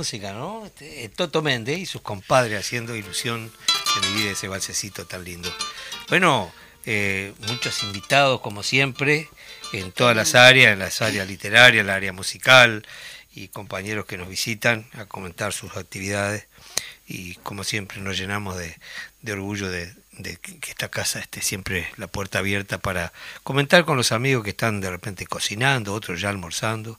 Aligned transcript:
Música, 0.00 0.32
¿no? 0.32 0.64
Este, 0.64 1.10
Toto 1.10 1.42
Méndez 1.42 1.78
y 1.78 1.84
sus 1.84 2.00
compadres 2.00 2.58
haciendo 2.58 2.96
ilusión 2.96 3.52
de 4.00 4.08
mi 4.08 4.22
vida 4.22 4.30
ese 4.30 4.48
balsecito 4.48 5.04
tan 5.04 5.24
lindo. 5.24 5.54
Bueno, 6.08 6.50
eh, 6.86 7.34
muchos 7.48 7.82
invitados 7.82 8.40
como 8.40 8.62
siempre 8.62 9.28
en 9.74 9.92
todas 9.92 10.16
las 10.16 10.34
áreas, 10.34 10.72
en 10.72 10.78
las 10.78 11.02
áreas 11.02 11.28
literarias, 11.28 11.82
en 11.82 11.88
la 11.88 11.96
área 11.96 12.14
musical 12.14 12.86
y 13.34 13.48
compañeros 13.48 14.06
que 14.06 14.16
nos 14.16 14.30
visitan 14.30 14.88
a 14.94 15.04
comentar 15.04 15.52
sus 15.52 15.76
actividades 15.76 16.46
y 17.06 17.34
como 17.34 17.62
siempre 17.62 18.00
nos 18.00 18.16
llenamos 18.16 18.56
de, 18.56 18.78
orgullo 19.30 19.68
de, 19.68 19.94
esta 20.80 20.88
casa 20.88 21.18
esté 21.18 21.42
siempre 21.42 21.86
la 21.98 22.06
puerta 22.06 22.38
abierta 22.38 22.78
para 22.78 23.12
comentar 23.42 23.84
con 23.84 23.98
los 23.98 24.12
amigos 24.12 24.42
que 24.42 24.50
están 24.50 24.80
de 24.80 24.88
repente 24.88 25.26
cocinando, 25.26 25.92
otros 25.92 26.22
ya 26.22 26.30
almorzando 26.30 26.98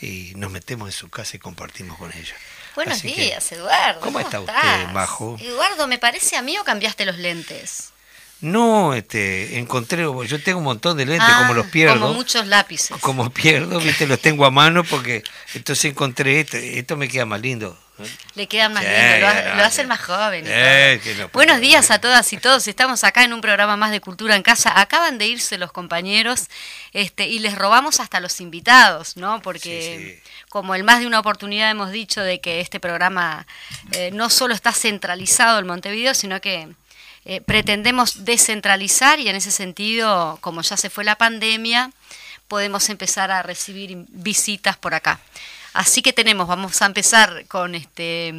y 0.00 0.32
nos 0.34 0.50
metemos 0.50 0.88
en 0.88 0.92
su 0.92 1.08
casa 1.10 1.36
y 1.36 1.38
compartimos 1.38 1.96
con 1.96 2.12
ellos. 2.12 2.34
Buenos 2.74 3.00
días, 3.02 3.52
Eduardo. 3.52 4.00
¿Cómo, 4.00 4.18
está 4.18 4.40
usted, 4.40 4.88
Majo? 4.92 5.36
Eduardo, 5.40 5.86
¿me 5.86 5.98
parece 5.98 6.36
a 6.36 6.42
mí 6.42 6.58
o 6.58 6.64
cambiaste 6.64 7.04
los 7.04 7.18
lentes? 7.18 7.92
No, 8.40 8.94
este, 8.94 9.58
encontré, 9.58 10.02
yo 10.02 10.42
tengo 10.42 10.58
un 10.58 10.64
montón 10.64 10.96
de 10.96 11.06
lentes, 11.06 11.32
como 11.32 11.54
los 11.54 11.66
ah, 11.66 11.70
pierdo. 11.70 12.00
Como 12.00 12.14
muchos 12.14 12.48
lápices. 12.48 12.96
Como 13.00 13.30
pierdo, 13.30 13.78
viste, 13.78 14.08
los 14.08 14.18
tengo 14.18 14.44
a 14.44 14.50
mano 14.50 14.82
porque 14.82 15.22
entonces 15.54 15.84
encontré 15.84 16.40
esto, 16.40 16.56
esto 16.56 16.96
me 16.96 17.06
queda 17.06 17.26
más 17.26 17.40
lindo. 17.40 17.78
Le 18.34 18.46
queda 18.46 18.68
más 18.68 18.84
lindo, 18.84 19.56
lo, 19.56 19.64
hacen 19.64 19.88
más 19.88 20.00
joven. 20.00 20.44
Buenos 21.32 21.60
días 21.60 21.90
a 21.90 22.00
todas 22.00 22.32
y 22.32 22.36
todos. 22.36 22.66
Estamos 22.68 23.04
acá 23.04 23.24
en 23.24 23.32
un 23.32 23.40
programa 23.40 23.76
más 23.76 23.90
de 23.90 24.00
Cultura 24.00 24.36
en 24.36 24.42
Casa. 24.42 24.80
Acaban 24.80 25.18
de 25.18 25.26
irse 25.26 25.58
los 25.58 25.72
compañeros 25.72 26.48
este, 26.92 27.26
y 27.26 27.38
les 27.38 27.56
robamos 27.56 28.00
hasta 28.00 28.20
los 28.20 28.40
invitados, 28.40 29.16
¿no? 29.16 29.42
Porque 29.42 30.22
como 30.48 30.74
en 30.74 30.84
más 30.84 31.00
de 31.00 31.06
una 31.06 31.20
oportunidad 31.20 31.70
hemos 31.70 31.90
dicho 31.90 32.22
de 32.22 32.40
que 32.40 32.60
este 32.60 32.80
programa 32.80 33.46
eh, 33.92 34.10
no 34.12 34.30
solo 34.30 34.54
está 34.54 34.72
centralizado 34.72 35.58
en 35.58 35.66
Montevideo, 35.66 36.14
sino 36.14 36.40
que 36.40 36.68
eh, 37.24 37.40
pretendemos 37.42 38.24
descentralizar 38.24 39.20
y 39.20 39.28
en 39.28 39.36
ese 39.36 39.50
sentido, 39.50 40.38
como 40.40 40.62
ya 40.62 40.76
se 40.76 40.88
fue 40.88 41.04
la 41.04 41.16
pandemia, 41.16 41.90
podemos 42.48 42.88
empezar 42.88 43.30
a 43.30 43.42
recibir 43.42 44.06
visitas 44.08 44.76
por 44.76 44.94
acá. 44.94 45.20
Así 45.72 46.02
que 46.02 46.12
tenemos, 46.12 46.48
vamos 46.48 46.82
a 46.82 46.86
empezar 46.86 47.46
con 47.46 47.74
este 47.74 48.34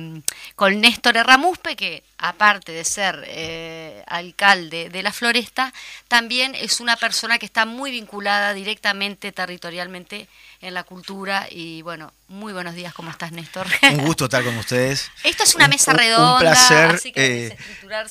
con 0.56 0.82
Néstor 0.82 1.16
Ramuspe, 1.16 1.76
que 1.78 2.04
aparte 2.18 2.74
de 2.74 2.84
ser 2.84 3.24
eh, 3.28 4.04
alcalde 4.08 4.90
de 4.90 5.02
la 5.02 5.14
Floresta, 5.14 5.74
también 6.08 6.56
es 6.56 6.82
una 6.82 6.98
persona 6.98 7.40
que 7.40 7.46
está 7.46 7.66
muy 7.66 7.92
vinculada 7.92 8.54
directamente, 8.54 9.32
territorialmente 9.32 10.28
en 10.62 10.74
la 10.74 10.84
cultura. 10.84 11.48
Y 11.50 11.82
bueno, 11.82 12.14
muy 12.28 12.54
buenos 12.54 12.76
días, 12.76 12.94
¿cómo 12.94 13.10
estás, 13.10 13.32
Néstor? 13.32 13.68
Un 13.92 14.06
gusto 14.06 14.26
estar 14.26 14.44
con 14.44 14.56
ustedes. 14.58 15.12
Esto 15.24 15.44
es 15.44 15.56
una 15.56 15.68
mesa 15.68 15.94
redonda. 15.94 16.34
Un 16.34 16.40
placer 16.40 17.02
eh, 17.16 17.58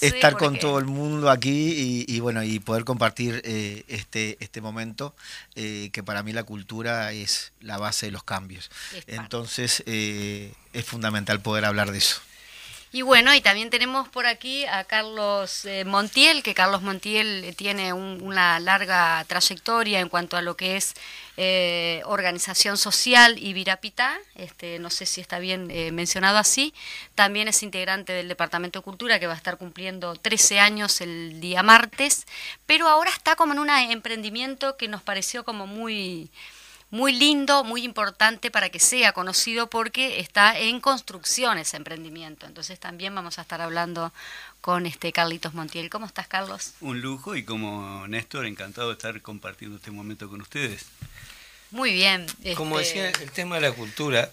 estar 0.00 0.37
con 0.37 0.58
todo 0.58 0.79
el 0.79 0.87
mundo 0.87 1.31
aquí 1.31 2.05
y, 2.06 2.20
bueno, 2.20 2.43
y 2.43 2.58
poder 2.58 2.85
compartir 2.85 3.41
eh, 3.44 3.85
este, 3.88 4.37
este 4.41 4.61
momento, 4.61 5.14
eh, 5.55 5.91
que 5.93 6.02
para 6.02 6.23
mí 6.23 6.32
la 6.32 6.43
cultura 6.43 7.12
es 7.12 7.52
la 7.61 7.79
base 7.79 8.06
de 8.06 8.12
los 8.12 8.25
cambios. 8.25 8.70
Entonces, 9.06 9.82
es 9.87 10.85
fundamental 10.85 11.41
poder 11.41 11.64
hablar 11.64 11.93
de 11.93 11.99
eso. 11.99 12.20
Y 12.92 13.02
bueno, 13.02 13.32
y 13.32 13.40
también 13.40 13.70
tenemos 13.70 14.08
por 14.08 14.26
aquí 14.26 14.64
a 14.66 14.82
Carlos 14.82 15.64
eh, 15.64 15.84
Montiel, 15.84 16.42
que 16.42 16.54
Carlos 16.54 16.82
Montiel 16.82 17.54
tiene 17.56 17.92
una 17.92 18.58
larga 18.58 19.25
trayectoria 19.28 20.00
en 20.00 20.08
cuanto 20.08 20.37
a 20.37 20.42
lo 20.42 20.56
que 20.56 20.76
es 20.76 20.94
eh, 21.37 22.02
organización 22.04 22.76
social 22.76 23.38
y 23.38 23.52
Virapita, 23.52 24.19
este, 24.34 24.81
no 24.81 24.90
sé 24.90 25.06
si 25.06 25.20
está 25.20 25.38
bien 25.38 25.70
eh, 25.70 25.92
mencionado 25.92 26.38
así, 26.38 26.75
también 27.14 27.46
es 27.46 27.62
integrante 27.62 28.12
del 28.12 28.26
Departamento 28.26 28.81
de 28.81 28.84
Cultura 28.84 29.20
que 29.20 29.28
va 29.28 29.34
a 29.34 29.37
estar 29.37 29.56
cumpliendo 29.56 30.16
13 30.16 30.58
años 30.58 31.00
el 31.00 31.40
día 31.40 31.62
martes, 31.62 32.26
pero 32.66 32.88
ahora 32.88 33.10
está 33.10 33.37
como 33.37 33.52
en 33.52 33.60
un 33.60 33.70
emprendimiento 33.70 34.76
que 34.76 34.88
nos 34.88 35.00
pareció 35.00 35.44
como 35.44 35.69
muy 35.69 36.28
muy 36.90 37.12
lindo, 37.12 37.62
muy 37.64 37.84
importante 37.84 38.50
para 38.50 38.69
que 38.69 38.81
sea 38.81 39.12
conocido 39.12 39.70
porque 39.70 40.19
está 40.20 40.58
en 40.58 40.81
construcción 40.81 41.58
ese 41.58 41.76
emprendimiento. 41.76 42.46
Entonces 42.46 42.78
también 42.81 43.14
vamos 43.14 43.38
a 43.38 43.42
estar 43.42 43.60
hablando 43.60 44.12
con 44.60 44.87
este 44.87 45.12
Carlitos 45.12 45.54
Montiel. 45.54 45.88
¿Cómo 45.88 46.06
estás, 46.06 46.26
Carlos? 46.26 46.75
Un 46.81 47.00
lujo 47.00 47.37
y 47.37 47.44
como 47.44 48.06
Néstor, 48.08 48.46
encantado 48.46 48.88
de 48.88 48.94
estar 48.94 49.20
compartiendo 49.22 49.76
este 49.76 49.90
momento 49.90 50.28
con 50.28 50.40
ustedes. 50.40 50.87
Muy 51.70 51.92
bien. 51.92 52.26
Como 52.56 52.81
este, 52.81 53.02
decía, 53.02 53.22
el 53.22 53.31
tema 53.31 53.56
de 53.56 53.62
la 53.62 53.72
cultura 53.72 54.31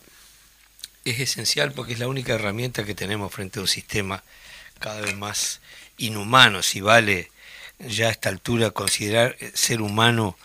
es 1.06 1.20
esencial 1.20 1.72
porque 1.72 1.94
es 1.94 2.00
la 2.00 2.08
única 2.08 2.34
herramienta 2.34 2.84
que 2.84 2.96
tenemos 2.96 3.32
frente 3.32 3.60
a 3.60 3.62
un 3.62 3.68
sistema 3.68 4.24
cada 4.80 5.02
vez 5.02 5.16
más 5.16 5.62
inhumano, 5.98 6.62
si 6.62 6.82
vale 6.82 7.32
ya 7.80 8.08
a 8.08 8.12
esta 8.12 8.30
altura 8.30 8.72
considerar 8.72 9.38
ser 9.54 9.82
humano 9.82 10.36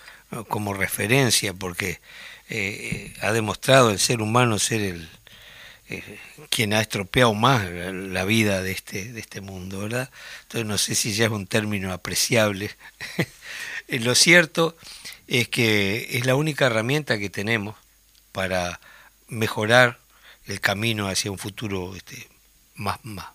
como 0.49 0.75
referencia, 0.75 1.53
porque 1.53 2.01
eh, 2.49 3.15
ha 3.21 3.33
demostrado 3.33 3.91
el 3.91 3.99
ser 3.99 4.23
humano 4.23 4.59
ser 4.59 4.81
el 4.81 5.09
eh, 5.89 6.19
quien 6.49 6.73
ha 6.73 6.81
estropeado 6.81 7.35
más 7.35 7.69
la 7.71 8.25
vida 8.25 8.63
de 8.63 8.73
este, 8.73 9.13
de 9.13 9.21
este 9.21 9.41
mundo, 9.41 9.81
¿verdad? 9.81 10.11
Entonces 10.43 10.67
no 10.67 10.79
sé 10.79 10.95
si 10.95 11.13
ya 11.13 11.27
es 11.27 11.31
un 11.31 11.47
término 11.47 11.93
apreciable. 11.93 12.71
Lo 13.89 14.15
cierto 14.15 14.77
es 15.27 15.49
que 15.49 16.09
es 16.13 16.25
la 16.25 16.35
única 16.35 16.67
herramienta 16.67 17.19
que 17.19 17.31
tenemos 17.31 17.77
para 18.33 18.81
mejorar 19.29 19.99
el 20.47 20.61
camino 20.61 21.09
hacia 21.09 21.31
un 21.31 21.39
futuro 21.39 21.95
este, 21.95 22.29
más, 22.75 22.99
más, 23.03 23.27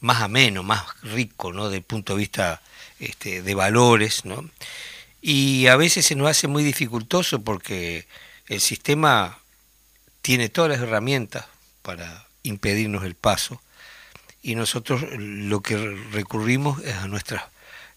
más 0.00 0.20
ameno, 0.20 0.62
más 0.62 0.84
rico, 1.02 1.52
¿no? 1.52 1.64
Desde 1.66 1.78
el 1.78 1.84
punto 1.84 2.14
de 2.14 2.18
vista 2.18 2.62
este, 2.98 3.42
de 3.42 3.54
valores, 3.54 4.24
¿no? 4.24 4.50
Y 5.28 5.66
a 5.66 5.74
veces 5.74 6.06
se 6.06 6.14
nos 6.14 6.30
hace 6.30 6.46
muy 6.46 6.62
dificultoso 6.62 7.42
porque 7.42 8.06
el 8.46 8.60
sistema 8.60 9.40
tiene 10.22 10.48
todas 10.48 10.70
las 10.70 10.80
herramientas 10.80 11.46
para 11.82 12.28
impedirnos 12.44 13.02
el 13.02 13.16
paso 13.16 13.60
y 14.40 14.54
nosotros 14.54 15.02
lo 15.18 15.62
que 15.62 15.76
recurrimos 16.12 16.80
es 16.84 16.94
a 16.94 17.08
nuestras 17.08 17.42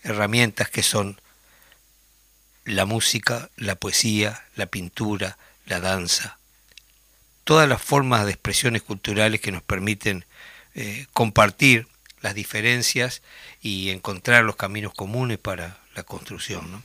herramientas 0.02 0.72
que 0.72 0.82
son 0.82 1.22
la 2.66 2.86
música, 2.86 3.52
la 3.58 3.76
poesía, 3.76 4.44
la 4.56 4.66
pintura, 4.66 5.38
la 5.68 5.80
danza, 5.80 6.40
todas 7.44 7.70
las 7.70 7.80
formas 7.80 8.26
de 8.26 8.32
expresiones 8.32 8.82
culturales 8.82 9.40
que 9.40 9.52
nos 9.52 9.62
permiten 9.62 10.26
eh, 10.74 11.06
compartir 11.14 11.88
las 12.22 12.34
diferencias 12.34 13.22
y 13.62 13.92
encontrar 13.92 14.46
los 14.46 14.56
caminos 14.56 14.96
comunes 14.96 15.38
para 15.38 15.78
la 15.94 16.02
construcción. 16.02 16.72
¿no? 16.72 16.82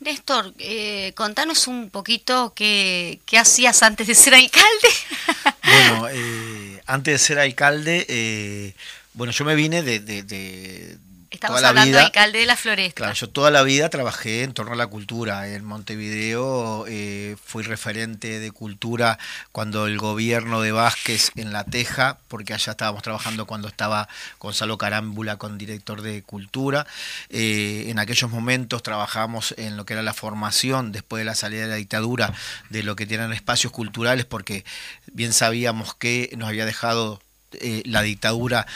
Néstor, 0.00 0.52
eh, 0.58 1.12
contanos 1.14 1.66
un 1.66 1.88
poquito 1.88 2.52
qué, 2.54 3.20
hacías 3.38 3.82
antes 3.82 4.06
de 4.06 4.14
ser 4.14 4.34
alcalde. 4.34 4.88
bueno, 5.64 6.08
eh, 6.10 6.82
antes 6.86 7.14
de 7.14 7.18
ser 7.18 7.38
alcalde, 7.38 8.04
eh, 8.08 8.74
bueno, 9.14 9.32
yo 9.32 9.44
me 9.46 9.54
vine 9.54 9.82
de, 9.82 10.98
Estamos 11.36 11.62
hablando 11.62 11.98
de 11.98 12.04
alcalde 12.04 12.38
de 12.38 12.46
la 12.46 12.56
Floresta. 12.56 12.94
Claro, 12.94 13.12
yo 13.12 13.28
toda 13.28 13.50
la 13.50 13.62
vida 13.62 13.90
trabajé 13.90 14.42
en 14.42 14.54
torno 14.54 14.72
a 14.72 14.76
la 14.76 14.86
cultura. 14.86 15.46
En 15.48 15.66
Montevideo 15.66 16.86
eh, 16.88 17.36
fui 17.44 17.62
referente 17.62 18.40
de 18.40 18.50
cultura 18.52 19.18
cuando 19.52 19.86
el 19.86 19.98
gobierno 19.98 20.62
de 20.62 20.72
Vázquez 20.72 21.32
en 21.36 21.52
La 21.52 21.64
Teja, 21.64 22.16
porque 22.28 22.54
allá 22.54 22.70
estábamos 22.70 23.02
trabajando 23.02 23.46
cuando 23.46 23.68
estaba 23.68 24.08
Gonzalo 24.40 24.78
Carámbula 24.78 25.36
con 25.36 25.58
director 25.58 26.00
de 26.00 26.22
cultura. 26.22 26.86
Eh, 27.28 27.84
en 27.88 27.98
aquellos 27.98 28.30
momentos 28.30 28.82
trabajamos 28.82 29.54
en 29.58 29.76
lo 29.76 29.84
que 29.84 29.92
era 29.92 30.02
la 30.02 30.14
formación 30.14 30.90
después 30.90 31.20
de 31.20 31.26
la 31.26 31.34
salida 31.34 31.62
de 31.62 31.68
la 31.68 31.74
dictadura 31.74 32.32
de 32.70 32.82
lo 32.82 32.96
que 32.96 33.04
tienen 33.04 33.34
espacios 33.34 33.74
culturales, 33.74 34.24
porque 34.24 34.64
bien 35.12 35.34
sabíamos 35.34 35.94
que 35.94 36.30
nos 36.38 36.48
había 36.48 36.64
dejado 36.64 37.20
eh, 37.52 37.82
la 37.84 38.02
dictadura 38.02 38.66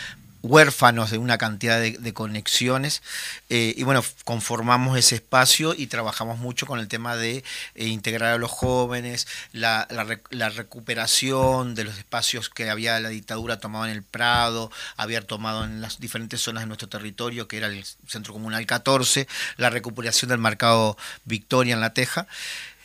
huérfanos 0.42 1.10
de 1.10 1.18
una 1.18 1.38
cantidad 1.38 1.80
de, 1.80 2.14
conexiones 2.14 3.02
eh, 3.48 3.74
y 3.76 3.82
bueno, 3.84 4.02
conformamos 4.24 4.98
ese 4.98 5.16
espacio 5.16 5.74
y 5.76 5.86
trabajamos 5.86 6.38
mucho 6.38 6.66
con 6.66 6.80
el 6.80 6.88
tema 6.88 7.16
de 7.16 7.44
eh, 7.74 7.86
integrar 7.86 8.34
a 8.34 8.38
los 8.38 8.50
jóvenes, 8.50 9.26
la, 9.52 9.86
recuperación 10.54 11.74
de 11.74 11.84
los 11.84 11.98
espacios 11.98 12.48
que 12.48 12.70
había 12.70 12.98
la 13.00 13.10
dictadura 13.10 13.60
tomado 13.60 13.84
en 13.86 13.92
el 13.92 14.02
Prado, 14.02 14.70
había 14.96 15.26
tomado 15.26 15.64
en 15.64 15.80
las 15.80 16.00
diferentes 16.00 16.40
zonas 16.40 16.62
de 16.62 16.66
nuestro 16.66 16.88
territorio, 16.88 17.46
que 17.46 17.58
era 17.58 17.66
el 17.66 17.84
Centro 18.06 18.32
Comunal 18.32 18.66
14, 18.66 19.28
la 19.56 19.70
recuperación 19.70 20.30
del 20.30 20.38
mercado 20.38 20.96
Victoria 21.24 21.74
en 21.74 21.80
La 21.80 21.94
Teja. 21.94 22.26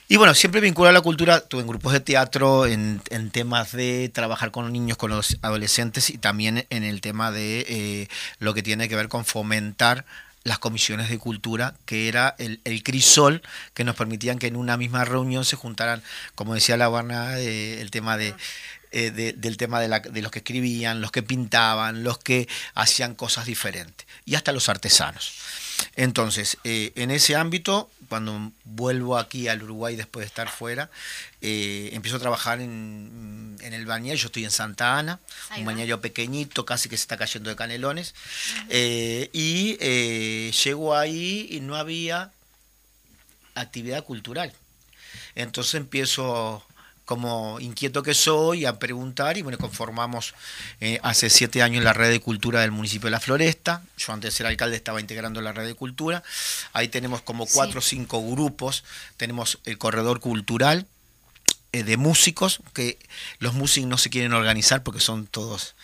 Y 0.07 0.17
bueno, 0.17 0.35
siempre 0.35 0.61
vinculado 0.61 0.91
a 0.91 0.99
la 0.99 1.01
cultura, 1.01 1.41
tuve 1.41 1.61
en 1.61 1.67
grupos 1.67 1.91
de 1.91 1.99
teatro, 1.99 2.67
en, 2.67 3.01
temas 3.31 3.71
de 3.71 4.09
trabajar 4.13 4.51
con 4.51 4.65
los 4.65 4.71
niños, 4.71 4.97
con 4.97 5.09
los 5.09 5.37
adolescentes 5.41 6.11
y 6.11 6.19
también 6.19 6.67
en 6.69 6.83
el 6.83 7.01
tema 7.01 7.31
de 7.31 7.65
eh, 7.67 8.07
lo 8.37 8.53
que 8.53 8.61
tiene 8.61 8.87
que 8.87 8.95
ver 8.95 9.07
con 9.07 9.25
fomentar 9.25 10.05
las 10.43 10.59
comisiones 10.59 11.09
de 11.09 11.17
cultura, 11.17 11.73
que 11.87 12.07
era 12.07 12.35
el, 12.37 12.83
crisol 12.83 13.41
que 13.73 13.83
nos 13.83 13.95
permitían 13.95 14.37
que 14.37 14.45
en 14.45 14.57
una 14.57 14.77
misma 14.77 15.05
reunión 15.05 15.43
se 15.43 15.55
juntaran, 15.55 16.03
como 16.35 16.53
decía 16.53 16.77
la 16.77 16.87
Barna, 16.87 17.39
eh, 17.39 17.81
el 17.81 17.89
tema 17.89 18.17
de... 18.17 18.35
Eh, 18.91 19.11
del 19.11 19.57
tema 19.57 19.81
de, 19.81 19.89
de, 19.89 20.21
los 20.21 20.31
que 20.31 20.39
escribían, 20.39 21.01
los 21.01 21.11
que 21.11 21.21
pintaban, 21.21 22.05
los 22.05 22.17
que 22.17 22.47
hacían 22.75 23.13
cosas 23.13 23.45
diferentes, 23.45 24.07
y 24.23 24.35
hasta 24.35 24.53
los 24.53 24.69
artesanos. 24.69 25.33
Entonces, 25.95 26.57
eh, 26.63 26.91
en 26.95 27.11
ese 27.11 27.35
ámbito, 27.35 27.89
cuando 28.09 28.51
vuelvo 28.63 29.17
aquí 29.17 29.47
al 29.47 29.63
Uruguay 29.63 29.95
después 29.95 30.23
de 30.23 30.27
estar 30.27 30.49
fuera, 30.49 30.89
eh, 31.41 31.89
empiezo 31.93 32.17
a 32.17 32.19
trabajar 32.19 32.61
en, 32.61 33.57
el 33.61 33.85
bañario, 33.85 34.21
yo 34.21 34.27
estoy 34.27 34.43
en 34.43 34.51
Santa 34.51 34.97
Ana, 34.97 35.19
un 35.57 35.65
bañario 35.65 36.01
pequeñito, 36.01 36.65
casi 36.65 36.89
que 36.89 36.97
se 36.97 37.01
está 37.01 37.17
cayendo 37.17 37.49
de 37.49 37.55
canelones, 37.55 38.15
eh, 38.69 39.29
y 39.33 39.77
llego 40.63 40.95
ahí 40.95 41.47
y 41.49 41.59
no 41.61 41.75
había 41.75 42.31
actividad 43.55 44.03
cultural. 44.03 44.53
Entonces 45.35 45.75
empiezo 45.75 46.63
como 47.05 47.59
inquieto 47.59 48.03
que 48.03 48.13
soy, 48.13 48.65
a 48.65 48.79
preguntar 48.79 49.37
y 49.37 49.43
bueno, 49.43 49.57
conformamos 49.57 50.33
eh, 50.81 50.99
hace 51.03 51.29
siete 51.29 51.61
años 51.61 51.83
la 51.83 51.93
red 51.93 52.09
de 52.09 52.19
cultura 52.19 52.61
del 52.61 52.71
municipio 52.71 53.07
de 53.07 53.11
La 53.11 53.19
Floresta. 53.19 53.83
Yo 53.97 54.11
antes 54.11 54.33
de 54.33 54.37
ser 54.37 54.47
alcalde 54.47 54.75
estaba 54.75 54.99
integrando 54.99 55.39
la 55.41 55.53
red 55.53 55.67
de 55.67 55.75
cultura. 55.75 56.23
Ahí 56.73 56.87
tenemos 56.87 57.21
como 57.21 57.45
cuatro 57.45 57.79
o 57.79 57.83
cinco 57.83 58.27
grupos. 58.27 58.83
Tenemos 59.17 59.59
el 59.65 59.77
corredor 59.77 60.19
cultural 60.19 60.87
eh, 61.71 61.83
de 61.83 61.97
músicos, 61.97 62.61
que 62.73 62.97
los 63.39 63.53
músicos 63.53 63.89
no 63.89 63.97
se 63.97 64.09
quieren 64.09 64.33
organizar 64.33 64.81
porque 64.81 64.99
son 64.99 65.27
todos 65.27 65.75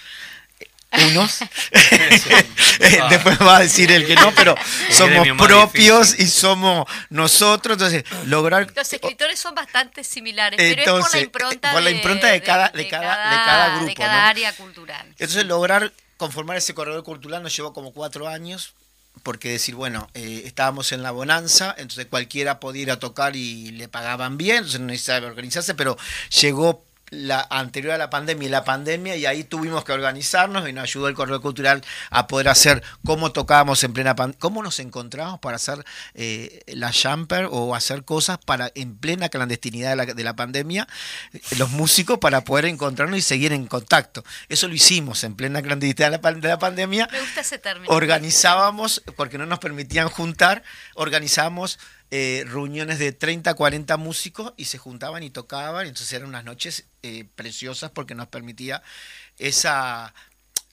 unos. 1.08 1.40
Después 3.10 3.40
va 3.42 3.58
a 3.58 3.60
decir 3.62 3.92
el 3.92 4.06
que 4.06 4.16
no, 4.16 4.32
pero 4.36 4.56
somos 4.90 5.28
propios 5.38 6.20
y 6.20 6.28
somos 6.28 6.88
nosotros. 7.10 7.76
Entonces, 7.76 8.04
lograr. 8.26 8.72
Los 8.76 8.92
escritores 8.92 9.40
son 9.40 9.56
bastante 9.56 10.04
similares, 10.04 10.58
pero 10.58 11.00
es 11.00 11.06
por 11.06 11.14
la 11.14 11.22
impronta, 11.22 11.72
por 11.72 11.82
la 11.82 11.92
impronta 11.92 12.28
de, 12.28 12.42
cada, 12.42 12.70
de, 12.70 12.88
cada, 12.88 13.30
de 13.30 13.36
cada 13.36 13.70
grupo. 13.76 13.86
De 13.86 13.96
cada 13.96 14.30
área 14.30 14.54
cultural. 14.56 15.06
Entonces, 15.10 15.46
lograr 15.46 15.92
conformar 16.18 16.58
ese 16.58 16.76
corredor 16.76 17.04
cultural 17.04 17.42
nos 17.42 17.56
llevó 17.56 17.74
como 17.74 17.94
cuatro 17.94 18.28
años. 18.28 18.74
Porque 19.24 19.52
decir, 19.52 19.76
bueno, 19.76 20.10
eh, 20.14 20.44
estábamos 20.46 20.94
en 20.94 21.04
la 21.04 21.12
bonanza, 21.12 21.76
entonces 21.78 22.06
cualquiera 22.06 22.62
podía 22.62 22.84
ir 22.84 22.92
a 22.92 22.98
tocar 22.98 23.36
y 23.36 23.72
le 23.72 23.90
pagaban 23.90 24.38
bien, 24.38 24.58
entonces 24.58 24.80
no 24.80 24.88
necesitaba 24.88 25.28
organizarse, 25.28 25.76
pero 25.76 25.98
llegó 26.40 26.86
la 27.12 27.46
anterior 27.50 27.94
a 27.94 27.98
la 27.98 28.10
pandemia 28.10 28.48
y 28.48 28.50
la 28.50 28.64
pandemia 28.64 29.18
y 29.18 29.26
ahí 29.26 29.44
tuvimos 29.44 29.84
que 29.84 29.92
organizarnos 29.92 30.68
y 30.68 30.74
nos 30.74 30.84
ayudó 30.84 31.10
el 31.10 31.14
correo 31.14 31.42
cultural 31.42 31.84
a 32.10 32.28
poder 32.28 32.48
hacer 32.48 32.82
cómo 33.06 33.34
tocábamos 33.34 33.84
en 33.84 33.92
plena 33.92 34.16
pandemia, 34.16 34.40
cómo 34.40 34.64
nos 34.64 34.80
encontramos 34.80 35.40
para 35.42 35.58
hacer 35.58 35.84
eh, 36.14 36.62
la 36.68 36.92
jumper 36.94 37.50
o 37.52 37.76
hacer 37.76 38.06
cosas 38.06 38.38
para 38.38 38.72
en 38.76 38.96
plena 38.96 39.28
clandestinidad 39.28 39.90
de 39.90 39.96
la, 39.98 40.06
de 40.06 40.24
la 40.24 40.36
pandemia, 40.38 40.88
eh, 41.34 41.42
los 41.58 41.70
músicos 41.72 42.18
para 42.18 42.46
poder 42.46 42.66
encontrarnos 42.66 43.20
y 43.20 43.22
seguir 43.22 43.52
en 43.52 43.68
contacto. 43.68 44.24
Eso 44.48 44.70
lo 44.70 44.74
hicimos 44.74 45.26
en 45.26 45.36
plena 45.36 45.62
clandestinidad 45.62 46.12
de 46.12 46.32
la, 46.32 46.40
de 46.40 46.48
la 46.48 46.60
pandemia. 46.60 47.10
Me 47.12 47.20
gusta 47.20 47.42
ese 47.42 47.60
término. 47.60 47.94
Organizábamos, 47.94 49.04
porque 49.18 49.38
no 49.38 49.46
nos 49.46 49.60
permitían 49.60 50.08
juntar, 50.08 50.64
organizábamos 50.96 51.78
eh, 52.14 52.44
reuniones 52.46 53.00
de 53.00 53.14
30, 53.14 53.54
40 53.54 53.96
músicos 53.96 54.54
y 54.58 54.66
se 54.66 54.78
juntaban 54.78 55.24
y 55.24 55.30
tocaban, 55.30 55.88
entonces 55.88 56.12
eran 56.12 56.28
unas 56.28 56.44
noches 56.44 56.84
eh, 57.04 57.26
preciosas 57.36 57.90
porque 57.92 58.16
nos 58.16 58.28
permitía 58.28 58.84
esa 59.40 60.14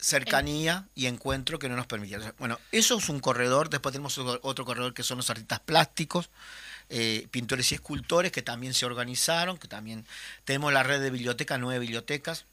cercanía 0.01 0.85
y 0.97 1.07
encuentro 1.07 1.61
que 1.61 1.69
no 1.69 1.77
nos 1.77 1.87
permitía. 1.87 2.35
Bueno, 2.39 2.59
eso 2.73 2.99
es 2.99 3.09
un 3.09 3.21
corredor, 3.21 3.71
después 3.71 3.93
tenemos 3.93 4.19
otro 4.19 4.65
corredor 4.65 4.95
que 4.95 5.05
son 5.05 5.19
los 5.19 5.31
artistas 5.31 5.61
plásticos, 5.61 6.29
eh, 6.89 7.29
pintores 7.31 7.71
y 7.71 7.77
escultores 7.77 8.33
que 8.33 8.43
también 8.43 8.75
se 8.75 8.87
organizaron, 8.87 9.59
que 9.59 9.69
también 9.69 10.05
tenemos 10.45 10.73
la 10.73 10.83
red 10.83 11.01
de 11.01 11.11
bibliotecas, 11.11 11.61
nueve 11.61 11.79
bibliotecas, 11.79 12.47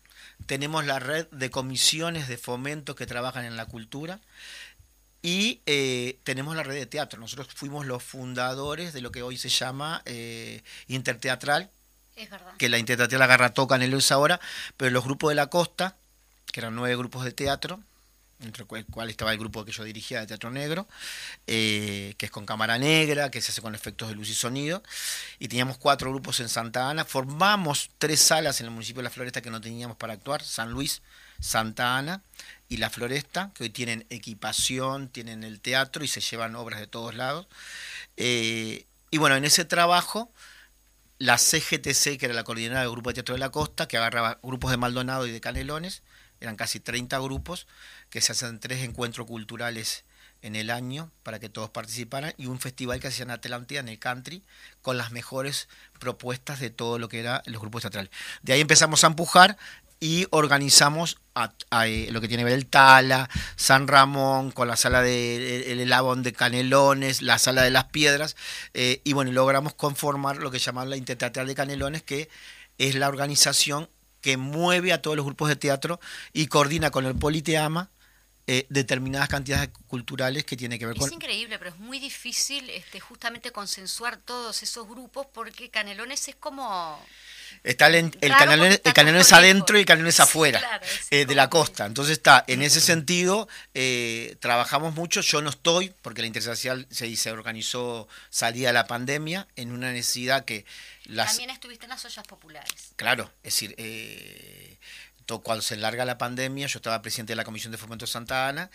tenemos 0.46 0.86
la 0.86 1.00
red 1.00 1.26
de 1.32 1.50
comisiones 1.50 2.28
de 2.28 2.38
fomento 2.38 2.96
que 2.96 3.08
trabajan 3.08 3.46
en 3.46 3.58
la 3.58 3.66
cultura 3.66 4.20
y 5.26 5.60
eh, 5.66 6.20
tenemos 6.24 6.56
la 6.56 6.62
red 6.62 6.76
de 6.76 6.86
teatro. 6.86 7.20
Nosotros 7.20 7.48
fuimos 7.56 7.88
los 7.88 8.04
fundadores 8.04 8.94
de 8.94 9.02
lo 9.02 9.12
que 9.12 9.24
hoy 9.24 9.40
se 9.40 9.50
llama 9.50 10.04
eh, 10.06 10.62
Interteatral, 10.86 11.72
es 12.16 12.30
verdad. 12.30 12.54
que 12.60 12.70
la 12.70 12.78
Interteatral 12.78 13.24
agarra 13.24 13.52
toca 13.52 13.76
en 13.76 13.82
el 13.82 14.00
ahora, 14.12 14.40
pero 14.78 14.92
los 14.92 15.04
grupos 15.04 15.32
de 15.32 15.36
la 15.36 15.48
costa, 15.48 15.96
que 16.52 16.60
eran 16.60 16.76
nueve 16.76 16.96
grupos 16.96 17.26
de 17.26 17.32
teatro, 17.32 17.82
entre 18.40 18.68
el 18.70 18.86
cual 18.86 19.10
estaba 19.10 19.32
el 19.32 19.40
grupo 19.40 19.66
que 19.66 19.72
yo 19.72 19.84
dirigía 19.84 20.20
de 20.20 20.28
Teatro 20.28 20.52
Negro, 20.52 20.88
eh, 21.48 22.14
que 22.20 22.28
es 22.28 22.32
con 22.32 22.46
cámara 22.46 22.78
negra, 22.78 23.32
que 23.32 23.42
se 23.42 23.52
hace 23.52 23.64
con 23.64 23.74
efectos 23.74 24.10
de 24.10 24.14
luz 24.14 24.30
y 24.30 24.36
sonido, 24.36 24.84
y 25.40 25.48
teníamos 25.48 25.80
cuatro 25.80 26.12
grupos 26.12 26.40
en 26.40 26.50
Santa 26.50 26.88
Ana, 26.88 27.04
formamos 27.04 27.90
tres 27.98 28.22
salas 28.22 28.60
en 28.60 28.68
el 28.68 28.72
municipio 28.72 29.00
de 29.00 29.06
La 29.06 29.10
Floresta 29.10 29.42
que 29.42 29.50
no 29.50 29.60
teníamos 29.60 29.98
para 29.98 30.14
actuar, 30.14 30.44
San 30.44 30.70
Luis, 30.70 31.02
Santa 31.40 31.98
Ana 31.98 32.22
y 32.70 32.78
La 32.78 32.90
Floresta, 32.90 33.52
que 33.54 33.64
hoy 33.64 33.70
tienen 33.70 34.06
equipación, 34.10 35.10
tienen 35.10 35.44
el 35.44 35.60
teatro 35.60 36.04
y 36.04 36.08
se 36.08 36.22
llevan 36.22 36.56
obras 36.56 36.80
de 36.80 36.88
todos 36.88 37.16
lados. 37.16 37.48
Eh, 38.18 38.86
y 39.12 39.18
bueno, 39.18 39.36
en 39.36 39.46
ese 39.46 39.66
trabajo, 39.66 40.32
la 41.20 41.38
CGTC, 41.38 42.18
que 42.18 42.26
era 42.26 42.34
la 42.34 42.44
coordinadora 42.44 42.82
del 42.82 42.92
Grupo 42.92 43.10
de 43.10 43.16
Teatro 43.16 43.36
de 43.36 43.40
la 43.40 43.52
Costa, 43.52 43.88
que 43.88 43.98
agarraba 43.98 44.40
grupos 44.42 44.72
de 44.72 44.78
Maldonado 44.78 45.28
y 45.28 45.32
de 45.32 45.42
Canelones, 45.42 46.02
eran 46.42 46.56
casi 46.56 46.80
30 46.80 47.18
grupos, 47.20 47.68
que 48.10 48.22
se 48.22 48.34
hacen 48.34 48.60
tres 48.60 48.84
encuentros 48.84 49.28
culturales 49.28 50.04
en 50.42 50.56
el 50.56 50.70
año 50.70 51.10
para 51.24 51.40
que 51.40 51.50
todos 51.50 51.72
participaran 51.72 52.34
y 52.38 52.46
un 52.46 52.60
festival 52.60 53.00
que 53.00 53.10
se 53.10 53.20
llama 53.20 53.34
Atlántida 53.34 53.80
en 53.80 53.90
el 53.90 53.98
country 53.98 54.44
con 54.84 54.96
las 54.98 55.12
mejores 55.12 55.68
propuestas 56.00 56.60
de 56.60 56.70
todo 56.70 57.00
lo 57.00 57.10
que 57.10 57.20
era 57.20 57.42
los 57.46 57.62
grupos 57.62 57.82
teatrales. 57.82 58.12
De 58.44 58.54
ahí 58.54 58.62
empezamos 58.62 59.04
a 59.04 59.08
empujar 59.08 59.58
y 60.00 60.28
organizamos 60.32 61.18
eh, 61.84 62.08
lo 62.12 62.22
que 62.22 62.28
tiene 62.28 62.42
que 62.42 62.50
ver 62.50 62.54
el 62.54 62.66
Tala, 62.66 63.30
San 63.56 63.88
Ramón, 63.88 64.52
con 64.52 64.68
la 64.68 64.78
sala 64.78 65.02
de 65.02 65.72
el, 65.72 65.80
el 65.80 66.24
de 66.24 66.34
Canelones, 66.34 67.22
la 67.22 67.38
sala 67.38 67.64
de 67.64 67.72
las 67.72 67.86
Piedras, 67.86 68.36
eh, 68.74 69.02
y 69.04 69.14
bueno, 69.14 69.32
logramos 69.32 69.74
conformar 69.74 70.38
lo 70.38 70.52
que 70.52 70.60
llamamos 70.60 70.90
la 70.90 70.98
Interteatral 70.98 71.48
de 71.48 71.56
Canelones, 71.56 72.04
que 72.04 72.30
es 72.78 72.96
la 72.96 73.08
organización 73.08 73.90
que 74.22 74.38
mueve 74.38 74.92
a 74.92 75.02
todos 75.02 75.16
los 75.16 75.26
grupos 75.26 75.50
de 75.50 75.56
teatro 75.56 76.00
y 76.34 76.48
coordina 76.48 76.90
con 76.92 77.06
el 77.06 77.16
Politeama 77.16 77.90
eh, 78.48 78.68
determinadas 78.70 79.28
cantidades 79.28 79.70
culturales 79.88 80.46
que 80.46 80.56
tiene 80.56 80.78
que 80.78 80.86
ver 80.86 80.96
con... 80.96 81.08
Es 81.08 81.14
increíble, 81.14 81.58
pero 81.58 81.72
es 81.72 81.78
muy 81.78 82.00
difícil 82.00 82.70
este, 82.70 83.00
justamente 83.00 83.52
consensuar 83.52 84.18
todos 84.18 84.62
esos 84.62 84.88
grupos 84.88 85.26
porque 85.34 85.70
Canelones 85.70 86.28
es 86.28 86.36
como... 86.36 87.04
Está 87.64 87.88
el, 87.88 88.16
el, 88.22 88.32
canelón, 88.94 89.18
es 89.18 89.34
adentro 89.34 89.78
y 89.78 89.82
el 89.82 89.86
canelón 89.86 90.10
es 90.10 90.20
afuera 90.20 90.82
eh, 91.10 91.26
de 91.26 91.36
la 91.36 91.50
costa. 91.50 91.86
Entonces 91.86 92.18
está, 92.18 92.44
en 92.48 92.62
ese 92.62 92.82
sentido, 92.82 93.48
eh, 93.74 94.36
trabajamos 94.40 94.94
mucho. 94.94 95.22
Yo 95.22 95.42
no 95.42 95.50
estoy, 95.50 95.94
porque 96.02 96.22
la 96.22 96.28
Intersocial 96.28 96.88
se, 96.90 97.16
se 97.16 97.32
organizó 97.32 98.08
salida 98.30 98.68
de 98.68 98.74
la 98.74 98.88
pandemia, 98.88 99.48
en 99.56 99.72
una 99.72 99.92
necesidad 99.92 100.46
que... 100.46 100.66
Las... 101.06 101.28
También 101.28 101.52
estuviste 101.52 101.86
en 101.86 101.92
las 101.92 102.04
ollas 102.04 102.26
populares. 102.26 102.94
Claro, 102.96 103.32
es 103.44 103.54
decir, 103.54 103.76
eh, 103.78 104.78
cuando 105.44 105.62
se 105.62 105.76
larga 105.76 106.06
la 106.06 106.18
pandemia, 106.18 106.68
yo 106.68 106.80
estaba 106.80 107.02
presidente 107.02 107.34
de 107.34 107.38
la 107.38 107.44
Comisión 107.44 107.72
de 107.72 107.78
Fomento 107.78 108.06
de 108.06 108.12
Santa 108.12 108.48
Ana 108.48 108.70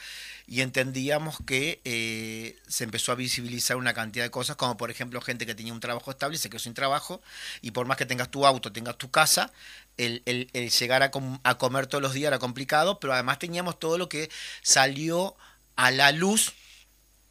y 0.46 0.60
entendíamos 0.62 1.38
que 1.46 1.80
eh, 1.84 2.58
se 2.68 2.84
empezó 2.84 3.12
a 3.12 3.14
visibilizar 3.14 3.76
una 3.76 3.94
cantidad 3.94 4.24
de 4.24 4.30
cosas, 4.30 4.56
como 4.56 4.76
por 4.76 4.90
ejemplo 4.90 5.20
gente 5.20 5.46
que 5.46 5.54
tenía 5.54 5.72
un 5.72 5.80
trabajo 5.80 6.10
estable 6.10 6.38
se 6.38 6.50
quedó 6.50 6.58
sin 6.58 6.74
trabajo, 6.74 7.22
y 7.62 7.70
por 7.70 7.86
más 7.86 7.96
que 7.96 8.06
tengas 8.06 8.30
tu 8.30 8.46
auto, 8.46 8.72
tengas 8.72 8.96
tu 8.96 9.10
casa, 9.10 9.52
el, 9.96 10.22
llegar 10.52 11.02
a 11.02 11.58
comer 11.58 11.86
todos 11.86 12.02
los 12.02 12.14
días 12.14 12.28
era 12.28 12.38
complicado, 12.38 12.98
pero 13.00 13.12
además 13.12 13.38
teníamos 13.38 13.78
todo 13.78 13.98
lo 13.98 14.08
que 14.08 14.30
salió 14.62 15.36
a 15.76 15.90
la 15.90 16.12
luz 16.12 16.52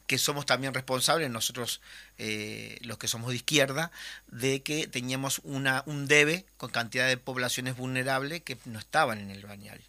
que 0.09 0.17
somos 0.17 0.47
también 0.47 0.73
responsables, 0.73 1.29
nosotros 1.29 1.81
eh, 2.17 2.79
los 2.81 2.97
que 2.97 3.07
somos 3.07 3.29
de 3.29 3.35
izquierda, 3.35 3.91
de 4.25 4.63
que 4.63 4.87
teníamos 4.87 5.39
una, 5.43 5.83
un 5.85 6.07
debe 6.07 6.47
con 6.57 6.71
cantidad 6.71 7.07
de 7.07 7.15
poblaciones 7.17 7.77
vulnerables 7.77 8.41
que 8.41 8.57
no 8.65 8.79
estaban 8.79 9.19
en 9.19 9.29
el 9.29 9.45
bañario. 9.45 9.85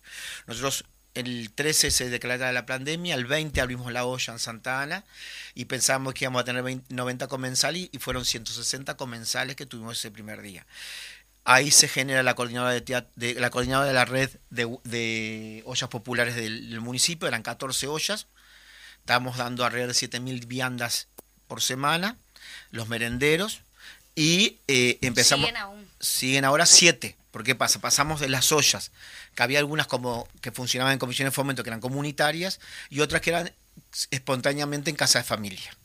Nosotros 0.47 0.85
el 1.15 1.51
13 1.55 1.91
se 1.91 2.11
declara 2.11 2.53
la 2.53 2.67
pandemia, 2.67 3.15
el 3.15 3.25
20 3.25 3.63
abrimos 3.63 3.91
la 3.95 4.05
olla 4.05 4.35
en 4.35 4.39
Santa 4.39 4.83
Ana 4.83 5.05
y 5.55 5.65
pensábamos 5.65 6.13
que 6.13 6.27
íbamos 6.27 6.43
a 6.43 6.45
tener 6.45 6.83
90 6.91 7.27
comensales 7.27 7.89
y 7.91 7.99
fueron 7.99 8.27
160 8.27 8.99
comensales 8.99 9.57
que 9.57 9.65
tuvimos 9.65 9.99
ese 9.99 10.11
primer 10.11 10.43
día. 10.43 10.67
Ahí 11.45 11.71
se 11.71 11.89
genera 11.89 12.23
la 12.23 12.35
coordinadora 12.35 12.79
de, 12.79 13.35
la 13.41 13.49
coordinadora 13.49 13.89
de 13.89 13.95
la 13.95 14.05
red 14.05 14.29
de, 14.51 15.63
ollas 15.65 15.89
populares 15.89 16.35
del, 16.35 16.79
municipio, 16.83 17.27
eran 17.27 17.43
14 17.43 17.87
ollas, 17.87 18.27
Estamos 19.11 19.39
dando 19.39 19.65
alrededor 19.65 19.93
de 19.93 20.09
7.000 20.09 20.47
viandas 20.47 21.09
por 21.49 21.61
semana, 21.63 22.17
los 22.71 22.87
merenderos, 22.87 23.61
y 24.15 24.59
eh, 24.69 24.99
empezamos... 25.01 25.47
Siguen 25.47 25.61
aún. 25.61 25.89
Siguen 25.99 26.45
ahora 26.45 26.65
7. 26.65 27.17
¿Por 27.33 27.43
qué 27.43 27.57
pasa? 27.57 27.81
Pasamos 27.81 28.21
de 28.21 28.29
las 28.29 28.53
ollas, 28.53 28.93
que 29.35 29.43
había 29.43 29.59
algunas 29.59 29.89
como 29.89 30.29
que 30.41 30.53
funcionaban 30.53 30.93
en 30.93 31.01
comisiones 31.01 31.33
de 31.33 31.35
fomento 31.35 31.65
que 31.65 31.71
eran 31.71 31.81
comunitarias 31.81 32.61
y 32.89 33.01
otras 33.01 33.21
que 33.21 33.31
eran 33.31 33.53
espontáneamente 34.13 34.91
en 34.91 34.97
casa 34.97 35.19
de 35.19 35.25
familia. 35.25 35.77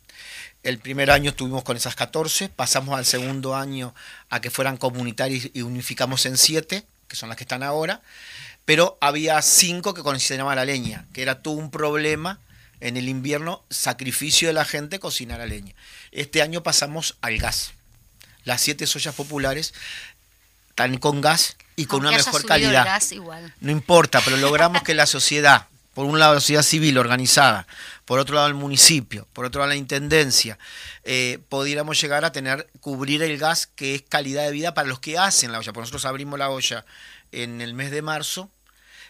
El 0.62 0.77
primer 0.77 1.10
año 1.10 1.32
estuvimos 1.32 1.63
con 1.63 1.75
esas 1.77 1.96
14, 1.96 2.50
pasamos 2.50 2.96
al 2.96 3.08
segundo 3.08 3.55
año 3.55 3.96
a 4.29 4.39
que 4.39 4.51
fueran 4.51 4.77
comunitarias 4.77 5.50
y 5.51 5.63
unificamos 5.63 6.27
en 6.27 6.38
7, 6.38 6.86
que 7.08 7.15
son 7.15 7.29
las 7.29 7.39
que 7.39 7.44
están 7.46 7.63
ahora, 7.63 8.03
pero 8.65 9.00
había 9.01 9.41
5 9.41 9.96
que 9.96 10.03
consideraban 10.03 10.58
la 10.58 10.65
leña, 10.65 11.08
que 11.12 11.24
era 11.24 11.41
todo 11.41 11.55
un 11.55 11.72
problema 11.72 12.39
en 12.86 12.98
el 12.98 13.10
invierno, 13.10 13.63
sacrificio 13.72 14.48
de 14.48 14.54
la 14.54 14.63
gente 14.63 15.00
cocinar 15.00 15.42
a 15.42 15.48
leña. 15.48 15.74
Este 16.12 16.44
año 16.44 16.62
pasamos 16.62 17.18
al 17.22 17.39
gas. 17.39 17.72
Las 18.44 18.62
siete 18.62 18.86
ollas 18.86 19.15
populares 19.15 19.74
están 20.70 21.00
con 21.00 21.20
gas 21.20 21.58
y 21.75 21.88
con 21.88 22.01
una 22.01 22.12
mejor 22.12 22.46
calidad. 22.46 23.01
No 23.60 23.72
importa, 23.72 24.22
pero 24.24 24.38
logramos 24.38 24.84
que 24.84 24.94
la 24.94 25.08
sociedad, 25.08 25.68
por 25.96 26.06
un 26.06 26.20
lado 26.20 26.36
la 26.36 26.39
sociedad 26.39 26.62
civil 26.62 27.00
organizada, 27.00 27.65
por 28.06 28.20
otro 28.20 28.36
lado 28.36 28.48
el 28.48 28.54
municipio, 28.54 29.27
por 29.34 29.46
otro 29.46 29.62
lado 29.62 29.70
la 29.70 29.77
intendencia, 29.77 30.60
eh, 31.06 31.39
pudiéramos 31.50 32.00
llegar 32.00 32.24
a 32.24 32.32
tener, 32.32 32.70
cubrir 32.82 33.24
el 33.24 33.39
gas 33.39 33.65
que 33.65 33.96
es 33.96 34.04
calidad 34.04 34.44
de 34.44 34.51
vida 34.51 34.75
para 34.75 34.88
los 34.88 35.00
que 35.00 35.18
hacen 35.18 35.51
la 35.51 35.58
olla. 35.58 35.74
Por 35.74 35.82
nosotros 35.82 36.06
abrimos 36.06 36.38
la 36.38 36.51
olla 36.51 36.86
en 37.32 37.62
el 37.62 37.74
mes 37.74 37.89
de 37.89 38.04
marzo 38.04 38.51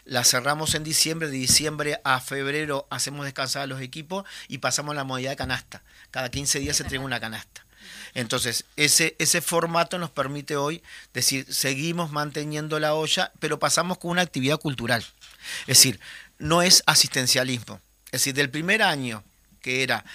la 0.06 0.24
cerramos 0.24 0.76
en 0.76 0.84
diciembre, 0.84 1.28
de 1.28 1.38
diciembre 1.38 2.00
a 2.04 2.20
febrero 2.22 2.88
hacemos 2.90 3.26
descansar 3.26 3.64
a 3.64 3.68
los 3.68 3.82
equipos 3.82 4.26
y 4.48 4.60
pasamos 4.60 4.94
a 4.94 4.96
la 4.96 5.04
modalidad 5.04 5.32
de 5.32 5.38
canasta. 5.38 5.82
Cada 6.12 6.30
15 6.30 6.60
días 6.60 6.78
se 6.78 6.84
entrega 6.84 7.04
una 7.04 7.20
canasta. 7.20 7.66
Entonces, 8.14 8.66
ese, 8.78 9.16
ese 9.20 9.42
formato 9.42 9.98
nos 9.98 10.12
permite 10.12 10.56
hoy 10.56 10.82
decir, 11.14 11.52
seguimos 11.52 12.12
manteniendo 12.12 12.80
la 12.80 12.94
olla, 12.94 13.32
pero 13.40 13.60
pasamos 13.60 13.98
con 13.98 14.12
una 14.12 14.22
actividad 14.22 14.60
cultural. 14.60 15.06
Es 15.62 15.80
decir, 15.80 16.00
no 16.38 16.62
es 16.62 16.84
asistencialismo. 16.86 17.82
Es 18.06 18.22
decir, 18.22 18.34
del 18.36 18.50
primer 18.50 18.84
año, 18.84 19.24
que 19.62 19.84
era 19.84 20.06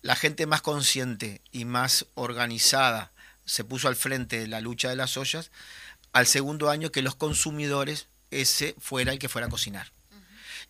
la 0.00 0.16
gente 0.16 0.46
más 0.46 0.62
consciente 0.62 1.40
y 1.50 1.64
más 1.64 2.06
organizada, 2.14 3.10
se 3.44 3.64
puso 3.64 3.88
al 3.88 3.96
frente 3.96 4.38
de 4.38 4.46
la 4.46 4.60
lucha 4.60 4.88
de 4.88 4.96
las 4.96 5.16
ollas, 5.16 5.50
al 6.12 6.26
segundo 6.26 6.70
año 6.70 6.92
que 6.92 7.02
los 7.02 7.14
consumidores 7.14 8.06
ese 8.40 8.74
fuera 8.78 9.12
el 9.12 9.18
que 9.18 9.28
fuera 9.28 9.46
a 9.46 9.50
cocinar. 9.50 9.90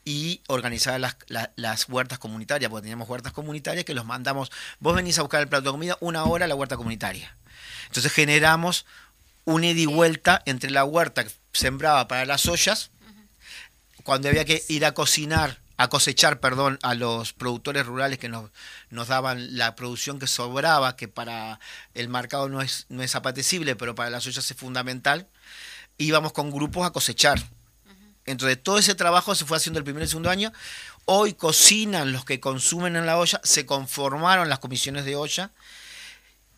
Y 0.05 0.41
organizar 0.49 0.99
las, 0.99 1.17
las, 1.55 1.89
huertas 1.89 2.19
comunitarias, 2.19 2.69
porque 2.71 2.83
teníamos 2.83 3.09
huertas 3.09 3.33
comunitarias 3.33 3.85
que 3.85 3.95
los 3.95 4.05
mandamos, 4.05 4.51
vos 4.81 4.97
venís 4.97 5.19
a 5.19 5.23
buscar 5.23 5.41
el 5.41 5.49
plato 5.49 5.67
de 5.67 5.71
comida 5.71 5.97
una 6.01 6.25
hora 6.25 6.47
a 6.47 6.49
la 6.49 6.57
huerta 6.57 6.77
comunitaria. 6.77 7.37
Entonces 7.87 8.13
generamos 8.13 8.85
un 9.45 9.63
ida 9.65 9.81
y 9.81 9.87
vuelta 9.87 10.43
entre 10.45 10.71
la 10.71 10.85
huerta 10.85 11.25
que 11.25 11.31
sembraba 11.53 12.09
para 12.09 12.25
las 12.27 12.47
ollas, 12.47 12.91
cuando 14.03 14.29
había 14.29 14.45
que 14.45 14.65
ir 14.69 14.85
a 14.85 14.95
cocinar, 14.95 15.59
a 15.77 15.89
cosechar, 15.89 16.41
perdón, 16.41 16.79
a 16.83 16.95
los 16.95 17.33
productores 17.33 17.87
rurales 17.87 18.19
que 18.19 18.29
nos, 18.29 18.51
nos 18.91 19.09
daban 19.09 19.57
la 19.57 19.75
producción 19.77 20.19
que 20.19 20.27
sobraba, 20.27 20.97
que 20.97 21.09
para 21.09 21.61
el 21.95 22.09
mercado 22.09 22.49
no 22.49 22.63
es, 22.63 22.87
no 22.89 23.03
es 23.03 23.15
apetecible, 23.15 23.77
pero 23.77 23.95
para 23.95 24.11
las 24.11 24.27
ollas 24.27 24.51
es 24.51 24.57
fundamental 24.57 25.29
íbamos 25.99 26.33
con 26.33 26.51
grupos 26.51 26.87
a 26.87 26.91
cosechar. 26.91 27.43
Entonces 28.25 28.63
todo 28.63 28.79
ese 28.79 28.95
trabajo 28.95 29.35
se 29.35 29.45
fue 29.45 29.57
haciendo 29.57 29.79
el 29.79 29.85
primer 29.85 30.03
y 30.05 30.07
segundo 30.07 30.31
año. 30.31 30.53
Hoy 31.05 31.35
cocinan 31.35 32.13
los 32.13 32.25
que 32.25 32.41
consumen 32.41 32.95
en 32.97 33.07
la 33.07 33.19
olla, 33.19 33.41
se 33.43 33.67
conformaron 33.67 34.49
las 34.49 34.61
comisiones 34.61 35.05
de 35.05 35.17
olla 35.17 35.51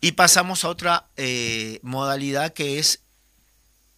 y 0.01 0.11
pasamos 0.11 0.63
a 0.63 0.69
otra 0.69 1.05
eh, 1.17 1.79
modalidad 1.81 2.53
que 2.53 2.77
es 2.77 2.99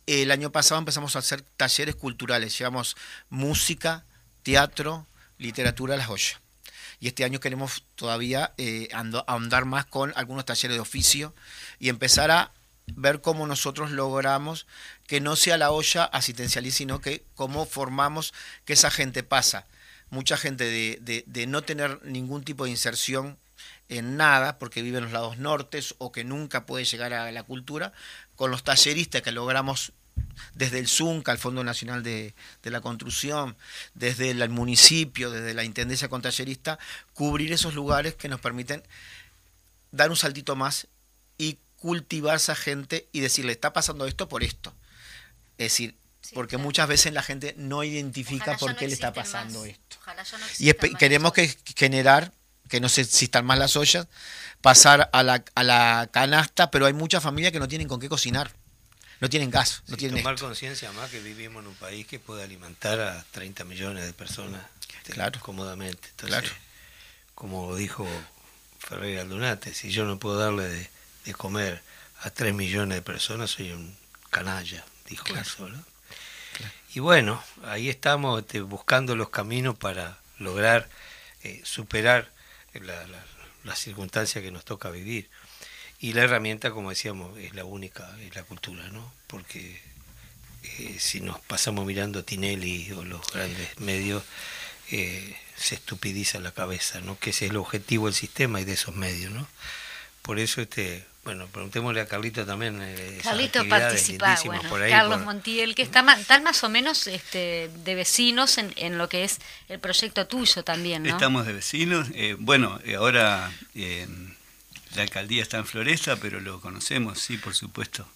el 0.08 0.32
año 0.32 0.51
pasado 0.53 0.79
empezamos 0.79 1.15
a 1.15 1.20
hacer 1.20 1.41
talleres 1.58 1.96
culturales, 1.96 2.58
llevamos 2.58 2.96
música, 3.29 4.06
teatro, 4.41 5.06
literatura, 5.38 5.98
las 5.98 6.10
ollas. 6.10 6.39
Y 7.00 7.08
este 7.08 7.25
año 7.25 7.41
queremos 7.41 7.84
todavía 7.96 8.53
eh, 8.58 8.88
ahondar 9.27 9.65
más 9.65 9.86
con 9.86 10.13
algunos 10.15 10.46
talleres 10.46 10.77
de 10.77 10.82
oficio 10.82 11.34
y 11.77 11.89
empezar 11.89 12.32
a 12.32 12.51
ver 12.88 13.20
cómo 13.22 13.46
nosotros 13.46 13.91
logramos 13.91 14.65
que 15.07 15.21
no 15.21 15.35
sea 15.35 15.57
la 15.57 15.71
olla 15.71 16.03
asistencialista, 16.05 16.77
sino 16.77 17.01
que 17.01 17.23
cómo 17.35 17.65
formamos 17.65 18.33
que 18.65 18.73
esa 18.73 18.91
gente 18.91 19.23
pasa. 19.23 19.65
Mucha 20.09 20.37
gente 20.37 20.65
de, 20.65 21.23
de 21.25 21.47
no 21.47 21.63
tener 21.63 22.03
ningún 22.05 22.43
tipo 22.43 22.65
de 22.65 22.71
inserción 22.71 23.37
en 23.89 24.17
nada, 24.17 24.57
porque 24.57 24.81
vive 24.81 24.97
en 24.97 25.05
los 25.05 25.13
lados 25.13 25.37
nortes 25.37 25.95
o 25.97 26.11
que 26.11 26.23
nunca 26.23 26.65
puede 26.65 26.85
llegar 26.85 27.13
a 27.13 27.31
la 27.31 27.43
cultura, 27.43 27.93
con 28.35 28.51
los 28.51 28.63
talleristas 28.63 29.21
que 29.21 29.31
logramos 29.31 29.93
desde 30.53 30.79
el 30.79 30.87
ZUNCA, 30.87 31.31
el 31.31 31.37
Fondo 31.37 31.63
Nacional 31.63 32.03
de, 32.03 32.33
la 32.63 32.81
Construcción, 32.81 33.55
desde 33.93 34.31
el 34.31 34.49
municipio, 34.49 35.31
desde 35.31 35.53
la 35.53 35.63
Intendencia 35.63 36.09
con 36.09 36.21
tallerista, 36.21 36.79
cubrir 37.13 37.51
esos 37.51 37.73
lugares 37.73 38.15
que 38.15 38.29
nos 38.29 38.39
permiten 38.39 38.83
dar 39.91 40.09
un 40.09 40.17
saltito 40.17 40.55
más 40.55 40.87
y 41.37 41.57
cultivar 41.77 42.33
a 42.33 42.37
esa 42.37 42.55
gente 42.55 43.07
y 43.11 43.19
decirle, 43.19 43.51
está 43.51 43.73
pasando 43.73 44.05
esto 44.05 44.27
por 44.27 44.43
esto. 44.43 44.73
Es 45.57 45.71
decir, 45.71 45.95
porque 46.33 46.57
muchas 46.57 46.87
veces 46.87 47.13
la 47.13 47.23
gente 47.23 47.53
no 47.57 47.83
identifica 47.83 48.57
por 48.57 48.75
qué 48.75 48.87
le 48.87 48.93
está 48.93 49.13
pasando 49.13 49.65
esto. 49.65 49.97
y 50.59 50.73
queremos 50.95 51.33
que 51.33 51.55
generar 51.75 52.31
que 52.69 52.81
no 52.81 52.89
se 52.89 53.01
existan 53.01 53.45
más 53.45 53.57
las 53.57 53.75
ollas, 53.75 54.07
pasar 54.61 55.09
a 55.13 55.23
la, 55.23 55.43
a 55.55 55.63
la 55.63 56.09
canasta, 56.11 56.69
pero 56.69 56.85
hay 56.85 56.93
muchas 56.93 57.23
familias 57.23 57.53
que 57.53 57.59
no 57.59 57.67
tienen 57.67 57.87
con 57.87 57.99
qué 57.99 58.09
cocinar. 58.09 58.51
No 59.19 59.29
tienen 59.29 59.49
gas, 59.49 59.81
no 59.87 59.97
tienen 59.97 60.19
tomar 60.19 60.37
conciencia 60.37 60.91
más 60.91 61.09
que 61.09 61.19
vivimos 61.19 61.63
en 61.63 61.69
un 61.69 61.75
país 61.75 62.05
que 62.05 62.19
puede 62.19 62.43
alimentar 62.43 62.99
a 62.99 63.25
30 63.31 63.63
millones 63.63 64.05
de 64.05 64.13
personas 64.13 64.63
este, 64.95 65.13
claro. 65.13 65.39
cómodamente. 65.41 66.07
Entonces, 66.09 66.51
como 67.33 67.75
dijo 67.75 68.07
Ferreira 68.77 69.21
Aldunate, 69.21 69.73
si 69.73 69.89
yo 69.89 70.05
no 70.05 70.19
puedo 70.19 70.37
darle 70.37 70.67
de, 70.67 71.33
comer 71.33 71.81
a 72.21 72.29
3 72.29 72.53
millones 72.53 72.95
de 72.95 73.01
personas, 73.01 73.49
soy 73.49 73.71
un 73.71 73.95
canalla, 74.29 74.85
dijo 75.07 75.25
eso. 75.35 75.69
Y 76.93 76.99
bueno, 76.99 77.43
ahí 77.65 77.89
estamos 77.89 78.41
este, 78.41 78.61
buscando 78.61 79.15
los 79.15 79.29
caminos 79.29 79.77
para 79.77 80.17
lograr 80.39 80.89
eh, 81.43 81.61
superar 81.63 82.31
la, 82.73 83.05
la, 83.63 83.75
circunstancia 83.75 84.41
que 84.41 84.51
nos 84.51 84.65
toca 84.65 84.89
vivir. 84.89 85.29
Y 85.99 86.13
la 86.13 86.23
herramienta, 86.23 86.71
como 86.71 86.89
decíamos, 86.89 87.37
es 87.39 87.53
la 87.53 87.65
única, 87.65 88.15
es 88.21 88.35
la 88.35 88.43
cultura, 88.43 88.87
¿no? 88.89 89.11
Porque 89.27 89.81
eh, 90.63 90.97
si 90.99 91.21
nos 91.21 91.39
pasamos 91.39 91.85
mirando 91.85 92.19
a 92.19 92.23
Tinelli 92.23 92.91
o 92.93 93.03
los 93.03 93.25
grandes 93.31 93.79
medios, 93.79 94.23
eh, 94.91 95.35
se 95.55 95.75
estupidiza 95.75 96.39
la 96.39 96.51
cabeza, 96.51 97.01
¿no? 97.01 97.19
Que 97.19 97.31
ese 97.31 97.45
es 97.45 97.51
el 97.51 97.57
objetivo 97.57 98.05
del 98.05 98.15
sistema 98.15 98.61
y 98.61 98.65
de 98.65 98.73
esos 98.73 98.95
medios, 98.95 99.31
¿no? 99.31 99.47
Por 100.21 100.39
eso 100.39 100.61
este 100.61 101.05
bueno, 101.27 101.46
preguntémosle 101.48 102.00
a 102.00 102.07
Carlito 102.07 102.46
también. 102.46 102.79
Eh, 102.81 103.19
Carlito 103.22 103.67
participa, 103.67 104.38
bueno, 104.46 104.62
Carlos 104.69 105.25
Montiel, 105.25 105.75
que 105.75 105.81
está 105.81 106.05
tal 106.25 106.41
más 106.41 106.63
o 106.63 106.69
menos 106.69 107.05
este, 107.05 107.69
de 107.84 107.96
vecinos 107.96 108.57
en, 108.57 108.72
en, 108.77 108.98
lo 108.98 109.10
que 109.10 109.25
es 109.25 109.39
el 109.67 109.77
proyecto 109.77 110.25
tuyo 110.25 110.63
también, 110.63 111.03
¿no? 111.03 111.10
Estamos 111.10 111.46
de 111.46 111.51
vecinos. 111.51 112.07
Eh, 112.13 112.38
bueno, 112.39 112.79
eh, 112.86 112.96
ahora 112.96 113.51
la 114.96 115.01
alcaldía 115.01 115.43
está 115.43 115.57
en 115.57 115.65
Floresta, 115.65 116.15
pero 116.15 116.39
lo 116.39 116.62
conocemos, 116.62 117.19
sí, 117.19 117.38
por 117.38 117.53
supuesto, 117.53 118.07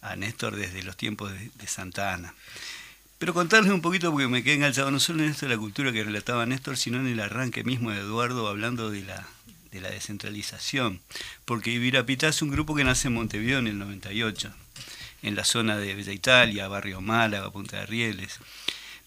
a 0.00 0.16
Néstor 0.16 0.56
desde 0.56 0.82
los 0.82 0.96
tiempos 0.96 1.32
de, 1.34 1.50
de 1.56 1.66
Santa 1.66 2.14
Ana. 2.14 2.32
Pero 3.18 3.34
contarles 3.34 3.70
un 3.70 3.82
poquito, 3.82 4.10
porque 4.12 4.28
me 4.28 4.42
quedé 4.42 4.54
enganchado 4.54 4.90
no 4.90 4.98
solo 4.98 5.22
en 5.22 5.28
esto 5.28 5.44
de 5.44 5.54
la 5.54 5.60
cultura 5.60 5.92
que 5.92 6.02
relataba 6.04 6.46
Néstor, 6.46 6.78
sino 6.78 7.00
en 7.00 7.06
el 7.06 7.20
arranque 7.20 7.64
mismo 7.64 7.90
de 7.90 7.98
Eduardo 7.98 8.48
hablando 8.48 8.90
de 8.90 9.02
la 9.02 9.26
de 9.70 9.80
la 9.80 9.90
descentralización, 9.90 11.00
porque 11.44 11.70
Ibirapitá 11.70 12.28
es 12.28 12.42
un 12.42 12.50
grupo 12.50 12.74
que 12.74 12.84
nace 12.84 13.08
en 13.08 13.14
Montevideo 13.14 13.58
en 13.58 13.66
el 13.66 13.78
98, 13.78 14.52
en 15.22 15.34
la 15.34 15.44
zona 15.44 15.76
de 15.76 15.94
Bella 15.94 16.12
Italia, 16.12 16.68
Barrio 16.68 17.00
Málaga, 17.00 17.50
Punta 17.50 17.78
de 17.78 17.86
Rieles, 17.86 18.38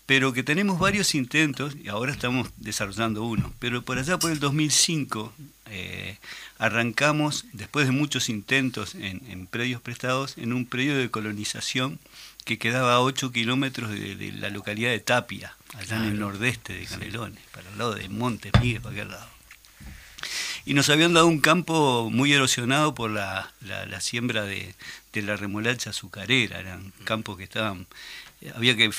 pero 0.09 0.33
que 0.33 0.41
tenemos 0.41 0.79
varios 0.79 1.13
intentos, 1.13 1.75
y 1.75 1.87
ahora 1.87 2.11
estamos 2.11 2.49
desarrollando 2.57 3.23
uno, 3.23 3.53
pero 3.59 3.83
por 3.83 3.99
allá 3.99 4.17
por 4.17 4.31
el 4.31 4.39
2005 4.39 5.31
eh, 5.67 6.17
arrancamos, 6.57 7.45
después 7.53 7.85
de 7.85 7.91
muchos 7.91 8.27
intentos 8.27 8.95
en, 8.95 9.45
predios 9.45 9.81
prestados, 9.81 10.35
en 10.39 10.51
un 10.51 10.65
predio 10.65 10.97
de 10.97 11.11
colonización 11.11 11.99
que 12.43 12.57
quedaba 12.57 12.95
a 12.95 13.01
8 13.01 13.31
kilómetros 13.31 13.91
de, 13.91 14.33
la 14.39 14.49
localidad 14.49 14.89
de 14.89 14.99
Tapia, 14.99 15.55
allá 15.75 15.97
en 15.97 16.05
el 16.05 16.19
nordeste 16.19 16.73
de 16.73 16.85
Canelones, 16.87 17.43
para 17.51 17.69
el 17.69 17.77
lado 17.77 17.93
de 17.93 18.09
Montes 18.09 18.51
Miguel, 18.59 18.81
para 18.81 18.95
aquel 18.95 19.09
lado 19.09 19.29
y 20.69 20.75
nos 20.75 20.87
habían 20.89 21.15
dado 21.15 21.25
un 21.25 21.39
campo 21.39 22.11
muy 22.11 22.31
erosionado 22.31 22.93
por 22.93 23.09
la, 23.09 23.51
la, 23.61 24.01
siembra 24.01 24.43
de, 24.43 24.75
de, 25.13 25.23
la 25.23 25.35
remolacha 25.35 25.89
azucarera, 25.89 26.59
eran 26.59 26.93
campos 27.05 27.37
que 27.37 27.43
estaban 27.43 27.87
había 28.55 28.75
que 28.77 28.89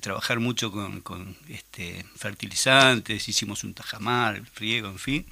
trabajar 0.00 0.40
mucho 0.40 0.72
con, 0.72 1.36
este, 1.48 2.04
fertilizantes, 2.16 3.28
hicimos 3.28 3.62
un 3.62 3.74
tajamar, 3.74 4.42
riego, 4.56 4.88
en 4.88 4.98
fin, 4.98 5.26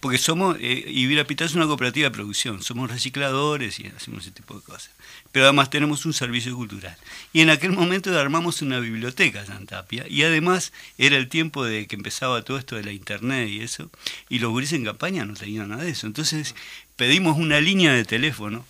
porque 0.00 0.18
somos, 0.18 0.58
eh, 0.60 0.84
Ibirapitá 0.86 1.46
es 1.46 1.54
una 1.54 1.66
cooperativa 1.66 2.08
de 2.08 2.14
producción, 2.14 2.62
somos 2.62 2.90
recicladores 2.90 3.80
y 3.80 3.86
hacemos 3.86 4.24
ese 4.24 4.32
tipo 4.32 4.54
de 4.54 4.62
cosas, 4.62 4.90
pero 5.32 5.46
además 5.46 5.70
tenemos 5.70 6.04
un 6.04 6.12
servicio 6.12 6.54
cultural. 6.54 6.96
Y 7.32 7.40
en 7.40 7.48
aquel 7.48 7.72
momento 7.72 8.16
armamos 8.18 8.60
una 8.60 8.80
biblioteca 8.80 9.44
en 9.44 9.66
Tapia, 9.66 10.06
y 10.06 10.22
además 10.22 10.72
era 10.98 11.16
el 11.16 11.28
tiempo 11.28 11.64
de 11.64 11.86
que 11.86 11.96
empezaba 11.96 12.42
todo 12.42 12.58
esto 12.58 12.76
de 12.76 12.84
la 12.84 12.92
internet 12.92 13.48
y 13.48 13.60
eso, 13.60 13.90
y 14.28 14.40
los 14.40 14.50
gurises 14.50 14.78
en 14.78 14.84
campaña 14.84 15.24
no 15.24 15.32
tenían 15.32 15.70
nada 15.70 15.84
de 15.84 15.90
eso, 15.90 16.06
entonces 16.06 16.54
pedimos 16.96 17.38
una 17.38 17.60
línea 17.60 17.94
de 17.94 18.04
teléfono 18.04 18.66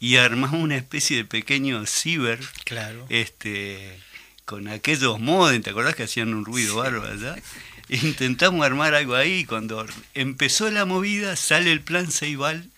y 0.00 0.16
armamos 0.16 0.60
una 0.60 0.76
especie 0.76 1.18
de 1.18 1.24
pequeño 1.24 1.84
ciber 1.86 2.40
claro. 2.64 3.06
este 3.08 3.98
con 4.44 4.68
aquellos 4.68 5.20
modems, 5.20 5.64
¿te 5.64 5.70
acordás 5.70 5.94
que 5.94 6.04
hacían 6.04 6.32
un 6.32 6.44
ruido 6.44 6.76
bárbaro 6.76 7.12
allá? 7.12 7.36
Intentamos 7.90 8.64
armar 8.64 8.94
algo 8.94 9.14
ahí 9.14 9.44
cuando 9.44 9.86
empezó 10.14 10.70
la 10.70 10.84
movida 10.86 11.36
sale 11.36 11.70
el 11.70 11.82
plan 11.82 12.10
Ceibal 12.10 12.70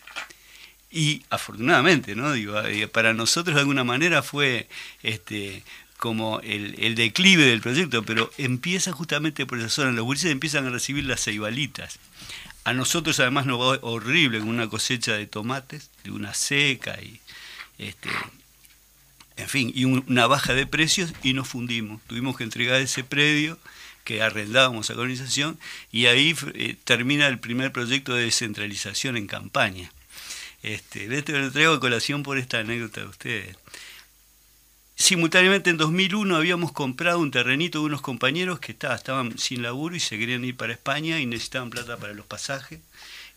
y 0.91 1.23
afortunadamente, 1.31 2.17
¿no? 2.17 2.33
Digo, 2.33 2.61
eh, 2.63 2.89
para 2.89 3.15
nosotros 3.15 3.55
de 3.55 3.61
alguna 3.61 3.85
manera 3.85 4.23
fue 4.23 4.69
este 5.03 5.63
como 5.97 6.41
el, 6.41 6.75
el 6.79 6.95
declive 6.95 7.45
del 7.45 7.61
proyecto, 7.61 8.03
pero 8.05 8.33
empieza 8.39 8.91
justamente 8.91 9.45
por 9.47 9.59
esa 9.59 9.69
zona, 9.69 9.93
los 9.93 10.05
gurises 10.05 10.33
empiezan 10.33 10.67
a 10.67 10.71
recibir 10.71 11.05
las 11.05 11.23
ceibalitas 11.23 12.01
a 12.65 12.73
nosotros 12.73 13.19
además 13.21 13.47
nos 13.47 13.61
va 13.61 13.79
horrible 13.83 14.39
con 14.39 14.49
una 14.49 14.69
cosecha 14.69 15.15
de 15.15 15.27
tomates, 15.27 15.90
de 16.03 16.11
una 16.11 16.35
seca 16.35 17.01
y 17.01 17.21
este, 17.79 18.11
en 19.37 19.49
fin, 19.49 19.73
y 19.75 19.85
una 19.85 20.27
baja 20.27 20.55
de 20.55 20.67
precios 20.67 21.13
y 21.23 21.33
nos 21.33 21.49
fundimos. 21.49 22.03
Tuvimos 22.07 22.37
que 22.37 22.45
entregar 22.45 22.81
ese 22.81 23.05
predio 23.05 23.59
que 24.05 24.23
arrendábamos 24.23 24.91
a 24.91 24.95
colonización 24.95 25.59
y 25.91 26.07
ahí 26.07 26.37
eh, 26.55 26.77
termina 26.85 27.27
el 27.27 27.39
primer 27.39 27.73
proyecto 27.73 28.15
de 28.15 28.25
descentralización 28.25 29.17
en 29.17 29.27
campaña. 29.27 29.93
Este, 30.63 31.15
este 31.17 31.39
lo 31.39 31.51
traigo 31.51 31.73
a 31.73 31.81
colación 31.81 32.23
por 32.23 32.37
esta 32.37 32.59
anécdota 32.59 33.01
de 33.01 33.07
ustedes. 33.07 33.57
Simultáneamente 34.95 35.71
en 35.71 35.79
2001 35.79 36.37
habíamos 36.37 36.73
comprado 36.73 37.21
un 37.21 37.31
terrenito 37.31 37.79
de 37.79 37.87
unos 37.87 38.03
compañeros 38.03 38.61
que 38.61 38.73
estaban 38.73 39.39
sin 39.39 39.63
laburo 39.63 39.97
y 39.97 40.01
se 40.01 40.19
querían 40.19 40.45
ir 40.45 40.59
para 40.59 40.75
España 40.75 41.19
y 41.21 41.25
necesitaban 41.25 41.71
plata 41.71 41.97
para 41.97 42.13
los 42.13 42.27
pasajes. 42.27 42.81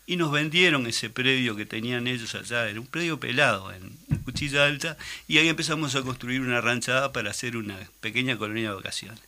Y 0.06 0.16
nos 0.16 0.30
vendieron 0.30 0.86
ese 0.86 1.08
predio 1.08 1.56
que 1.56 1.64
tenían 1.64 2.06
ellos 2.06 2.34
allá, 2.34 2.68
era 2.68 2.78
un 2.78 2.86
predio 2.86 3.18
pelado 3.18 3.72
en, 3.72 3.96
Cuchilla 4.24 4.64
Alta, 4.64 4.96
y 5.28 5.38
ahí 5.38 5.48
empezamos 5.48 5.94
a 5.96 6.02
construir 6.02 6.40
una 6.40 6.60
ranchada 6.60 7.12
para 7.12 7.30
hacer 7.30 7.56
una 7.56 7.78
pequeña 8.00 8.38
colonia 8.38 8.70
de 8.70 8.76
vacaciones. 8.76 9.20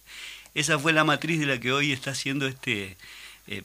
Esa 0.54 0.78
fue 0.78 0.94
la 0.94 1.04
matriz 1.04 1.38
de 1.38 1.46
la 1.46 1.60
que 1.60 1.72
hoy 1.72 1.92
está 1.92 2.12
haciendo 2.12 2.46
este 2.46 2.96
eh, 3.46 3.62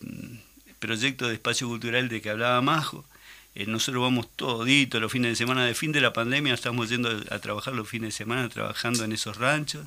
proyecto 0.79 1.27
de 1.27 1.35
espacio 1.35 1.67
cultural 1.67 2.09
de 2.09 2.21
que 2.21 2.29
hablaba 2.29 2.61
Majo, 2.61 3.05
eh, 3.53 3.65
nosotros 3.65 4.01
vamos 4.01 4.29
toditos 4.35 5.01
los 5.01 5.11
fines 5.11 5.31
de 5.31 5.35
semana. 5.35 5.65
De 5.65 5.75
fin 5.75 5.91
de 5.91 6.01
la 6.01 6.13
pandemia 6.13 6.53
estamos 6.53 6.89
yendo 6.89 7.09
a 7.29 7.39
trabajar 7.39 7.73
los 7.73 7.87
fines 7.87 8.13
de 8.13 8.17
semana, 8.17 8.47
trabajando 8.49 9.03
en 9.03 9.11
esos 9.11 9.37
ranchos. 9.37 9.85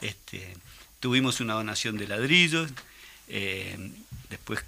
Este, 0.00 0.54
tuvimos 1.00 1.40
una 1.40 1.54
donación 1.54 1.96
de 1.96 2.08
ladrillos. 2.08 2.70
Eh, 3.28 3.90
después 4.30 4.64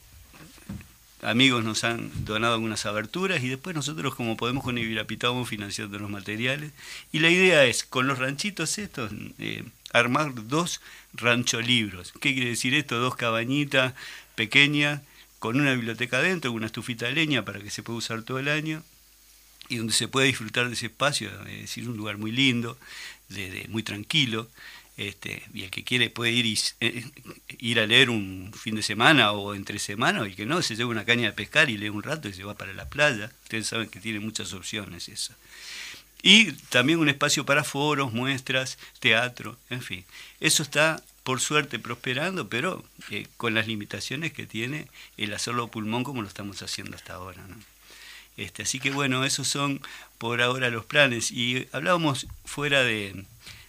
amigos 1.22 1.64
nos 1.64 1.84
han 1.84 2.10
donado 2.24 2.54
algunas 2.54 2.86
aberturas 2.86 3.42
y 3.42 3.48
después 3.48 3.74
nosotros 3.74 4.14
como 4.14 4.36
podemos 4.36 4.64
con 4.64 4.78
Ibirapitá 4.78 5.28
vamos 5.28 5.48
financiando 5.48 5.98
los 5.98 6.10
materiales. 6.10 6.72
Y 7.12 7.20
la 7.20 7.30
idea 7.30 7.64
es, 7.64 7.84
con 7.84 8.06
los 8.06 8.18
ranchitos 8.18 8.78
estos, 8.78 9.12
eh, 9.38 9.64
armar 9.92 10.32
dos 10.48 10.80
rancholibros. 11.14 12.12
¿Qué 12.20 12.34
quiere 12.34 12.50
decir 12.50 12.74
esto? 12.74 12.98
Dos 12.98 13.16
cabañitas 13.16 13.94
pequeñas 14.34 15.00
con 15.38 15.60
una 15.60 15.74
biblioteca 15.74 16.18
adentro, 16.18 16.52
una 16.52 16.66
estufita 16.66 17.06
de 17.06 17.12
leña 17.12 17.44
para 17.44 17.60
que 17.60 17.70
se 17.70 17.82
pueda 17.82 17.98
usar 17.98 18.22
todo 18.22 18.38
el 18.38 18.48
año 18.48 18.82
y 19.68 19.76
donde 19.76 19.92
se 19.92 20.08
puede 20.08 20.28
disfrutar 20.28 20.68
de 20.68 20.74
ese 20.74 20.86
espacio, 20.86 21.30
es 21.46 21.62
decir, 21.62 21.88
un 21.88 21.96
lugar 21.96 22.18
muy 22.18 22.30
lindo, 22.30 22.78
muy 23.68 23.82
tranquilo, 23.82 24.48
Este, 24.96 25.42
y 25.52 25.64
el 25.64 25.70
que 25.70 25.84
quiere 25.84 26.08
puede 26.08 26.32
ir, 26.32 26.58
eh, 26.80 27.04
ir 27.58 27.80
a 27.80 27.86
leer 27.86 28.08
un 28.08 28.50
fin 28.58 28.74
de 28.74 28.82
semana 28.82 29.32
o 29.32 29.54
entre 29.54 29.78
semana, 29.78 30.26
y 30.26 30.34
que 30.34 30.46
no, 30.46 30.62
se 30.62 30.74
lleva 30.74 30.90
una 30.90 31.04
caña 31.04 31.26
de 31.26 31.32
pescar 31.32 31.68
y 31.68 31.76
lee 31.76 31.90
un 31.90 32.02
rato 32.02 32.28
y 32.28 32.32
se 32.32 32.44
va 32.44 32.54
para 32.54 32.72
la 32.72 32.88
playa. 32.88 33.30
Ustedes 33.42 33.66
saben 33.66 33.88
que 33.88 34.00
tiene 34.00 34.20
muchas 34.20 34.54
opciones 34.54 35.08
eso. 35.08 35.34
Y 36.22 36.52
también 36.70 36.98
un 36.98 37.08
espacio 37.08 37.44
para 37.44 37.62
foros, 37.62 38.12
muestras, 38.12 38.78
teatro, 38.98 39.58
en 39.68 39.82
fin. 39.82 40.04
Eso 40.40 40.62
está, 40.62 41.02
por 41.24 41.40
suerte, 41.40 41.78
prosperando, 41.78 42.48
pero 42.48 42.82
eh, 43.10 43.26
con 43.36 43.54
las 43.54 43.66
limitaciones 43.66 44.32
que 44.32 44.46
tiene 44.46 44.88
el 45.18 45.34
hacerlo 45.34 45.68
pulmón 45.68 46.04
como 46.04 46.22
lo 46.22 46.28
estamos 46.28 46.62
haciendo 46.62 46.96
hasta 46.96 47.14
ahora. 47.14 47.46
Este, 48.36 48.62
así 48.62 48.80
que 48.80 48.90
bueno, 48.90 49.24
esos 49.24 49.46
son 49.46 49.80
por 50.18 50.42
ahora 50.42 50.70
los 50.70 50.84
planes. 50.84 51.30
Y 51.30 51.68
hablábamos 51.72 52.26
fuera 52.44 52.82
de, 52.82 53.24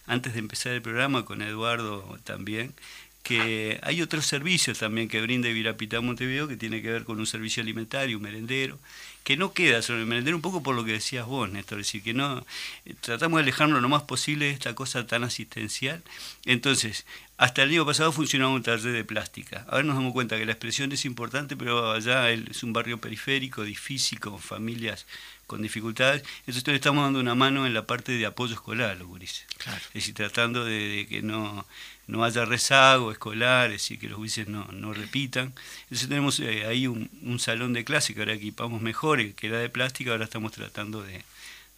antes 0.08 0.32
de 0.32 0.40
empezar 0.40 0.72
el 0.72 0.82
programa 0.82 1.24
con 1.24 1.42
Eduardo 1.42 2.18
también, 2.24 2.74
que 3.22 3.78
hay 3.82 4.00
otros 4.00 4.24
servicios 4.24 4.78
también 4.78 5.06
que 5.06 5.20
brinda 5.20 5.50
Virapita 5.50 6.00
Montevideo 6.00 6.48
que 6.48 6.56
tiene 6.56 6.80
que 6.80 6.90
ver 6.90 7.04
con 7.04 7.18
un 7.18 7.26
servicio 7.26 7.62
alimentario, 7.62 8.16
un 8.16 8.22
merendero, 8.22 8.78
que 9.22 9.36
no 9.36 9.52
queda 9.52 9.82
sobre 9.82 10.00
el 10.00 10.06
merendero 10.06 10.34
un 10.34 10.40
poco 10.40 10.62
por 10.62 10.74
lo 10.74 10.82
que 10.82 10.92
decías 10.92 11.26
vos, 11.26 11.50
Néstor, 11.50 11.80
es 11.80 11.86
decir, 11.86 12.02
que 12.02 12.14
no 12.14 12.46
eh, 12.86 12.94
tratamos 13.02 13.36
de 13.36 13.42
alejarnos 13.42 13.82
lo 13.82 13.88
más 13.90 14.04
posible 14.04 14.46
de 14.46 14.52
esta 14.52 14.74
cosa 14.74 15.06
tan 15.06 15.24
asistencial. 15.24 16.02
Entonces, 16.46 17.04
hasta 17.36 17.62
el 17.64 17.70
año 17.70 17.84
pasado 17.84 18.12
funcionaba 18.12 18.50
un 18.50 18.62
taller 18.62 18.92
de 18.92 19.04
plástica. 19.04 19.66
Ahora 19.68 19.84
nos 19.84 19.96
damos 19.96 20.14
cuenta 20.14 20.38
que 20.38 20.46
la 20.46 20.52
expresión 20.52 20.90
es 20.92 21.04
importante, 21.04 21.54
pero 21.54 21.92
allá 21.92 22.30
es 22.30 22.62
un 22.62 22.72
barrio 22.72 22.98
periférico, 22.98 23.62
difícil, 23.62 24.20
con 24.20 24.38
familias 24.38 25.04
con 25.48 25.62
dificultades. 25.62 26.22
Entonces 26.40 26.64
le 26.68 26.76
estamos 26.76 27.02
dando 27.02 27.18
una 27.18 27.34
mano 27.34 27.66
en 27.66 27.74
la 27.74 27.86
parte 27.86 28.12
de 28.12 28.26
apoyo 28.26 28.54
escolar, 28.54 28.96
los 28.96 29.08
gurises. 29.08 29.46
Es 29.88 29.94
decir, 29.94 30.14
tratando 30.14 30.64
de, 30.64 31.06
que 31.08 31.22
no, 31.22 31.66
no 32.06 32.22
haya 32.22 32.44
rezago 32.44 33.10
escolar, 33.10 33.66
es 33.66 33.82
decir, 33.82 33.98
que 33.98 34.08
los 34.08 34.18
gurises 34.18 34.46
no, 34.46 34.66
no 34.66 34.92
repitan. 34.92 35.54
Entonces 35.84 36.08
tenemos 36.08 36.38
eh, 36.38 36.66
ahí 36.66 36.86
un, 36.86 37.10
un, 37.22 37.40
salón 37.40 37.72
de 37.72 37.84
clase 37.84 38.14
que 38.14 38.20
ahora 38.20 38.34
equipamos 38.34 38.80
mejor, 38.82 39.34
que 39.34 39.46
era 39.48 39.58
de 39.58 39.70
plástica, 39.70 40.12
ahora 40.12 40.24
estamos 40.24 40.52
tratando 40.52 41.02
de, 41.02 41.24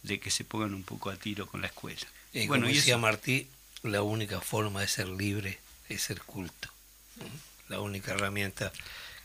de 0.03 0.19
que 0.19 0.29
se 0.29 0.43
pongan 0.43 0.73
un 0.73 0.83
poco 0.83 1.09
a 1.09 1.15
tiro 1.15 1.47
con 1.47 1.61
la 1.61 1.67
escuela. 1.67 2.05
Y 2.33 2.47
bueno, 2.47 2.65
como 2.65 2.75
decía 2.75 2.97
Martí, 2.97 3.47
la 3.83 4.03
única 4.03 4.41
forma 4.41 4.81
de 4.81 4.89
ser 4.89 5.07
libre 5.07 5.59
es 5.87 6.01
ser 6.01 6.21
culto. 6.21 6.69
La 7.69 7.79
única 7.79 8.11
herramienta 8.11 8.73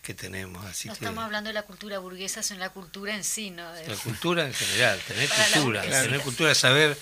que 0.06 0.14
tenemos. 0.14 0.64
Así 0.64 0.86
no 0.86 0.94
estamos 0.94 1.24
hablando 1.24 1.48
de 1.48 1.54
la 1.54 1.64
cultura 1.64 1.98
burguesa, 1.98 2.40
sino 2.40 2.60
la 2.60 2.70
cultura 2.70 3.16
en 3.16 3.24
sí, 3.24 3.50
¿no? 3.50 3.64
La 3.74 3.96
cultura 3.96 4.46
en 4.46 4.54
general, 4.54 5.00
tener 5.00 5.28
cultura, 5.28 5.82
tener 5.82 6.20
cultura, 6.20 6.54
saber 6.54 6.96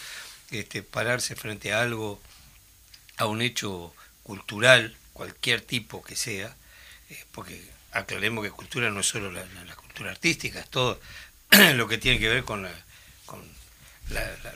este, 0.51 0.83
pararse 0.83 1.37
frente 1.37 1.75
a 1.75 1.83
algo, 1.83 2.19
a 3.19 3.27
un 3.27 3.43
hecho 3.43 3.95
cultural, 4.23 4.97
cualquier 5.13 5.61
tipo 5.61 6.03
que 6.03 6.17
sea, 6.17 6.57
eh, 7.11 7.25
porque 7.33 7.63
aclaremos 7.93 8.43
que 8.43 8.51
cultura 8.51 8.89
no 8.89 9.01
es 9.01 9.07
solo 9.07 9.31
la, 9.31 9.45
cultura 9.77 10.11
artística, 10.11 10.59
es 10.59 10.71
todo 10.71 10.99
lo 11.75 11.87
que 11.87 11.99
tiene 11.99 12.19
que 12.19 12.31
ver 12.31 12.45
con 12.45 12.63
la, 12.63 12.73
con 13.27 13.43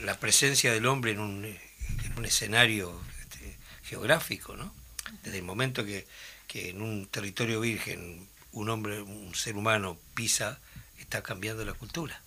la, 0.01 0.19
presencia 0.19 0.73
del 0.73 0.87
hombre 0.87 1.11
en 1.11 1.19
un, 1.19 1.45
en 1.45 2.17
un 2.17 2.25
escenario 2.25 2.99
este, 3.21 3.57
geográfico, 3.83 4.57
¿no? 4.57 4.73
Desde 5.21 5.37
el 5.37 5.43
momento 5.43 5.85
que, 5.85 6.07
que 6.47 6.69
en 6.69 6.81
un 6.81 7.05
territorio 7.05 7.59
virgen 7.59 8.27
un 8.51 8.69
hombre, 8.69 9.01
un 9.01 9.35
ser 9.35 9.55
humano 9.55 9.97
pisa, 10.15 10.59
está 10.97 11.23
cambiando 11.23 11.63
la 11.65 11.73
cultura. 11.73 12.21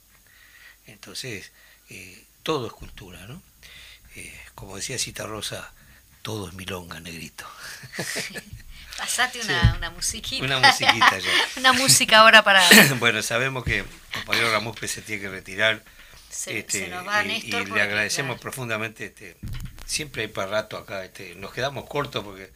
Entonces, 0.86 1.52
eh, 1.90 2.24
todo 2.42 2.66
es 2.66 2.72
cultura, 2.72 3.26
¿no? 3.26 3.42
Eh, 4.16 4.40
como 4.54 4.76
decía 4.76 4.98
Cita 4.98 5.26
Rosa, 5.26 5.72
todo 6.22 6.48
es 6.48 6.54
milonga, 6.54 7.00
negrito. 7.00 7.46
Pasate 8.98 9.40
una, 9.40 9.74
una 9.76 9.90
musiquita. 9.90 10.44
Una 10.44 10.58
musiquita 10.58 11.18
ya. 11.18 11.30
una 11.56 11.72
música 11.72 12.20
ahora 12.20 12.44
para... 12.44 12.62
bueno, 12.98 13.22
sabemos 13.22 13.64
que 13.64 13.80
el 13.80 13.86
compañero 14.12 14.52
Ramón 14.52 14.74
se 14.86 15.02
tiene 15.02 15.22
que 15.22 15.28
retirar. 15.28 15.82
Se, 16.30 16.58
este, 16.58 16.88
nos 16.88 17.06
va 17.06 17.24
y, 17.24 17.38
y 17.38 17.50
le 17.50 17.82
agradecemos 17.82 18.40
profundamente. 18.40 19.06
Este, 19.06 19.36
siempre 19.86 20.22
hay 20.22 20.28
para 20.28 20.50
rato 20.50 20.76
acá. 20.76 21.04
Este, 21.04 21.34
nos 21.34 21.52
quedamos 21.52 21.88
cortos 21.88 22.22
porque 22.22 22.52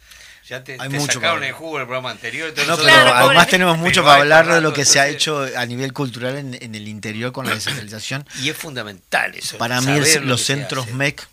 ya 0.48 0.62
te, 0.62 0.76
Hay 0.78 0.88
mucho 0.88 1.14
sacaron 1.14 1.42
el 1.42 1.52
jugo 1.52 1.80
el 1.80 1.86
programa 1.86 2.10
anterior. 2.10 2.52
No, 2.66 2.76
pero 2.76 3.14
además 3.14 3.48
tenemos 3.48 3.78
mucho 3.78 4.04
para 4.04 4.20
hablar 4.20 4.46
de 4.46 4.60
lo 4.60 4.72
que 4.72 4.84
se 4.84 5.00
ha 5.00 5.08
hecho 5.08 5.44
a 5.56 5.66
nivel 5.66 5.92
cultural 5.92 6.36
en, 6.36 6.74
el 6.74 6.88
interior 6.88 7.32
con 7.32 7.46
la 7.46 7.54
descentralización. 7.54 8.26
Y 8.42 8.48
es 8.48 8.56
fundamental 8.56 9.34
eso. 9.34 9.58
Para 9.58 9.80
mí 9.80 9.98
los 10.22 10.44
centros 10.44 10.92
MEC 10.92 11.26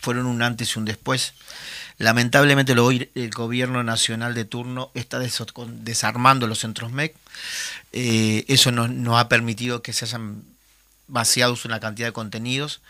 fueron 0.00 0.26
un 0.26 0.42
antes 0.42 0.74
y 0.74 0.78
un 0.78 0.84
después. 0.84 1.34
Lamentablemente 1.98 2.72
el 2.72 3.30
gobierno 3.30 3.84
nacional 3.84 4.34
de 4.34 4.44
turno 4.46 4.90
está 4.94 5.18
desarmando 5.20 6.46
los 6.46 6.58
centros 6.58 6.90
MEC. 6.90 7.14
Eh, 7.92 8.44
eso 8.48 8.72
nos, 8.72 9.20
ha 9.20 9.28
permitido 9.28 9.82
que 9.82 9.92
se 9.92 10.06
hayan 10.06 10.42
vaciado 11.06 11.56
una 11.64 11.78
cantidad 11.78 12.08
de 12.08 12.12
contenidos 12.12 12.80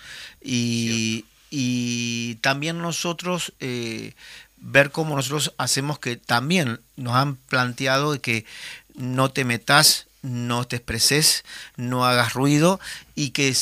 y, 0.40 1.25
y 1.51 2.37
también 2.37 2.79
nosotros 2.79 3.53
eh, 3.59 4.14
ver 4.61 4.90
cómo 4.90 5.16
nosotros 5.16 5.55
hacemos 5.59 5.99
que 5.99 6.16
también 6.16 6.81
nos 6.96 7.14
han 7.14 7.37
planteado 7.37 8.20
que 8.20 8.44
no 8.94 9.31
te 9.31 9.44
metas, 9.44 10.07
no 10.23 10.66
te 10.66 10.77
expreses, 10.77 11.44
no 11.77 12.05
hagas 12.05 12.35
ruido 12.35 12.81
y 13.14 13.31
que 13.31 13.55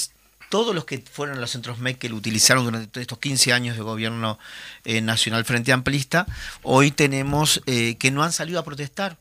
todos 0.48 0.74
los 0.74 0.84
que 0.84 0.98
fueron 0.98 1.40
los 1.40 1.50
centros 1.50 1.78
MEC 1.78 1.98
que 1.98 2.08
lo 2.08 2.16
utilizaron 2.16 2.64
durante 2.64 3.00
estos 3.00 3.18
15 3.18 3.52
años 3.52 3.76
de 3.76 3.82
gobierno 3.82 4.38
eh, 4.84 5.00
nacional 5.00 5.44
frente 5.44 5.72
amplista, 5.72 6.26
hoy 6.62 6.90
tenemos 6.90 7.62
eh, 7.66 7.96
que 7.96 8.10
no 8.10 8.22
han 8.22 8.32
salido 8.32 8.58
a 8.58 8.64
protestar 8.64 9.16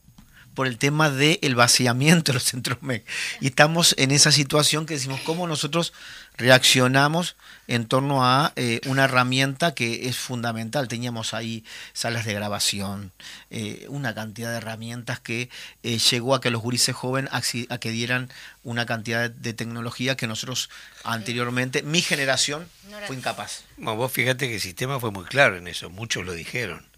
por 0.57 0.65
el 0.65 0.79
tema 0.79 1.11
del 1.11 1.53
vaciamiento 1.53 2.31
de 2.31 2.33
los 2.33 2.43
centros 2.43 2.81
MEC. 2.81 3.05
Y 3.41 3.45
estamos 3.45 3.93
en 3.99 4.09
esa 4.09 4.31
situación 4.31 4.87
que 4.87 4.95
decimos 4.95 5.21
cómo 5.23 5.45
nosotros 5.45 5.93
reaccionamos 6.35 7.35
en 7.67 7.85
torno 7.85 8.25
a 8.25 8.53
eh, 8.55 8.81
una 8.87 9.03
herramienta 9.03 9.75
que 9.75 10.07
es 10.09 10.17
fundamental. 10.17 10.87
Teníamos 10.87 11.35
ahí 11.35 11.63
salas 11.93 12.25
de 12.25 12.33
grabación, 12.33 13.11
eh, 13.51 13.85
una 13.89 14.15
cantidad 14.15 14.49
de 14.49 14.57
herramientas 14.57 15.19
que 15.19 15.51
eh, 15.83 15.99
llegó 15.99 16.33
a 16.33 16.41
que 16.41 16.49
los 16.49 16.63
gurises 16.63 16.95
jóvenes 16.95 17.29
a, 17.31 17.77
que 17.77 17.91
dieran 17.91 18.31
una 18.63 18.87
cantidad 18.87 19.29
de 19.29 19.53
tecnología 19.53 20.17
que 20.17 20.25
nosotros 20.25 20.71
anteriormente, 21.03 21.83
mi 21.83 22.01
generación, 22.01 22.67
fue 23.05 23.15
incapaz. 23.15 23.61
vos 23.77 24.11
fíjate 24.11 24.47
que 24.47 24.55
el 24.55 24.61
sistema 24.61 24.99
fue 24.99 25.11
muy 25.11 25.25
claro 25.25 25.55
en 25.55 25.67
eso, 25.67 25.91
muchos 25.91 26.25
lo 26.25 26.33
dijeron 26.33 26.96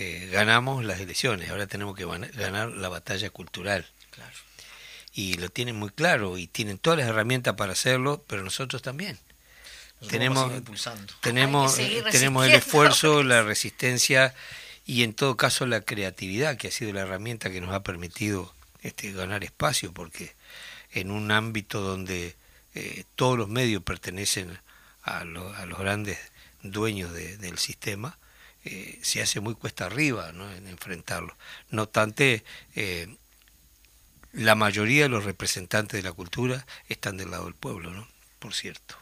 eh, 0.00 0.28
ganamos 0.30 0.84
las 0.84 1.00
elecciones, 1.00 1.50
ahora 1.50 1.66
tenemos 1.66 1.96
que 1.96 2.04
ganar 2.04 2.68
la 2.68 2.88
batalla 2.88 3.30
cultural. 3.30 3.84
Claro. 4.12 4.32
Y 5.12 5.34
lo 5.34 5.48
tienen 5.48 5.74
muy 5.74 5.90
claro 5.90 6.38
y 6.38 6.46
tienen 6.46 6.78
todas 6.78 7.00
las 7.00 7.08
herramientas 7.08 7.56
para 7.56 7.72
hacerlo, 7.72 8.22
pero 8.28 8.44
nosotros 8.44 8.80
también. 8.80 9.18
tenemos 10.08 10.52
tenemos 11.20 11.76
tenemos 12.12 12.46
el 12.46 12.54
esfuerzo, 12.54 13.24
la 13.24 13.42
resistencia 13.42 14.36
y 14.86 15.02
en 15.02 15.14
todo 15.14 15.36
caso 15.36 15.66
la 15.66 15.80
creatividad 15.80 16.56
que 16.56 16.68
ha 16.68 16.70
sido 16.70 16.92
la 16.92 17.00
herramienta 17.00 17.50
que 17.50 17.60
nos 17.60 17.74
ha 17.74 17.82
permitido 17.82 18.54
este, 18.82 19.10
ganar 19.10 19.42
espacio 19.42 19.92
porque 19.92 20.32
en 20.92 21.10
un 21.10 21.32
ámbito 21.32 21.80
donde 21.80 22.36
eh, 22.76 23.02
todos 23.16 23.36
los 23.36 23.48
medios 23.48 23.82
pertenecen 23.82 24.56
a, 25.02 25.22
a 25.22 25.24
los 25.24 25.78
grandes 25.80 26.18
dueños 26.62 27.12
del 27.12 27.58
sistema, 27.58 28.16
eh, 28.70 28.98
se 29.00 29.22
hace 29.22 29.40
muy 29.40 29.54
cuesta 29.54 29.86
arriba 29.86 30.32
¿no? 30.32 30.50
en 30.52 30.68
enfrentarlo. 30.68 31.34
No 31.70 31.84
obstante, 31.84 32.44
eh, 32.74 33.16
la 34.32 34.54
mayoría 34.54 35.04
de 35.04 35.08
los 35.08 35.24
representantes 35.24 36.02
de 36.02 36.06
la 36.06 36.12
cultura 36.12 36.66
están 36.90 37.16
del 37.16 37.30
lado 37.30 37.46
del 37.46 37.54
pueblo, 37.54 37.90
¿no? 37.92 38.06
por 38.38 38.52
cierto. 38.52 38.97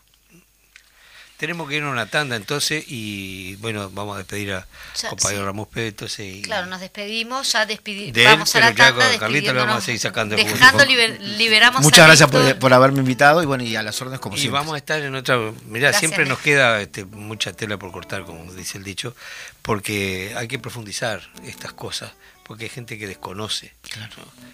Tenemos 1.37 1.68
que 1.68 1.77
ir 1.77 1.83
a 1.83 1.90
una 1.90 2.07
tanda 2.07 2.37
entonces 2.37 2.85
y 2.88 3.57
bueno, 3.57 3.90
vamos 3.90 4.14
a 4.14 4.18
despedir 4.18 4.55
a 4.55 4.66
compañero 5.09 5.44
Ramos 5.44 5.68
Pérez. 5.68 5.90
Entonces, 5.90 6.42
claro, 6.42 6.66
nos 6.66 6.81
despedimos, 6.81 7.53
ya 7.53 7.66
despedimos. 7.66 8.25
Vamos 8.25 8.55
a 8.57 8.61
la 8.61 8.75
tanda 8.75 9.18
Carlita 9.18 9.53
lo 9.53 9.61
vamos 9.61 9.79
a 9.79 9.81
seguir 9.81 10.01
sacando. 10.01 10.37
Dejando, 10.37 10.85
liberamos 10.85 11.83
Muchas 11.83 12.07
gracias 12.07 12.31
por, 12.31 12.59
por, 12.59 12.72
haberme 12.72 13.01
invitado 13.01 13.42
y 13.42 13.46
bueno, 13.46 13.64
y 13.64 13.77
a 13.77 13.83
las 13.83 14.01
órdenes 14.01 14.20
como 14.20 14.37
siempre. 14.37 14.57
Y 14.57 14.61
vamos 14.61 14.75
a 14.75 14.79
estar 14.79 15.01
en 15.01 15.14
otra. 15.14 15.38
Mirá, 15.66 15.92
siempre 15.92 16.25
nos 16.25 16.38
queda 16.38 16.81
este, 16.81 17.05
mucha 17.05 17.53
tela 17.53 17.77
por 17.79 17.92
cortar, 17.92 18.25
como 18.25 18.53
dice 18.53 18.79
el 18.79 18.85
dicho, 18.85 19.14
porque 19.62 20.33
hay 20.37 20.49
que 20.49 20.59
profundizar 20.59 21.20
estas 21.44 21.72
cosas 21.72 22.12
porque 22.46 22.64
hay 22.64 22.70
gente 22.70 22.96
que 22.96 23.09
desconoce 23.09 23.75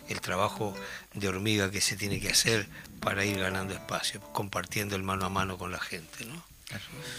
el 0.08 0.20
trabajo 0.22 0.74
de 1.12 1.28
hormiga 1.28 1.70
que 1.70 1.82
se 1.82 1.94
tiene 1.94 2.20
que 2.20 2.30
hacer 2.30 2.66
para 3.00 3.24
ir 3.24 3.38
ganando 3.38 3.74
espacio, 3.74 4.20
compartiendo 4.32 4.96
el 4.96 5.02
mano 5.02 5.26
a 5.26 5.28
mano 5.28 5.58
con 5.58 5.72
la 5.72 5.78
gente. 5.78 6.24
¿no? 6.24 6.42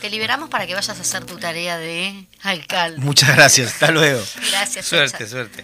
Te 0.01 0.09
liberamos 0.09 0.49
para 0.49 0.67
que 0.67 0.75
vayas 0.75 0.97
a 0.97 1.01
hacer 1.01 1.23
tu 1.25 1.37
tarea 1.37 1.77
de 1.77 2.25
alcalde. 2.41 2.99
Muchas 2.99 3.35
gracias, 3.35 3.73
hasta 3.73 3.91
luego. 3.91 4.21
gracias. 4.51 4.85
Suerte, 4.85 5.27
suerte. 5.27 5.63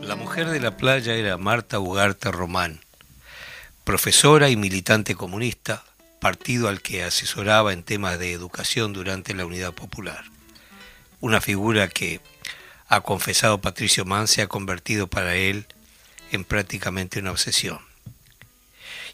La 0.00 0.16
mujer 0.16 0.48
de 0.48 0.60
la 0.60 0.76
playa 0.76 1.14
era 1.14 1.36
Marta 1.36 1.78
Ugarte 1.78 2.30
Román, 2.32 2.80
profesora 3.84 4.48
y 4.48 4.56
militante 4.56 5.14
comunista, 5.14 5.84
partido 6.22 6.68
al 6.68 6.80
que 6.80 7.02
asesoraba 7.02 7.72
en 7.72 7.82
temas 7.82 8.16
de 8.16 8.30
educación 8.30 8.92
durante 8.92 9.34
la 9.34 9.44
Unidad 9.44 9.72
Popular. 9.72 10.22
Una 11.18 11.40
figura 11.40 11.88
que, 11.88 12.20
ha 12.86 13.00
confesado 13.00 13.60
Patricio 13.60 14.04
Mann, 14.04 14.28
se 14.28 14.40
ha 14.40 14.46
convertido 14.46 15.08
para 15.08 15.34
él 15.34 15.66
en 16.30 16.44
prácticamente 16.44 17.18
una 17.18 17.32
obsesión. 17.32 17.80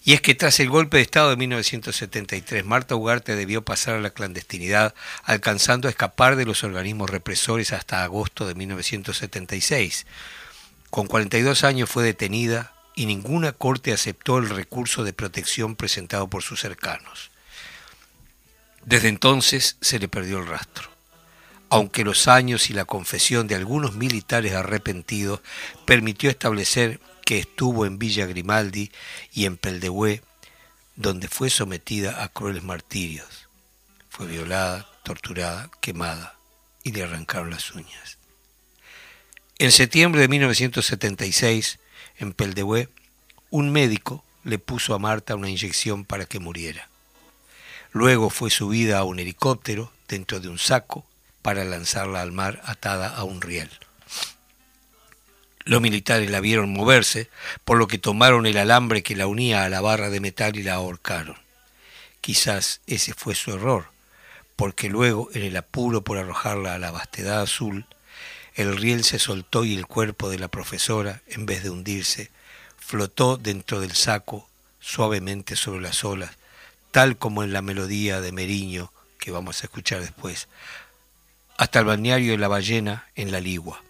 Y 0.04 0.12
es 0.12 0.20
que 0.20 0.34
tras 0.34 0.60
el 0.60 0.68
golpe 0.68 0.98
de 0.98 1.02
Estado 1.02 1.30
de 1.30 1.36
1973, 1.38 2.66
Marta 2.66 2.94
Ugarte 2.94 3.36
debió 3.36 3.64
pasar 3.64 3.94
a 3.94 4.00
la 4.00 4.10
clandestinidad, 4.10 4.94
alcanzando 5.24 5.88
a 5.88 5.90
escapar 5.90 6.36
de 6.36 6.44
los 6.44 6.62
organismos 6.62 7.08
represores 7.08 7.72
hasta 7.72 8.04
agosto 8.04 8.46
de 8.46 8.54
1976. 8.54 10.04
Con 10.90 11.06
42 11.06 11.64
años 11.64 11.88
fue 11.88 12.04
detenida 12.04 12.74
y 12.98 13.06
ninguna 13.06 13.52
corte 13.52 13.92
aceptó 13.92 14.38
el 14.38 14.48
recurso 14.48 15.04
de 15.04 15.12
protección 15.12 15.76
presentado 15.76 16.28
por 16.28 16.42
sus 16.42 16.60
cercanos. 16.60 17.30
Desde 18.84 19.08
entonces 19.08 19.76
se 19.80 19.98
le 19.98 20.08
perdió 20.08 20.38
el 20.38 20.46
rastro 20.46 20.90
aunque 21.70 22.04
los 22.04 22.28
años 22.28 22.70
y 22.70 22.72
la 22.72 22.84
confesión 22.84 23.46
de 23.46 23.54
algunos 23.54 23.94
militares 23.94 24.54
arrepentidos 24.54 25.40
permitió 25.84 26.30
establecer 26.30 27.00
que 27.24 27.38
estuvo 27.38 27.84
en 27.84 27.98
Villa 27.98 28.26
Grimaldi 28.26 28.90
y 29.32 29.44
en 29.44 29.56
Peldehué, 29.56 30.22
donde 30.96 31.28
fue 31.28 31.50
sometida 31.50 32.22
a 32.22 32.28
crueles 32.28 32.62
martirios. 32.62 33.48
Fue 34.08 34.26
violada, 34.26 34.88
torturada, 35.04 35.70
quemada 35.80 36.36
y 36.82 36.92
le 36.92 37.02
arrancaron 37.02 37.50
las 37.50 37.70
uñas. 37.72 38.16
En 39.58 39.72
septiembre 39.72 40.22
de 40.22 40.28
1976, 40.28 41.78
en 42.18 42.32
Peldehué, 42.32 42.88
un 43.50 43.70
médico 43.70 44.24
le 44.44 44.58
puso 44.58 44.94
a 44.94 44.98
Marta 44.98 45.34
una 45.34 45.48
inyección 45.48 46.04
para 46.04 46.26
que 46.26 46.38
muriera. 46.38 46.88
Luego 47.92 48.30
fue 48.30 48.50
subida 48.50 48.98
a 48.98 49.04
un 49.04 49.18
helicóptero 49.18 49.92
dentro 50.08 50.40
de 50.40 50.48
un 50.48 50.58
saco 50.58 51.06
para 51.42 51.64
lanzarla 51.64 52.20
al 52.20 52.32
mar 52.32 52.60
atada 52.64 53.08
a 53.08 53.24
un 53.24 53.40
riel. 53.40 53.70
Los 55.64 55.80
militares 55.80 56.30
la 56.30 56.40
vieron 56.40 56.72
moverse, 56.72 57.28
por 57.64 57.76
lo 57.76 57.88
que 57.88 57.98
tomaron 57.98 58.46
el 58.46 58.56
alambre 58.56 59.02
que 59.02 59.16
la 59.16 59.26
unía 59.26 59.64
a 59.64 59.68
la 59.68 59.82
barra 59.82 60.08
de 60.08 60.20
metal 60.20 60.56
y 60.56 60.62
la 60.62 60.74
ahorcaron. 60.74 61.36
Quizás 62.22 62.80
ese 62.86 63.12
fue 63.12 63.34
su 63.34 63.52
error, 63.52 63.86
porque 64.56 64.88
luego, 64.88 65.28
en 65.34 65.42
el 65.42 65.56
apuro 65.56 66.02
por 66.02 66.16
arrojarla 66.16 66.74
a 66.74 66.78
la 66.78 66.90
vastedad 66.90 67.42
azul, 67.42 67.84
el 68.58 68.76
riel 68.76 69.04
se 69.04 69.20
soltó 69.20 69.64
y 69.64 69.76
el 69.76 69.86
cuerpo 69.86 70.28
de 70.28 70.38
la 70.40 70.48
profesora, 70.48 71.22
en 71.28 71.46
vez 71.46 71.62
de 71.62 71.70
hundirse, 71.70 72.32
flotó 72.76 73.36
dentro 73.36 73.80
del 73.80 73.92
saco 73.92 74.48
suavemente 74.80 75.54
sobre 75.54 75.80
las 75.80 76.02
olas, 76.02 76.32
tal 76.90 77.16
como 77.16 77.44
en 77.44 77.52
la 77.52 77.62
melodía 77.62 78.20
de 78.20 78.32
Meriño 78.32 78.92
que 79.20 79.30
vamos 79.30 79.62
a 79.62 79.66
escuchar 79.66 80.00
después, 80.00 80.48
hasta 81.56 81.78
el 81.78 81.84
balneario 81.84 82.32
de 82.32 82.38
la 82.38 82.48
ballena 82.48 83.06
en 83.14 83.30
la 83.30 83.38
Ligua. 83.38 83.80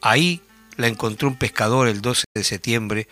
Ahí 0.00 0.42
la 0.76 0.86
encontró 0.86 1.26
un 1.26 1.36
pescador 1.36 1.88
el 1.88 2.02
12 2.02 2.26
de 2.36 2.44
septiembre, 2.44 3.08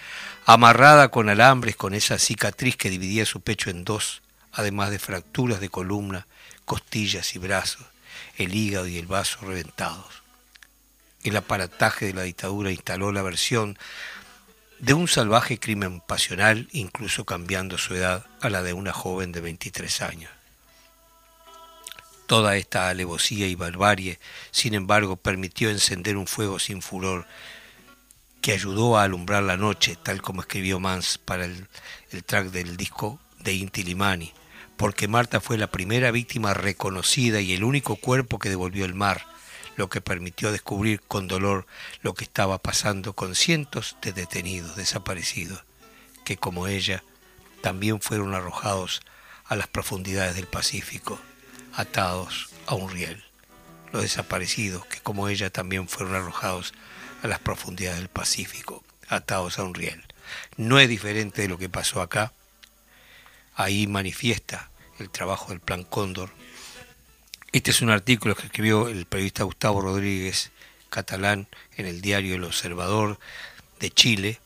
amarrada 0.46 1.08
con 1.08 1.28
alambres 1.28 1.74
con 1.74 1.94
esa 1.94 2.16
cicatriz 2.16 2.76
que 2.76 2.90
dividía 2.90 3.26
su 3.26 3.40
pecho 3.40 3.70
en 3.70 3.82
dos, 3.82 4.22
además 4.52 4.90
de 4.90 5.00
fracturas 5.00 5.58
de 5.58 5.68
columna, 5.68 6.28
costillas 6.64 7.34
y 7.34 7.40
brazos, 7.40 7.86
el 8.36 8.54
hígado 8.54 8.86
y 8.86 8.98
el 8.98 9.08
vaso 9.08 9.38
reventados. 9.40 10.19
El 11.22 11.36
aparataje 11.36 12.06
de 12.06 12.14
la 12.14 12.22
dictadura 12.22 12.70
instaló 12.70 13.12
la 13.12 13.22
versión 13.22 13.78
de 14.78 14.94
un 14.94 15.08
salvaje 15.08 15.58
crimen 15.58 16.00
pasional, 16.00 16.68
incluso 16.72 17.24
cambiando 17.24 17.76
su 17.76 17.94
edad 17.94 18.24
a 18.40 18.48
la 18.48 18.62
de 18.62 18.72
una 18.72 18.92
joven 18.92 19.30
de 19.30 19.42
23 19.42 20.02
años. 20.02 20.30
Toda 22.26 22.56
esta 22.56 22.88
alevosía 22.88 23.46
y 23.46 23.54
barbarie, 23.54 24.18
sin 24.52 24.74
embargo, 24.74 25.16
permitió 25.16 25.68
encender 25.68 26.16
un 26.16 26.26
fuego 26.26 26.58
sin 26.58 26.80
furor 26.80 27.26
que 28.40 28.52
ayudó 28.52 28.96
a 28.96 29.02
alumbrar 29.02 29.42
la 29.42 29.56
noche, 29.56 29.98
tal 30.02 30.22
como 30.22 30.40
escribió 30.40 30.80
Mans 30.80 31.18
para 31.18 31.44
el, 31.44 31.66
track 32.24 32.50
del 32.50 32.76
disco 32.76 33.20
de 33.40 33.54
Inti 33.54 33.82
Limani, 33.82 34.32
porque 34.76 35.08
Marta 35.08 35.40
fue 35.40 35.58
la 35.58 35.70
primera 35.70 36.10
víctima 36.10 36.54
reconocida 36.54 37.40
y 37.40 37.52
el 37.52 37.64
único 37.64 37.96
cuerpo 37.96 38.38
que 38.38 38.48
devolvió 38.48 38.84
el 38.84 38.94
mar, 38.94 39.26
lo 39.76 39.88
que 39.88 40.00
permitió 40.00 40.52
descubrir 40.52 41.00
con 41.00 41.28
dolor 41.28 41.66
lo 42.02 42.14
que 42.14 42.24
estaba 42.24 42.58
pasando 42.58 43.14
con 43.14 43.34
cientos 43.34 43.96
de 44.02 44.12
detenidos 44.12 44.76
desaparecidos, 44.76 45.62
que 46.24 46.36
como 46.36 46.66
ella 46.66 47.02
también 47.62 48.00
fueron 48.00 48.34
arrojados 48.34 49.00
a 49.44 49.56
las 49.56 49.68
profundidades 49.68 50.36
del 50.36 50.46
Pacífico 50.46 51.18
atados 51.74 52.50
a 52.66 52.74
un 52.74 52.90
riel. 52.90 53.22
Los 53.92 54.02
desaparecidos, 54.02 54.86
que 54.86 55.00
como 55.00 55.28
ella 55.28 55.50
también 55.50 55.88
fueron 55.88 56.14
arrojados 56.14 56.72
a 57.22 57.26
las 57.26 57.40
profundidades 57.40 57.98
del 57.98 58.08
Pacífico, 58.08 58.84
atados 59.08 59.58
a 59.58 59.64
un 59.64 59.74
riel. 59.74 60.04
No 60.56 60.78
es 60.78 60.88
diferente 60.88 61.42
de 61.42 61.48
lo 61.48 61.58
que 61.58 61.68
pasó 61.68 62.00
acá. 62.00 62.32
Ahí 63.54 63.86
manifiesta 63.86 64.70
el 64.98 65.10
trabajo 65.10 65.48
del 65.48 65.60
Plan 65.60 65.82
Cóndor. 65.84 66.30
Este 67.52 67.72
es 67.72 67.82
un 67.82 67.90
artículo 67.90 68.36
que 68.36 68.46
escribió 68.46 68.86
el 68.86 69.06
periodista 69.06 69.42
Gustavo 69.42 69.80
Rodríguez, 69.80 70.52
catalán, 70.88 71.48
en 71.76 71.86
el 71.86 72.00
diario 72.00 72.36
El 72.36 72.44
Observador 72.44 73.18
de 73.80 73.90
Chile, 73.90 74.38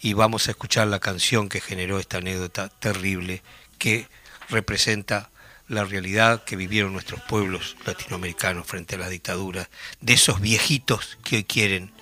y 0.00 0.14
vamos 0.14 0.48
a 0.48 0.52
escuchar 0.52 0.86
la 0.86 0.98
canción 0.98 1.50
que 1.50 1.60
generó 1.60 1.98
esta 1.98 2.16
anécdota 2.16 2.70
terrible 2.70 3.42
que 3.76 4.08
representa 4.48 5.28
la 5.68 5.84
realidad 5.84 6.44
que 6.44 6.56
vivieron 6.56 6.94
nuestros 6.94 7.20
pueblos 7.22 7.76
latinoamericanos 7.84 8.66
frente 8.66 8.94
a 8.94 9.00
la 9.00 9.10
dictadura, 9.10 9.68
de 10.00 10.14
esos 10.14 10.40
viejitos 10.40 11.18
que 11.24 11.36
hoy 11.36 11.44
quieren 11.44 11.92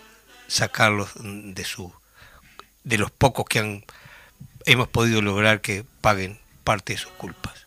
sacarlos 0.46 1.10
de 1.16 1.64
su 1.64 1.92
de 2.84 2.98
los 2.98 3.10
pocos 3.10 3.46
que 3.46 3.58
han 3.58 3.84
hemos 4.66 4.86
podido 4.86 5.20
lograr 5.20 5.62
que 5.62 5.84
paguen 6.00 6.38
parte 6.62 6.92
de 6.92 6.98
sus 7.00 7.12
culpas. 7.12 7.63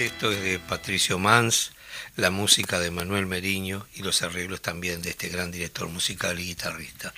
Texto 0.00 0.32
es 0.32 0.40
de 0.40 0.58
Patricio 0.58 1.18
Mans, 1.18 1.72
la 2.16 2.30
música 2.30 2.78
de 2.78 2.90
Manuel 2.90 3.26
Meriño 3.26 3.86
y 3.92 4.02
los 4.02 4.22
arreglos 4.22 4.62
también 4.62 5.02
de 5.02 5.10
este 5.10 5.28
gran 5.28 5.50
director 5.50 5.88
musical 5.90 6.40
y 6.40 6.44
guitarrista 6.44 7.12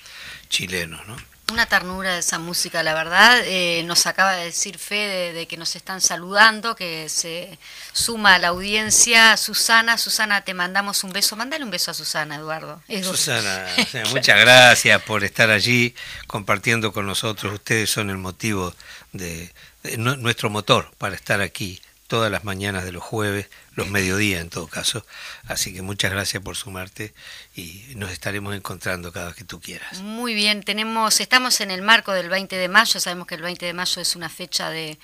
chileno, 0.49 1.01
¿no? 1.05 1.15
Una 1.53 1.65
ternura 1.65 2.11
de 2.11 2.19
esa 2.19 2.39
música, 2.39 2.83
la 2.83 2.93
verdad. 2.93 3.39
Eh, 3.45 3.83
nos 3.85 4.05
acaba 4.05 4.33
de 4.33 4.43
decir 4.43 4.77
Fede 4.77 5.31
de, 5.31 5.47
que 5.47 5.55
nos 5.55 5.77
están 5.77 6.01
saludando, 6.01 6.75
que 6.75 7.07
se 7.07 7.57
suma 7.93 8.35
a 8.35 8.39
la 8.39 8.49
audiencia. 8.49 9.37
Susana, 9.37 9.97
Susana, 9.97 10.43
te 10.43 10.53
mandamos 10.53 11.05
un 11.05 11.13
beso. 11.13 11.37
Mándale 11.37 11.63
un 11.63 11.71
beso 11.71 11.91
a 11.91 11.93
Susana, 11.93 12.35
Eduardo. 12.35 12.81
Susana, 13.01 13.65
muchas 14.11 14.41
gracias 14.41 15.01
por 15.03 15.23
estar 15.23 15.49
allí 15.51 15.95
compartiendo 16.27 16.91
con 16.91 17.05
nosotros. 17.05 17.53
Ustedes 17.53 17.89
son 17.89 18.09
el 18.09 18.17
motivo 18.17 18.75
de 19.13 19.53
nuestro 19.97 20.49
motor 20.49 20.91
para 20.97 21.15
estar 21.15 21.39
aquí 21.39 21.79
todas 22.13 22.29
las 22.29 22.43
mañanas 22.43 22.85
de 22.85 22.91
los 22.91 23.01
jueves, 23.01 23.49
los 23.73 23.87
mediodías 23.87 24.39
en 24.39 24.51
todo 24.51 24.67
caso. 24.67 25.03
Así 25.47 25.73
que 25.73 25.81
muchas 25.81 26.11
gracias 26.11 26.43
por 26.43 26.55
sumarte 26.55 27.11
y 27.55 27.85
nos 27.95 28.11
estaremos 28.11 28.53
encontrando 28.53 29.11
cada 29.11 29.29
vez 29.29 29.35
que 29.35 29.45
tú 29.45 29.59
quieras. 29.59 29.99
Muy 29.99 30.35
bien, 30.35 30.61
tenemos, 30.61 31.19
estamos 31.19 31.59
en 31.59 31.71
el 31.71 31.81
marco 31.81 32.11
del 32.11 32.29
20 32.29 32.55
de 32.55 32.67
mayo, 32.67 32.99
sabemos 32.99 33.25
que 33.25 33.33
el 33.33 33.41
20 33.41 33.65
de 33.65 33.73
mayo 33.73 33.99
es 33.99 34.15
una 34.15 34.29
fecha 34.29 34.69
de 34.69 34.99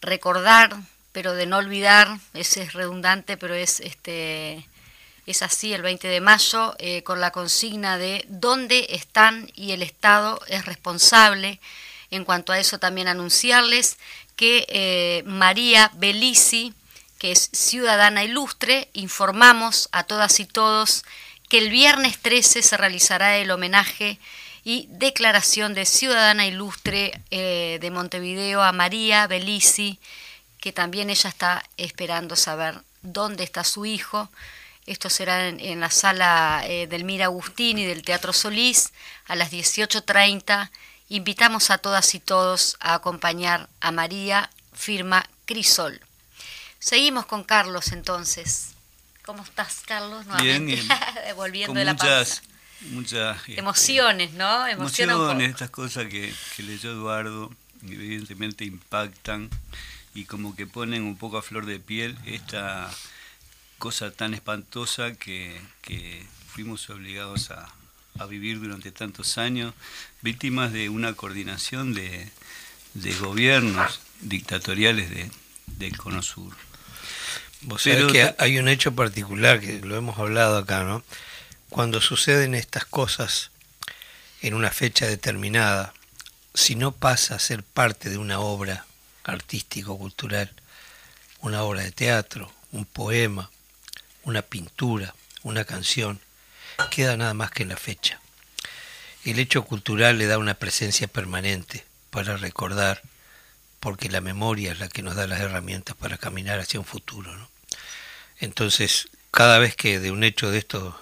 recordar, 0.00 0.76
pero 1.12 1.34
de 1.34 1.46
no 1.46 1.58
olvidar, 1.58 2.18
ese 2.34 2.62
es 2.62 2.72
redundante, 2.72 3.36
pero 3.36 3.54
es 3.54 3.78
este 3.78 4.66
es 5.26 5.42
así 5.42 5.72
el 5.72 5.82
20 5.82 6.08
de 6.08 6.20
mayo, 6.20 6.74
eh, 6.80 7.04
con 7.04 7.20
la 7.20 7.30
consigna 7.30 7.96
de 7.96 8.24
dónde 8.28 8.88
están 8.90 9.52
y 9.54 9.70
el 9.70 9.84
Estado 9.84 10.40
es 10.48 10.66
responsable. 10.66 11.60
En 12.10 12.24
cuanto 12.24 12.52
a 12.52 12.58
eso, 12.58 12.80
también 12.80 13.06
anunciarles 13.06 13.98
que 14.40 14.64
eh, 14.70 15.22
María 15.26 15.90
Belici, 15.96 16.72
que 17.18 17.30
es 17.30 17.50
ciudadana 17.52 18.24
ilustre, 18.24 18.88
informamos 18.94 19.90
a 19.92 20.04
todas 20.04 20.40
y 20.40 20.46
todos 20.46 21.04
que 21.50 21.58
el 21.58 21.68
viernes 21.68 22.18
13 22.22 22.62
se 22.62 22.78
realizará 22.78 23.36
el 23.36 23.50
homenaje 23.50 24.18
y 24.64 24.86
declaración 24.92 25.74
de 25.74 25.84
ciudadana 25.84 26.46
ilustre 26.46 27.20
eh, 27.30 27.76
de 27.82 27.90
Montevideo 27.90 28.62
a 28.62 28.72
María 28.72 29.26
Belici, 29.26 29.98
que 30.58 30.72
también 30.72 31.10
ella 31.10 31.28
está 31.28 31.62
esperando 31.76 32.34
saber 32.34 32.80
dónde 33.02 33.44
está 33.44 33.62
su 33.62 33.84
hijo. 33.84 34.30
Esto 34.86 35.10
será 35.10 35.48
en, 35.48 35.80
la 35.80 35.90
sala 35.90 36.62
eh, 36.64 36.86
del 36.86 37.04
Mira 37.04 37.26
Agustín 37.26 37.76
y 37.76 37.84
del 37.84 38.04
Teatro 38.04 38.32
Solís 38.32 38.94
a 39.26 39.34
las 39.34 39.52
18.30 39.52 40.70
Invitamos 41.12 41.70
a 41.70 41.78
todas 41.78 42.14
y 42.14 42.20
todos 42.20 42.76
a 42.78 42.94
acompañar 42.94 43.68
a 43.80 43.90
María, 43.90 44.48
firma 44.72 45.28
Crisol. 45.44 46.00
Seguimos 46.78 47.26
con 47.26 47.42
Carlos 47.42 47.90
entonces. 47.90 48.74
¿Cómo 49.24 49.42
estás, 49.42 49.82
Carlos? 49.84 50.24
Bien, 50.40 50.64
bien. 50.64 50.86
Volviendo 51.34 51.74
de 51.74 51.84
la 51.84 51.94
muchas, 51.94 52.42
muchas 52.92 53.38
este, 53.40 53.58
emociones, 53.58 54.34
¿no? 54.34 54.68
emociones, 54.68 55.50
estas 55.50 55.70
cosas 55.70 56.06
que, 56.06 56.32
que 56.54 56.62
leyó 56.62 56.92
Eduardo, 56.92 57.50
evidentemente 57.82 58.64
impactan 58.64 59.50
y 60.14 60.26
como 60.26 60.54
que 60.54 60.68
ponen 60.68 61.02
un 61.02 61.16
poco 61.16 61.38
a 61.38 61.42
flor 61.42 61.66
de 61.66 61.80
piel 61.80 62.16
esta 62.24 62.88
cosa 63.78 64.12
tan 64.12 64.32
espantosa 64.32 65.14
que, 65.14 65.60
que 65.82 66.24
fuimos 66.54 66.88
obligados 66.88 67.50
a, 67.50 67.68
a 68.18 68.26
vivir 68.26 68.60
durante 68.60 68.92
tantos 68.92 69.38
años, 69.38 69.74
víctimas 70.22 70.72
de 70.72 70.88
una 70.88 71.14
coordinación 71.14 71.94
de, 71.94 72.30
gobiernos 73.20 74.00
dictatoriales 74.20 75.10
de, 75.10 75.30
del 75.66 75.96
Cono 75.96 76.22
Sur. 76.22 76.54
Vos 77.62 77.82
sabés 77.82 78.10
que 78.12 78.34
hay 78.38 78.58
un 78.58 78.68
hecho 78.68 78.94
particular 78.94 79.60
que 79.60 79.80
lo 79.80 79.96
hemos 79.96 80.18
hablado 80.18 80.58
acá, 80.58 80.84
¿no? 80.84 81.04
Cuando 81.68 82.00
suceden 82.00 82.54
estas 82.54 82.84
cosas 82.84 83.50
en 84.40 84.54
una 84.54 84.70
fecha 84.70 85.06
determinada, 85.06 85.92
si 86.54 86.74
no 86.74 86.92
pasa 86.92 87.34
a 87.34 87.38
ser 87.38 87.62
parte 87.62 88.10
de 88.10 88.18
una 88.18 88.40
obra 88.40 88.86
artístico-cultural, 89.24 90.52
una 91.40 91.62
obra 91.62 91.82
de 91.82 91.92
teatro, 91.92 92.52
un 92.72 92.84
poema, 92.86 93.50
una 94.24 94.42
pintura, 94.42 95.14
una 95.42 95.64
canción, 95.64 96.20
queda 96.88 97.16
nada 97.16 97.34
más 97.34 97.50
que 97.50 97.62
en 97.62 97.70
la 97.70 97.76
fecha. 97.76 98.20
El 99.24 99.38
hecho 99.38 99.64
cultural 99.64 100.18
le 100.18 100.26
da 100.26 100.38
una 100.38 100.54
presencia 100.54 101.06
permanente 101.06 101.84
para 102.10 102.36
recordar, 102.36 103.02
porque 103.78 104.08
la 104.08 104.20
memoria 104.20 104.72
es 104.72 104.78
la 104.78 104.88
que 104.88 105.02
nos 105.02 105.14
da 105.14 105.26
las 105.26 105.40
herramientas 105.40 105.96
para 105.96 106.18
caminar 106.18 106.58
hacia 106.58 106.80
un 106.80 106.86
futuro. 106.86 107.48
Entonces, 108.38 109.08
cada 109.30 109.58
vez 109.58 109.76
que 109.76 110.00
de 110.00 110.10
un 110.10 110.24
hecho 110.24 110.50
de 110.50 110.58
esto 110.58 110.98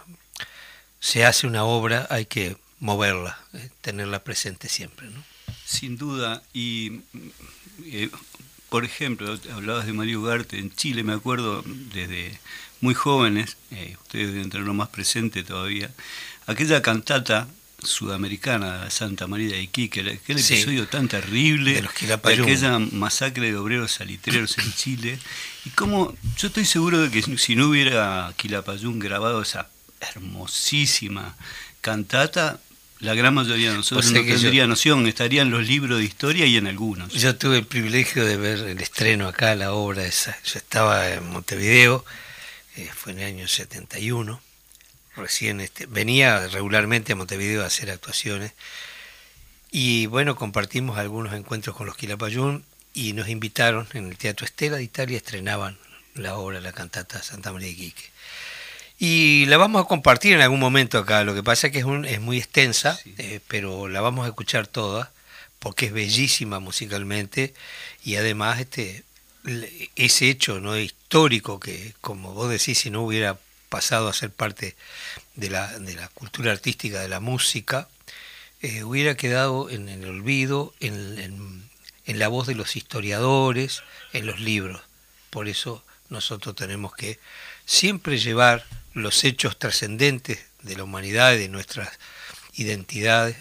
se 1.00 1.24
hace 1.24 1.46
una 1.46 1.64
obra, 1.64 2.06
hay 2.10 2.26
que 2.26 2.56
moverla, 2.80 3.38
eh, 3.54 3.70
tenerla 3.80 4.24
presente 4.24 4.68
siempre. 4.68 5.08
¿no? 5.08 5.22
Sin 5.64 5.96
duda, 5.96 6.42
y 6.52 7.00
eh, 7.84 8.10
por 8.68 8.84
ejemplo, 8.84 9.38
hablabas 9.52 9.86
de 9.86 9.92
Mario 9.92 10.20
Ugarte, 10.20 10.58
en 10.58 10.74
Chile 10.74 11.02
me 11.02 11.14
acuerdo 11.14 11.62
desde 11.64 12.38
muy 12.80 12.94
jóvenes, 12.94 13.56
eh, 13.70 13.96
ustedes 14.02 14.32
deben 14.32 14.50
tenerlo 14.50 14.74
más 14.74 14.88
presente 14.88 15.42
todavía, 15.42 15.90
aquella 16.46 16.82
cantata 16.82 17.48
sudamericana, 17.82 18.90
Santa 18.90 19.26
María 19.26 19.54
de 19.54 19.62
Iquique, 19.62 20.00
aquel 20.00 20.38
episodio 20.38 20.88
tan 20.88 21.06
terrible 21.06 21.74
de, 21.74 21.82
los 21.82 21.92
aquella 21.92 22.78
masacre 22.78 23.52
de 23.52 23.56
obreros 23.56 23.92
salitreros 23.92 24.58
en 24.58 24.72
Chile, 24.72 25.18
y 25.64 25.70
como 25.70 26.16
yo 26.36 26.48
estoy 26.48 26.64
seguro 26.64 27.00
de 27.00 27.10
que 27.10 27.22
si 27.38 27.54
no 27.54 27.68
hubiera 27.68 28.32
Quilapayún 28.36 28.98
grabado 28.98 29.42
esa 29.42 29.68
hermosísima 30.00 31.36
cantata, 31.80 32.60
la 33.00 33.14
gran 33.14 33.34
mayoría 33.34 33.70
de 33.70 33.76
nosotros 33.76 34.10
no 34.10 34.24
tendría 34.24 34.66
noción, 34.66 35.06
estaría 35.06 35.42
en 35.42 35.50
los 35.50 35.66
libros 35.66 35.98
de 35.98 36.04
historia 36.04 36.46
y 36.46 36.56
en 36.56 36.66
algunos. 36.66 37.12
Yo 37.12 37.36
tuve 37.36 37.58
el 37.58 37.66
privilegio 37.66 38.24
de 38.24 38.36
ver 38.36 38.58
el 38.58 38.80
estreno 38.80 39.28
acá, 39.28 39.54
la 39.54 39.72
obra 39.72 40.04
esa. 40.04 40.36
Yo 40.44 40.58
estaba 40.58 41.08
en 41.08 41.28
Montevideo, 41.30 42.04
eh, 42.78 42.90
fue 42.94 43.12
en 43.12 43.18
el 43.18 43.26
año 43.26 43.48
71, 43.48 44.40
recién 45.16 45.60
este, 45.60 45.86
venía 45.86 46.46
regularmente 46.46 47.12
a 47.12 47.16
Montevideo 47.16 47.64
a 47.64 47.66
hacer 47.66 47.90
actuaciones 47.90 48.52
y 49.72 50.06
bueno, 50.06 50.36
compartimos 50.36 50.96
algunos 50.96 51.34
encuentros 51.34 51.74
con 51.74 51.86
los 51.86 51.96
Quilapayún 51.96 52.64
y 52.94 53.14
nos 53.14 53.28
invitaron 53.28 53.88
en 53.94 54.06
el 54.06 54.16
Teatro 54.16 54.46
Estela 54.46 54.76
de 54.76 54.84
Italia, 54.84 55.16
estrenaban 55.16 55.76
la 56.14 56.36
obra, 56.36 56.60
la 56.60 56.72
cantata 56.72 57.20
Santa 57.20 57.52
María 57.52 57.68
de 57.68 57.74
Quique. 57.74 58.04
Y 59.00 59.46
la 59.46 59.56
vamos 59.56 59.84
a 59.84 59.88
compartir 59.88 60.34
en 60.34 60.40
algún 60.40 60.60
momento 60.60 60.98
acá, 60.98 61.24
lo 61.24 61.34
que 61.34 61.42
pasa 61.42 61.66
es 61.66 61.72
que 61.72 61.80
es, 61.80 61.86
es 62.06 62.20
muy 62.20 62.38
extensa, 62.38 62.98
eh, 63.18 63.40
pero 63.48 63.88
la 63.88 64.00
vamos 64.00 64.24
a 64.24 64.28
escuchar 64.28 64.68
toda 64.68 65.12
porque 65.58 65.86
es 65.86 65.92
bellísima 65.92 66.60
musicalmente 66.60 67.54
y 68.04 68.16
además 68.16 68.60
este, 68.60 69.02
ese 69.96 70.30
hecho 70.30 70.60
no 70.60 70.76
histórico 70.76 71.60
que, 71.60 71.94
como 72.00 72.34
vos 72.34 72.50
decís, 72.50 72.78
si 72.78 72.90
no 72.90 73.02
hubiera 73.02 73.38
pasado 73.68 74.08
a 74.08 74.14
ser 74.14 74.30
parte 74.30 74.76
de 75.34 75.50
la, 75.50 75.78
de 75.78 75.94
la 75.94 76.08
cultura 76.08 76.52
artística, 76.52 77.00
de 77.00 77.08
la 77.08 77.20
música, 77.20 77.88
eh, 78.60 78.82
hubiera 78.82 79.16
quedado 79.16 79.70
en 79.70 79.88
el 79.88 80.04
olvido, 80.04 80.74
en, 80.80 81.18
en, 82.06 82.18
la 82.18 82.28
voz 82.28 82.46
de 82.46 82.54
los 82.54 82.76
historiadores, 82.76 83.82
en 84.12 84.26
los 84.26 84.40
libros. 84.40 84.80
Por 85.30 85.48
eso 85.48 85.84
nosotros 86.08 86.56
tenemos 86.56 86.94
que 86.94 87.18
siempre 87.66 88.18
llevar 88.18 88.64
los 88.94 89.24
hechos 89.24 89.58
trascendentes 89.58 90.40
de 90.62 90.76
la 90.76 90.84
humanidad 90.84 91.34
y 91.34 91.38
de 91.38 91.48
nuestras 91.48 91.98
identidades 92.54 93.36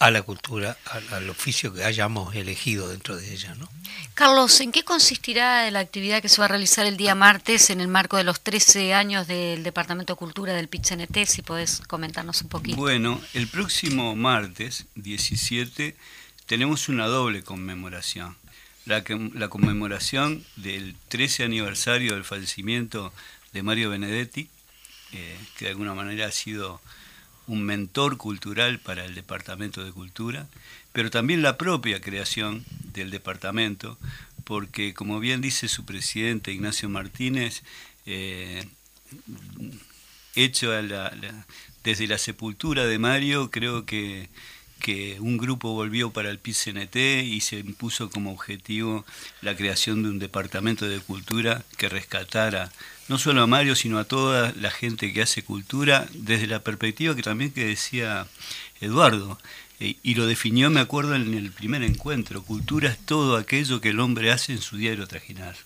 a 0.00 0.10
la 0.10 0.22
cultura, 0.22 0.78
al, 1.12 1.28
oficio 1.28 1.74
que 1.74 1.84
hayamos 1.84 2.34
elegido 2.34 2.88
dentro 2.88 3.16
de 3.16 3.34
ella. 3.34 3.54
¿no? 3.56 3.68
Carlos, 4.14 4.58
¿en 4.62 4.72
qué 4.72 4.82
consistirá 4.82 5.70
la 5.70 5.80
actividad 5.80 6.22
que 6.22 6.30
se 6.30 6.40
va 6.40 6.46
a 6.46 6.48
realizar 6.48 6.86
el 6.86 6.96
día 6.96 7.14
martes 7.14 7.68
en 7.68 7.82
el 7.82 7.88
marco 7.88 8.16
de 8.16 8.24
los 8.24 8.40
13 8.40 8.94
años 8.94 9.26
del 9.26 9.62
Departamento 9.62 10.14
de 10.14 10.16
Cultura 10.16 10.54
del 10.54 10.68
PITCNT? 10.68 11.26
Si 11.26 11.42
podés 11.42 11.82
comentarnos 11.86 12.40
un 12.40 12.48
poquito. 12.48 12.78
Bueno, 12.78 13.20
el 13.34 13.46
próximo 13.46 14.16
martes 14.16 14.86
17 14.94 15.94
tenemos 16.46 16.88
una 16.88 17.06
doble 17.06 17.42
conmemoración. 17.42 18.38
La, 18.86 19.04
la 19.34 19.48
conmemoración 19.48 20.46
del 20.56 20.96
13 21.08 21.44
aniversario 21.44 22.14
del 22.14 22.24
fallecimiento 22.24 23.12
de 23.52 23.62
Mario 23.62 23.90
Benedetti, 23.90 24.48
eh, 25.12 25.38
que 25.58 25.66
de 25.66 25.72
alguna 25.72 25.92
manera 25.92 26.26
ha 26.26 26.32
sido 26.32 26.80
un 27.50 27.64
mentor 27.64 28.16
cultural 28.16 28.78
para 28.78 29.04
el 29.04 29.16
Departamento 29.16 29.84
de 29.84 29.90
Cultura, 29.90 30.46
pero 30.92 31.10
también 31.10 31.42
la 31.42 31.58
propia 31.58 32.00
creación 32.00 32.64
del 32.92 33.10
departamento, 33.10 33.98
porque 34.44 34.94
como 34.94 35.18
bien 35.18 35.40
dice 35.40 35.66
su 35.66 35.84
presidente 35.84 36.52
Ignacio 36.52 36.88
Martínez, 36.88 37.64
eh, 38.06 38.68
hecho 40.36 40.70
desde 41.82 42.06
la 42.06 42.18
sepultura 42.18 42.86
de 42.86 43.00
Mario, 43.00 43.50
creo 43.50 43.84
que, 43.84 44.28
que 44.80 45.18
un 45.20 45.38
grupo 45.38 45.72
volvió 45.72 46.10
para 46.10 46.30
el 46.30 46.38
PCNT 46.38 46.96
y 47.24 47.40
se 47.40 47.58
impuso 47.58 48.10
como 48.10 48.32
objetivo 48.32 49.04
la 49.42 49.54
creación 49.54 50.02
de 50.02 50.08
un 50.08 50.18
departamento 50.18 50.88
de 50.88 50.98
cultura 50.98 51.62
que 51.76 51.88
rescatara 51.88 52.72
no 53.10 53.18
solo 53.18 53.42
a 53.42 53.46
Mario, 53.48 53.74
sino 53.74 53.98
a 53.98 54.04
toda 54.04 54.54
la 54.60 54.70
gente 54.70 55.12
que 55.12 55.22
hace 55.22 55.42
cultura, 55.42 56.06
desde 56.14 56.46
la 56.46 56.60
perspectiva 56.60 57.16
que 57.16 57.22
también 57.22 57.50
que 57.50 57.66
decía 57.66 58.28
Eduardo, 58.80 59.36
eh, 59.80 59.96
y 60.04 60.14
lo 60.14 60.28
definió, 60.28 60.70
me 60.70 60.78
acuerdo, 60.78 61.16
en 61.16 61.34
el 61.34 61.50
primer 61.50 61.82
encuentro, 61.82 62.44
cultura 62.44 62.88
es 62.88 62.98
todo 62.98 63.36
aquello 63.36 63.80
que 63.80 63.88
el 63.88 63.98
hombre 63.98 64.30
hace 64.30 64.52
en 64.52 64.62
su 64.62 64.76
diario 64.76 65.08
trajinar. 65.08 65.56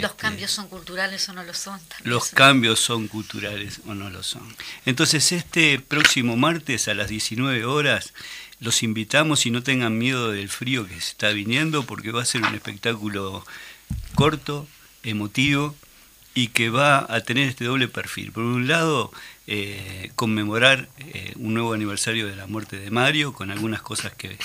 Los 0.00 0.12
este, 0.12 0.22
cambios 0.22 0.50
son 0.50 0.68
culturales 0.68 1.28
o 1.28 1.32
no 1.32 1.44
lo 1.44 1.54
son. 1.54 1.80
Los 2.04 2.30
cambios 2.30 2.80
son 2.80 3.08
culturales 3.08 3.80
o 3.86 3.94
no 3.94 4.10
lo 4.10 4.22
son. 4.22 4.54
Entonces, 4.86 5.32
este 5.32 5.78
próximo 5.78 6.36
martes 6.36 6.88
a 6.88 6.94
las 6.94 7.08
19 7.08 7.64
horas, 7.64 8.12
los 8.60 8.82
invitamos 8.82 9.44
y 9.46 9.50
no 9.50 9.62
tengan 9.62 9.98
miedo 9.98 10.30
del 10.30 10.48
frío 10.48 10.86
que 10.86 10.94
se 10.94 11.10
está 11.10 11.30
viniendo, 11.30 11.84
porque 11.84 12.12
va 12.12 12.22
a 12.22 12.26
ser 12.26 12.42
un 12.42 12.54
espectáculo 12.54 13.44
corto, 14.14 14.68
emotivo, 15.02 15.74
y 16.34 16.48
que 16.48 16.70
va 16.70 17.06
a 17.12 17.20
tener 17.20 17.48
este 17.48 17.64
doble 17.64 17.88
perfil. 17.88 18.32
Por 18.32 18.44
un 18.44 18.68
lado, 18.68 19.12
eh, 19.46 20.12
conmemorar 20.14 20.88
eh, 20.98 21.32
un 21.36 21.54
nuevo 21.54 21.74
aniversario 21.74 22.26
de 22.26 22.36
la 22.36 22.46
muerte 22.46 22.78
de 22.78 22.90
Mario, 22.90 23.32
con 23.32 23.50
algunas 23.50 23.82
cosas 23.82 24.14
que 24.14 24.38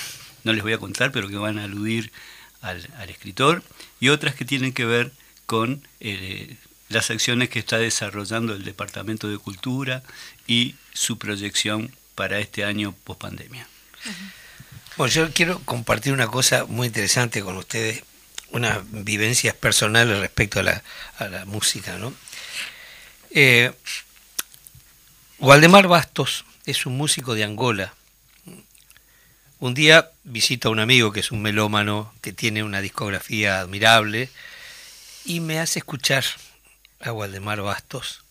no 0.44 0.52
les 0.52 0.62
voy 0.62 0.72
a 0.72 0.78
contar, 0.78 1.12
pero 1.12 1.28
que 1.28 1.36
van 1.36 1.58
a 1.58 1.64
aludir 1.64 2.12
al, 2.60 2.84
escritor, 3.08 3.62
y 4.00 4.08
otras 4.08 4.34
que 4.34 4.44
tienen 4.44 4.72
que 4.72 4.84
ver 4.84 5.12
con 5.48 5.82
eh, 6.00 6.56
las 6.90 7.10
acciones 7.10 7.48
que 7.48 7.58
está 7.58 7.78
desarrollando 7.78 8.52
el 8.52 8.64
Departamento 8.64 9.30
de 9.30 9.38
Cultura 9.38 10.02
y 10.46 10.74
su 10.92 11.16
proyección 11.16 11.90
para 12.14 12.38
este 12.38 12.66
año 12.66 12.94
post 13.04 13.22
pandemia. 13.22 13.66
Bueno, 14.98 15.10
yo 15.10 15.32
quiero 15.32 15.58
compartir 15.60 16.12
una 16.12 16.26
cosa 16.26 16.66
muy 16.66 16.88
interesante 16.88 17.40
con 17.40 17.56
ustedes 17.56 18.02
unas 18.50 18.78
vivencias 18.90 19.54
personales 19.54 20.18
respecto 20.18 20.60
a 20.60 20.64
la, 20.64 20.82
a 21.16 21.28
la 21.28 21.46
música. 21.46 21.96
¿no? 21.96 22.12
Eh, 23.30 23.72
Waldemar 25.38 25.88
Bastos 25.88 26.44
es 26.66 26.84
un 26.84 26.98
músico 26.98 27.34
de 27.34 27.44
Angola. 27.44 27.94
Un 29.60 29.72
día 29.72 30.10
visita 30.24 30.68
a 30.68 30.72
un 30.72 30.80
amigo 30.80 31.10
que 31.10 31.20
es 31.20 31.32
un 31.32 31.40
melómano, 31.40 32.12
que 32.20 32.34
tiene 32.34 32.62
una 32.62 32.82
discografía 32.82 33.60
admirable, 33.60 34.28
y 35.24 35.40
me 35.40 35.58
hace 35.58 35.80
escuchar 35.80 36.24
a 37.00 37.12
Waldemar 37.12 37.60
Bastos. 37.62 38.24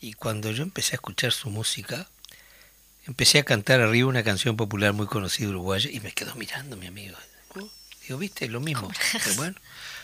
Y 0.00 0.12
cuando 0.14 0.50
yo 0.50 0.62
empecé 0.62 0.94
a 0.94 0.96
escuchar 0.96 1.32
su 1.32 1.50
música, 1.50 2.08
empecé 3.06 3.38
a 3.38 3.44
cantar 3.44 3.80
arriba 3.80 4.08
una 4.08 4.22
canción 4.22 4.56
popular 4.56 4.92
muy 4.92 5.06
conocida 5.06 5.48
uruguaya 5.48 5.90
y 5.90 6.00
me 6.00 6.12
quedó 6.12 6.34
mirando 6.34 6.76
mi 6.76 6.86
amigo. 6.86 7.16
Digo, 8.02 8.18
viste, 8.18 8.48
lo 8.48 8.60
mismo. 8.60 8.90
bueno, 9.36 9.56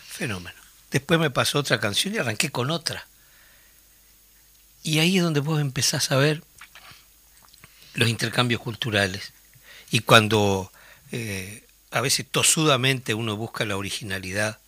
fenómeno. 0.06 0.56
Después 0.90 1.18
me 1.18 1.30
pasó 1.30 1.58
otra 1.58 1.80
canción 1.80 2.14
y 2.14 2.18
arranqué 2.18 2.50
con 2.50 2.70
otra. 2.70 3.06
Y 4.82 4.98
ahí 4.98 5.16
es 5.16 5.22
donde 5.22 5.40
vos 5.40 5.60
empezás 5.60 6.12
a 6.12 6.16
ver 6.16 6.42
los 7.94 8.08
intercambios 8.08 8.60
culturales. 8.60 9.32
Y 9.90 10.00
cuando 10.00 10.70
eh, 11.12 11.64
a 11.90 12.00
veces 12.00 12.26
tosudamente 12.30 13.14
uno 13.14 13.36
busca 13.36 13.64
la 13.64 13.76
originalidad, 13.76 14.58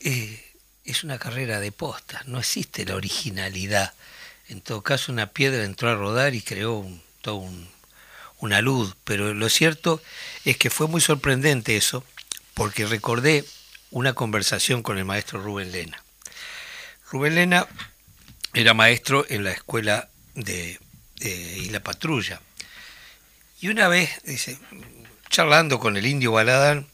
eh, 0.00 0.44
es 0.84 1.04
una 1.04 1.18
carrera 1.18 1.60
de 1.60 1.72
postas, 1.72 2.26
no 2.26 2.38
existe 2.38 2.84
la 2.84 2.94
originalidad. 2.94 3.94
En 4.48 4.60
todo 4.60 4.82
caso, 4.82 5.10
una 5.10 5.28
piedra 5.28 5.64
entró 5.64 5.90
a 5.90 5.94
rodar 5.94 6.34
y 6.34 6.42
creó 6.42 6.74
un, 6.74 7.02
todo 7.22 7.36
un, 7.36 7.68
una 8.38 8.60
luz, 8.60 8.96
pero 9.04 9.34
lo 9.34 9.48
cierto 9.48 10.02
es 10.44 10.56
que 10.56 10.70
fue 10.70 10.88
muy 10.88 11.00
sorprendente 11.00 11.76
eso, 11.76 12.04
porque 12.54 12.86
recordé 12.86 13.44
una 13.90 14.12
conversación 14.12 14.82
con 14.82 14.98
el 14.98 15.04
maestro 15.04 15.42
Rubén 15.42 15.72
Lena. 15.72 16.02
Rubén 17.10 17.34
Lena 17.34 17.66
era 18.52 18.74
maestro 18.74 19.26
en 19.28 19.44
la 19.44 19.52
escuela 19.52 20.08
de, 20.34 20.78
Isla 21.20 21.80
Patrulla. 21.80 22.40
Y 23.60 23.68
una 23.68 23.88
vez, 23.88 24.10
dice, 24.24 24.58
charlando 25.30 25.78
con 25.78 25.96
el 25.96 26.06
indio 26.06 26.32
Baladán, 26.32 26.86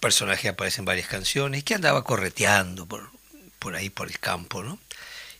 personaje 0.00 0.48
aparece 0.48 0.80
en 0.80 0.84
varias 0.84 1.08
canciones, 1.08 1.64
que 1.64 1.74
andaba 1.74 2.04
correteando 2.04 2.86
por, 2.86 3.10
por 3.58 3.74
ahí, 3.74 3.90
por 3.90 4.08
el 4.08 4.18
campo, 4.18 4.62
¿no? 4.62 4.78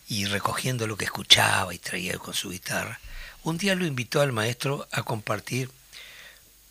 Y 0.08 0.26
recogiendo 0.26 0.86
lo 0.86 0.96
que 0.96 1.04
escuchaba 1.04 1.72
y 1.74 1.78
traía 1.78 2.18
con 2.18 2.34
su 2.34 2.50
guitarra. 2.50 3.00
Un 3.44 3.58
día 3.58 3.74
lo 3.74 3.86
invitó 3.86 4.20
al 4.20 4.32
maestro 4.32 4.86
a 4.92 5.02
compartir 5.02 5.70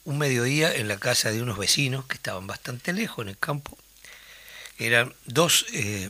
un 0.03 0.17
mediodía 0.17 0.73
en 0.73 0.87
la 0.87 0.97
casa 0.97 1.31
de 1.31 1.41
unos 1.41 1.57
vecinos 1.57 2.05
que 2.05 2.15
estaban 2.15 2.47
bastante 2.47 2.93
lejos 2.93 3.23
en 3.23 3.29
el 3.29 3.37
campo. 3.37 3.77
Eran 4.77 5.13
dos 5.25 5.65
eh, 5.73 6.09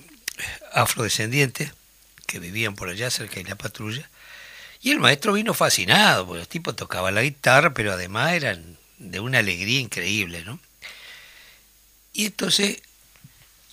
afrodescendientes 0.73 1.73
que 2.25 2.39
vivían 2.39 2.75
por 2.75 2.89
allá 2.89 3.09
cerca 3.09 3.35
de 3.35 3.43
la 3.43 3.55
patrulla. 3.55 4.09
Y 4.81 4.91
el 4.91 4.99
maestro 4.99 5.33
vino 5.33 5.53
fascinado, 5.53 6.25
porque 6.25 6.39
los 6.39 6.47
tipos 6.47 6.75
tocaban 6.75 7.13
la 7.13 7.21
guitarra, 7.21 7.73
pero 7.73 7.91
además 7.91 8.33
eran 8.33 8.77
de 8.97 9.19
una 9.19 9.39
alegría 9.39 9.79
increíble, 9.79 10.43
¿no? 10.43 10.59
Y 12.13 12.25
entonces 12.25 12.81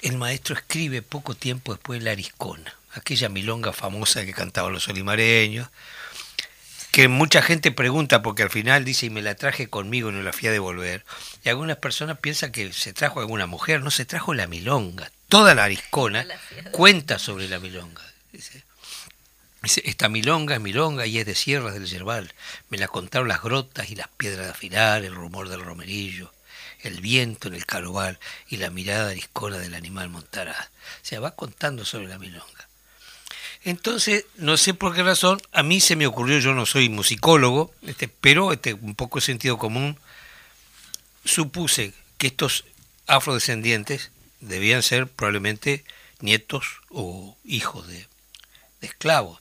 el 0.02 0.16
maestro 0.16 0.54
escribe 0.54 1.02
poco 1.02 1.34
tiempo 1.34 1.72
después 1.72 2.02
La 2.02 2.12
Ariscona, 2.12 2.74
aquella 2.92 3.28
milonga 3.28 3.72
famosa 3.72 4.24
que 4.24 4.32
cantaban 4.32 4.72
los 4.72 4.88
olimareños, 4.88 5.68
que 6.92 7.08
mucha 7.08 7.42
gente 7.42 7.70
pregunta 7.70 8.22
porque 8.22 8.42
al 8.42 8.50
final 8.50 8.84
dice 8.84 9.06
y 9.06 9.10
me 9.10 9.22
la 9.22 9.34
traje 9.34 9.68
conmigo 9.68 10.10
y 10.10 10.12
no 10.12 10.22
la 10.22 10.32
fui 10.32 10.48
a 10.48 10.52
devolver. 10.52 11.04
Y 11.44 11.48
algunas 11.48 11.76
personas 11.76 12.18
piensan 12.18 12.52
que 12.52 12.72
se 12.72 12.92
trajo 12.92 13.20
alguna 13.20 13.46
mujer, 13.46 13.82
no 13.82 13.90
se 13.90 14.04
trajo 14.04 14.34
la 14.34 14.46
milonga. 14.46 15.10
Toda 15.28 15.54
la 15.54 15.64
ariscona 15.64 16.26
cuenta 16.70 17.18
sobre 17.18 17.48
la 17.48 17.58
milonga. 17.58 18.02
Dice, 18.32 18.64
esta 19.84 20.08
milonga 20.08 20.54
es 20.54 20.60
milonga 20.60 21.06
y 21.06 21.18
es 21.18 21.26
de 21.26 21.34
sierras 21.34 21.74
del 21.74 21.86
yerbal. 21.86 22.32
Me 22.70 22.78
la 22.78 22.88
contaron 22.88 23.28
las 23.28 23.42
grotas 23.42 23.90
y 23.90 23.96
las 23.96 24.08
piedras 24.08 24.46
de 24.46 24.52
afilar, 24.52 25.04
el 25.04 25.14
rumor 25.14 25.48
del 25.48 25.62
romerillo, 25.62 26.32
el 26.82 27.00
viento 27.00 27.48
en 27.48 27.54
el 27.54 27.66
carobal 27.66 28.18
y 28.48 28.56
la 28.56 28.70
mirada 28.70 29.10
ariscona 29.10 29.58
del 29.58 29.74
animal 29.74 30.08
montaraz. 30.08 30.66
O 30.66 31.04
sea, 31.04 31.20
va 31.20 31.32
contando 31.34 31.84
sobre 31.84 32.08
la 32.08 32.18
milonga. 32.18 32.68
Entonces, 33.64 34.24
no 34.36 34.56
sé 34.56 34.74
por 34.74 34.94
qué 34.94 35.02
razón, 35.02 35.40
a 35.52 35.62
mí 35.62 35.80
se 35.80 35.96
me 35.96 36.06
ocurrió, 36.06 36.38
yo 36.38 36.54
no 36.54 36.64
soy 36.64 36.88
musicólogo, 36.88 37.72
este, 37.82 38.08
pero 38.08 38.52
este, 38.52 38.74
un 38.74 38.94
poco 38.94 39.20
sentido 39.20 39.58
común, 39.58 39.98
supuse 41.24 41.92
que 42.16 42.28
estos 42.28 42.64
afrodescendientes 43.06 44.10
debían 44.40 44.82
ser 44.82 45.08
probablemente 45.08 45.84
nietos 46.20 46.80
o 46.88 47.36
hijos 47.44 47.86
de, 47.88 48.06
esclavos, 48.80 49.40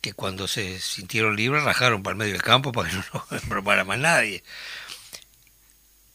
que 0.00 0.12
cuando 0.12 0.48
se 0.48 0.80
sintieron 0.80 1.36
libres 1.36 1.62
rajaron 1.62 2.02
para 2.02 2.12
el 2.12 2.18
medio 2.18 2.32
del 2.32 2.42
campo 2.42 2.72
para 2.72 2.90
que 2.90 2.96
no 2.96 3.04
los 3.30 3.48
robara 3.48 3.84
más 3.84 3.98
nadie. 3.98 4.42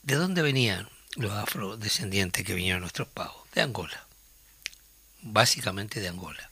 ¿De 0.07 0.15
dónde 0.15 0.41
venían? 0.41 0.87
los 1.17 1.33
afrodescendientes 1.33 2.45
que 2.45 2.53
vinieron 2.53 2.77
a 2.77 2.81
nuestros 2.81 3.09
pagos, 3.09 3.43
de 3.53 3.61
Angola, 3.61 4.05
básicamente 5.21 5.99
de 5.99 6.07
Angola. 6.07 6.49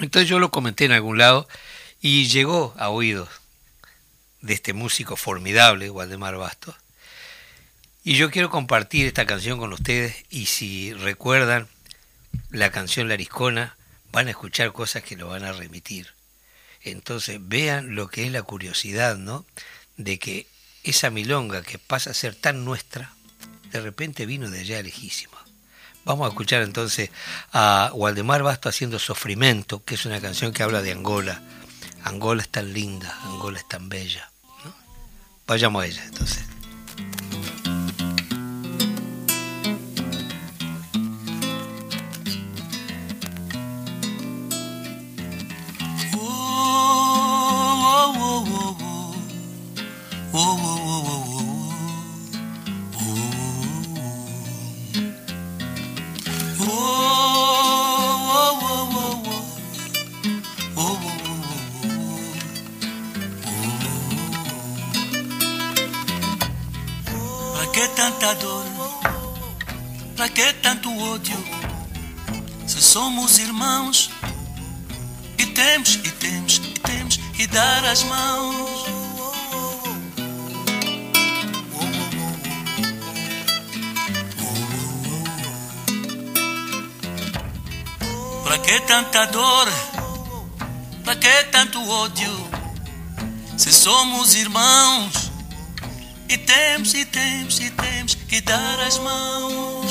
Entonces 0.00 0.28
yo 0.28 0.40
lo 0.40 0.50
comenté 0.50 0.86
en 0.86 0.92
algún 0.92 1.18
lado 1.18 1.46
y 2.00 2.26
llegó 2.26 2.74
a 2.78 2.88
oídos 2.88 3.28
de 4.40 4.54
este 4.54 4.72
músico 4.72 5.16
formidable, 5.16 5.88
Waldemar 5.88 6.36
Bastos. 6.36 6.74
Y 8.02 8.16
yo 8.16 8.32
quiero 8.32 8.50
compartir 8.50 9.06
esta 9.06 9.26
canción 9.26 9.60
con 9.60 9.72
ustedes 9.72 10.24
y 10.28 10.46
si 10.46 10.94
recuerdan 10.94 11.68
la 12.50 12.72
canción 12.72 13.08
Lariscona, 13.08 13.76
van 14.10 14.26
a 14.26 14.30
escuchar 14.30 14.72
cosas 14.72 15.04
que 15.04 15.16
lo 15.16 15.28
van 15.28 15.44
a 15.44 15.52
remitir. 15.52 16.08
Entonces 16.82 17.38
vean 17.40 17.94
lo 17.94 18.08
que 18.08 18.24
es 18.24 18.32
la 18.32 18.42
curiosidad, 18.42 19.16
¿no? 19.16 19.44
De 19.96 20.18
que 20.18 20.48
esa 20.90 21.10
milonga 21.10 21.62
que 21.62 21.78
pasa 21.78 22.10
a 22.10 22.14
ser 22.14 22.34
tan 22.34 22.64
nuestra, 22.64 23.12
de 23.72 23.80
repente 23.80 24.26
vino 24.26 24.50
de 24.50 24.60
allá 24.60 24.82
lejísima. 24.82 25.36
Vamos 26.04 26.26
a 26.26 26.28
escuchar 26.30 26.62
entonces 26.62 27.10
a 27.52 27.90
Waldemar 27.92 28.42
Basto 28.42 28.68
haciendo 28.68 28.98
Sofrimento, 28.98 29.84
que 29.84 29.96
es 29.96 30.06
una 30.06 30.20
canción 30.20 30.52
que 30.52 30.62
habla 30.62 30.80
de 30.80 30.92
Angola. 30.92 31.42
Angola 32.04 32.42
es 32.42 32.48
tan 32.48 32.72
linda, 32.72 33.18
Angola 33.24 33.58
es 33.58 33.68
tan 33.68 33.88
bella. 33.88 34.30
Vayamos 35.46 35.82
a 35.82 35.86
ella 35.86 36.04
entonces. 36.04 36.44
Somos 72.96 73.38
irmãos 73.38 74.10
e 75.36 75.44
temos, 75.46 75.96
e 75.96 76.10
temos, 76.12 76.56
e 76.56 76.72
temos 76.80 77.16
que 77.36 77.46
dar 77.46 77.84
as 77.84 78.02
mãos. 78.04 78.86
Pra 88.44 88.58
que 88.58 88.80
tanta 88.80 89.26
dor? 89.26 89.68
Pra 91.04 91.16
que 91.16 91.44
tanto 91.52 91.86
ódio? 91.86 92.32
Se 93.58 93.70
somos 93.74 94.34
irmãos 94.34 95.30
e 96.30 96.38
temos, 96.38 96.94
e 96.94 97.04
temos, 97.04 97.60
e 97.60 97.70
temos 97.70 98.14
que 98.14 98.40
dar 98.40 98.80
as 98.80 98.96
mãos. 98.98 99.85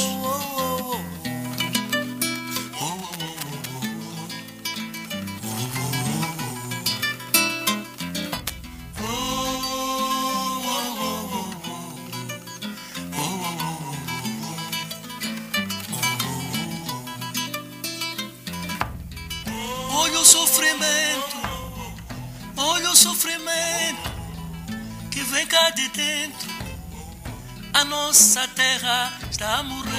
Está 29.35 29.57
a 29.57 29.63
morrer. 29.63 29.91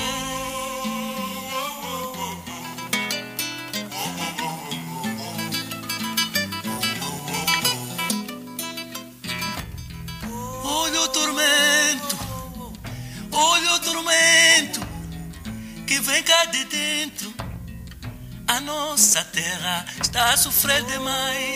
Olha 10.64 11.00
o 11.02 11.08
tormento, 11.08 12.18
olha 13.30 13.72
o 13.74 13.80
tormento 13.80 14.80
que 15.86 16.00
vem 16.00 16.22
cá 16.22 16.46
de 16.46 16.64
dentro. 16.64 17.34
A 18.48 18.58
nossa 18.60 19.22
terra 19.22 19.84
está 20.00 20.32
a 20.32 20.36
sofrer 20.38 20.82
demais. 20.84 21.55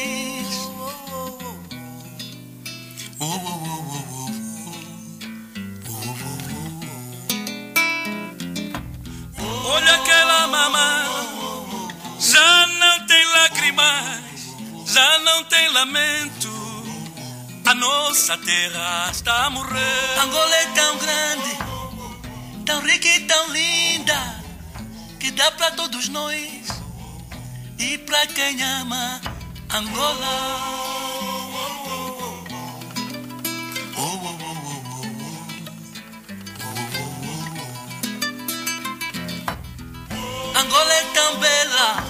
Dá 25.41 25.51
para 25.53 25.71
todos 25.71 26.07
nós 26.11 26.67
e 27.79 27.97
para 27.97 28.27
quem 28.27 28.63
ama 28.63 29.19
Angola. 29.73 30.35
Angola 40.61 40.93
é 40.93 41.05
tão 41.15 41.39
bela, 41.39 42.05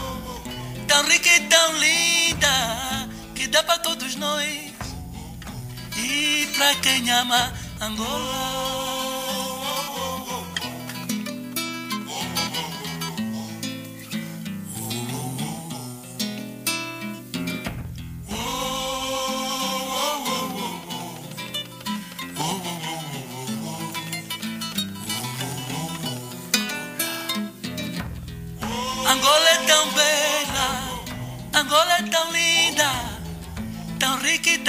tão 0.88 1.04
rica 1.04 1.28
e 1.28 1.40
tão 1.46 1.76
linda, 1.76 3.08
que 3.36 3.46
dá 3.46 3.62
para 3.62 3.78
todos 3.78 4.16
nós 4.16 4.72
e 5.96 6.48
para 6.56 6.74
quem 6.82 7.08
ama 7.12 7.52
Angola. 7.80 8.89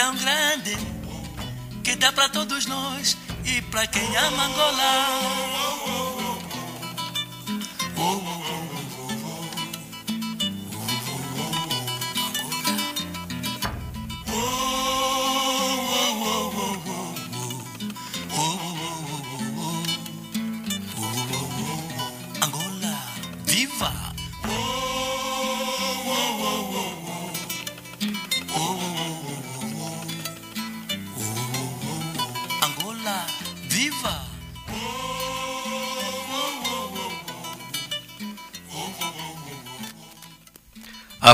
Tão 0.01 0.15
grande, 0.15 0.75
que 1.83 1.95
dá 1.95 2.11
para 2.11 2.27
todos 2.29 2.65
nós 2.65 3.15
e 3.45 3.61
para 3.61 3.85
quem 3.85 4.17
ama 4.17 4.45
Angola. 4.45 5.60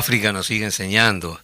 África 0.08 0.32
nos 0.32 0.48
sigue 0.48 0.64
enseñando. 0.64 1.38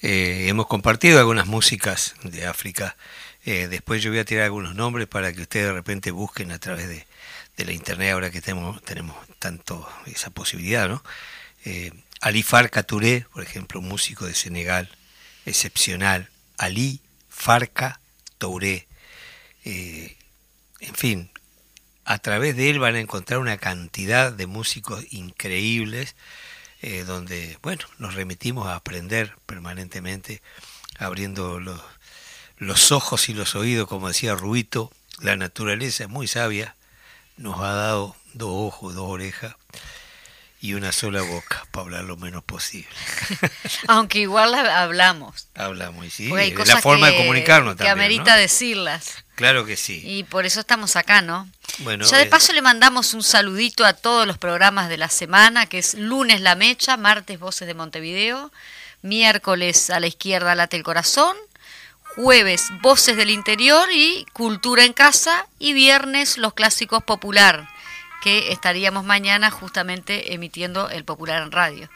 Eh, 0.00 0.46
hemos 0.48 0.66
compartido 0.66 1.20
algunas 1.20 1.46
músicas 1.46 2.16
de 2.24 2.46
África. 2.46 2.96
Eh, 3.44 3.68
después 3.68 4.02
yo 4.02 4.10
voy 4.10 4.18
a 4.18 4.24
tirar 4.24 4.42
algunos 4.42 4.74
nombres 4.74 5.06
para 5.06 5.32
que 5.32 5.42
ustedes 5.42 5.66
de 5.66 5.72
repente 5.72 6.10
busquen 6.10 6.50
a 6.50 6.58
través 6.58 6.88
de, 6.88 7.06
la 7.64 7.70
internet 7.70 8.12
ahora 8.12 8.32
que 8.32 8.40
tenemos, 8.40 8.82
tenemos 8.82 9.16
tanto 9.38 9.88
esa 10.06 10.30
posibilidad, 10.30 10.88
¿no? 10.88 11.04
Eh, 11.64 11.92
Ali 12.20 12.42
Farka 12.42 12.82
Touré, 12.82 13.24
por 13.32 13.44
ejemplo, 13.44 13.78
un 13.78 13.86
músico 13.86 14.26
de 14.26 14.34
Senegal 14.34 14.90
excepcional. 15.46 16.28
Ali 16.58 17.02
Farka 17.28 18.00
Touré. 18.36 18.88
en 19.62 20.94
fin, 20.96 21.30
a 22.04 22.18
través 22.18 22.56
de 22.56 22.68
él 22.68 22.80
van 22.80 22.96
a 22.96 23.00
encontrar 23.00 23.38
una 23.38 23.58
cantidad 23.58 24.32
de 24.32 24.48
músicos 24.48 25.04
increíbles, 25.12 26.16
eh, 26.82 27.04
donde, 27.04 27.58
bueno, 27.62 27.84
nos 27.98 28.14
remitimos 28.14 28.66
a 28.66 28.74
aprender 28.74 29.36
permanentemente, 29.46 30.42
abriendo 30.98 31.60
los, 31.60 31.80
los 32.58 32.92
ojos 32.92 33.28
y 33.28 33.34
los 33.34 33.54
oídos, 33.54 33.88
como 33.88 34.08
decía 34.08 34.34
Ruito, 34.34 34.92
la 35.20 35.36
naturaleza 35.36 36.04
es 36.04 36.10
muy 36.10 36.26
sabia, 36.26 36.74
nos 37.36 37.60
ha 37.60 37.72
dado 37.72 38.16
dos 38.34 38.50
ojos, 38.52 38.94
dos 38.94 39.08
orejas 39.08 39.54
y 40.60 40.74
una 40.74 40.92
sola 40.92 41.22
boca 41.22 41.66
para 41.70 41.84
hablar 41.84 42.04
lo 42.04 42.16
menos 42.16 42.44
posible. 42.44 42.88
Aunque 43.88 44.20
igual 44.20 44.54
hablamos. 44.54 45.48
Hablamos, 45.54 46.06
y 46.06 46.10
sí, 46.10 46.32
es 46.32 46.68
la 46.68 46.80
forma 46.80 47.10
de 47.10 47.16
comunicarnos 47.16 47.76
también. 47.76 47.86
Que 47.86 47.90
amerita 47.90 48.36
decirlas. 48.36 49.24
Claro 49.42 49.66
que 49.66 49.76
sí. 49.76 50.00
Y 50.04 50.22
por 50.22 50.46
eso 50.46 50.60
estamos 50.60 50.94
acá, 50.94 51.20
¿no? 51.20 51.48
Bueno, 51.78 52.04
ya 52.04 52.18
de 52.18 52.22
eh, 52.22 52.26
paso 52.26 52.52
le 52.52 52.62
mandamos 52.62 53.12
un 53.12 53.24
saludito 53.24 53.84
a 53.84 53.92
todos 53.92 54.24
los 54.24 54.38
programas 54.38 54.88
de 54.88 54.96
la 54.96 55.08
semana, 55.08 55.66
que 55.66 55.78
es 55.78 55.94
lunes 55.94 56.40
La 56.40 56.54
Mecha, 56.54 56.96
martes 56.96 57.40
Voces 57.40 57.66
de 57.66 57.74
Montevideo, 57.74 58.52
miércoles 59.02 59.90
a 59.90 59.98
la 59.98 60.06
izquierda 60.06 60.54
Late 60.54 60.76
el 60.76 60.84
Corazón, 60.84 61.36
jueves 62.14 62.68
Voces 62.82 63.16
del 63.16 63.30
Interior 63.30 63.88
y 63.92 64.26
Cultura 64.32 64.84
en 64.84 64.92
Casa 64.92 65.48
y 65.58 65.72
viernes 65.72 66.38
los 66.38 66.54
clásicos 66.54 67.02
popular 67.02 67.68
que 68.22 68.52
estaríamos 68.52 69.02
mañana 69.02 69.50
justamente 69.50 70.34
emitiendo 70.34 70.88
el 70.88 71.04
Popular 71.04 71.42
en 71.42 71.50
Radio. 71.50 71.90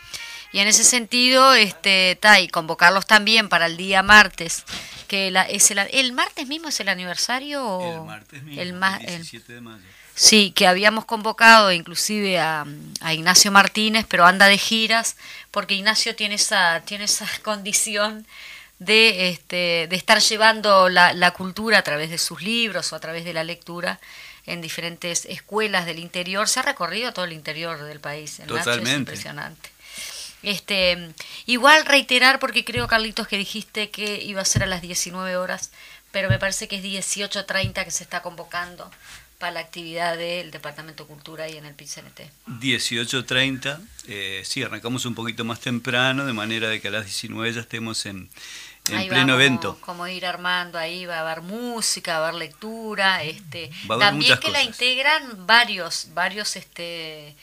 Y 0.51 0.59
en 0.59 0.67
ese 0.67 0.83
sentido, 0.83 1.55
este, 1.55 2.19
Tai, 2.21 2.49
convocarlos 2.49 3.07
también 3.07 3.49
para 3.49 3.67
el 3.67 3.77
día 3.77 4.03
martes, 4.03 4.65
que 5.07 5.31
la, 5.31 5.43
es 5.43 5.71
el, 5.71 5.79
el, 5.79 6.13
martes 6.13 6.47
mismo 6.49 6.69
es 6.69 6.81
el 6.81 6.89
aniversario 6.89 7.81
el 7.81 8.07
martes 8.07 8.43
mismo, 8.43 8.61
el, 8.61 9.17
17 9.17 9.53
de 9.53 9.61
mayo. 9.61 9.85
Sí, 10.15 10.51
que 10.51 10.67
habíamos 10.67 11.05
convocado 11.05 11.73
inclusive 11.73 12.39
a, 12.39 12.65
a, 13.01 13.15
Ignacio 13.15 13.53
Martínez, 13.53 14.07
pero 14.09 14.25
anda 14.25 14.47
de 14.47 14.57
giras, 14.57 15.17
porque 15.51 15.75
Ignacio 15.75 16.17
tiene 16.17 16.37
esa, 16.37 16.83
tiene 16.87 17.05
esa 17.05 17.27
condición 17.43 18.27
de, 18.79 19.29
este, 19.31 19.87
de 19.89 19.97
estar 19.97 20.21
llevando 20.21 20.89
la, 20.89 21.13
la 21.13 21.33
cultura 21.33 21.79
a 21.79 21.83
través 21.83 22.11
de 22.11 22.19
sus 22.19 22.43
libros 22.43 22.93
o 22.93 22.97
a 22.97 23.01
través 23.01 23.25
de 23.25 23.33
la 23.33 23.45
lectura 23.45 24.01
en 24.47 24.61
diferentes 24.61 25.25
escuelas 25.27 25.87
del 25.87 25.99
interior, 25.99 26.49
se 26.49 26.61
ha 26.61 26.63
recorrido 26.63 27.13
todo 27.13 27.25
el 27.25 27.33
interior 27.33 27.83
del 27.83 28.01
país. 28.01 28.39
En 28.39 28.47
Totalmente. 28.47 28.91
es 28.91 28.99
impresionante. 28.99 29.71
Este, 30.43 31.13
igual 31.47 31.85
reiterar, 31.87 32.39
porque 32.39 32.65
creo, 32.65 32.87
Carlitos, 32.87 33.27
que 33.27 33.39
dijiste 33.39 33.91
que 33.91 34.23
iba 34.23 34.41
a 34.41 34.45
ser 34.45 34.63
a 34.63 34.67
las 34.67 34.83
19 34.83 35.37
horas, 35.37 35.73
pero 36.13 36.29
me 36.29 36.39
parece 36.39 36.69
que 36.69 36.77
es 36.77 36.85
18.30 36.85 37.85
que 37.85 37.91
se 37.91 38.05
está 38.05 38.23
convocando 38.23 38.91
para 39.39 39.53
la 39.53 39.61
actividad 39.61 40.17
del 40.17 40.51
Departamento 40.51 41.05
de 41.05 41.09
Cultura 41.09 41.49
y 41.49 41.57
en 41.57 41.67
el 41.67 41.75
PICNT. 41.75 42.21
18.30, 42.47 43.81
eh, 44.09 44.43
sí, 44.45 44.63
arrancamos 44.63 45.05
un 45.05 45.15
poquito 45.15 45.45
más 45.45 45.61
temprano, 45.61 46.25
de 46.25 46.33
manera 46.33 46.69
de 46.69 46.81
que 46.81 46.89
a 46.89 46.91
las 46.91 47.05
19 47.05 47.53
ya 47.53 47.61
estemos 47.61 48.07
en, 48.07 48.31
en 48.91 49.09
pleno 49.09 49.35
evento. 49.35 49.79
Como 49.83 50.09
ir 50.09 50.25
armando 50.25 50.79
ahí, 50.79 51.05
va 51.05 51.19
a 51.19 51.21
haber 51.21 51.43
música, 51.43 52.19
va 52.19 52.27
a 52.27 52.29
haber 52.29 52.41
lectura, 52.41 53.23
este, 53.25 53.71
también 53.87 54.39
que 54.39 54.51
la 54.51 54.63
integran 54.63 55.47
varios, 55.47 56.09
varios, 56.15 56.57
este, 56.57 57.37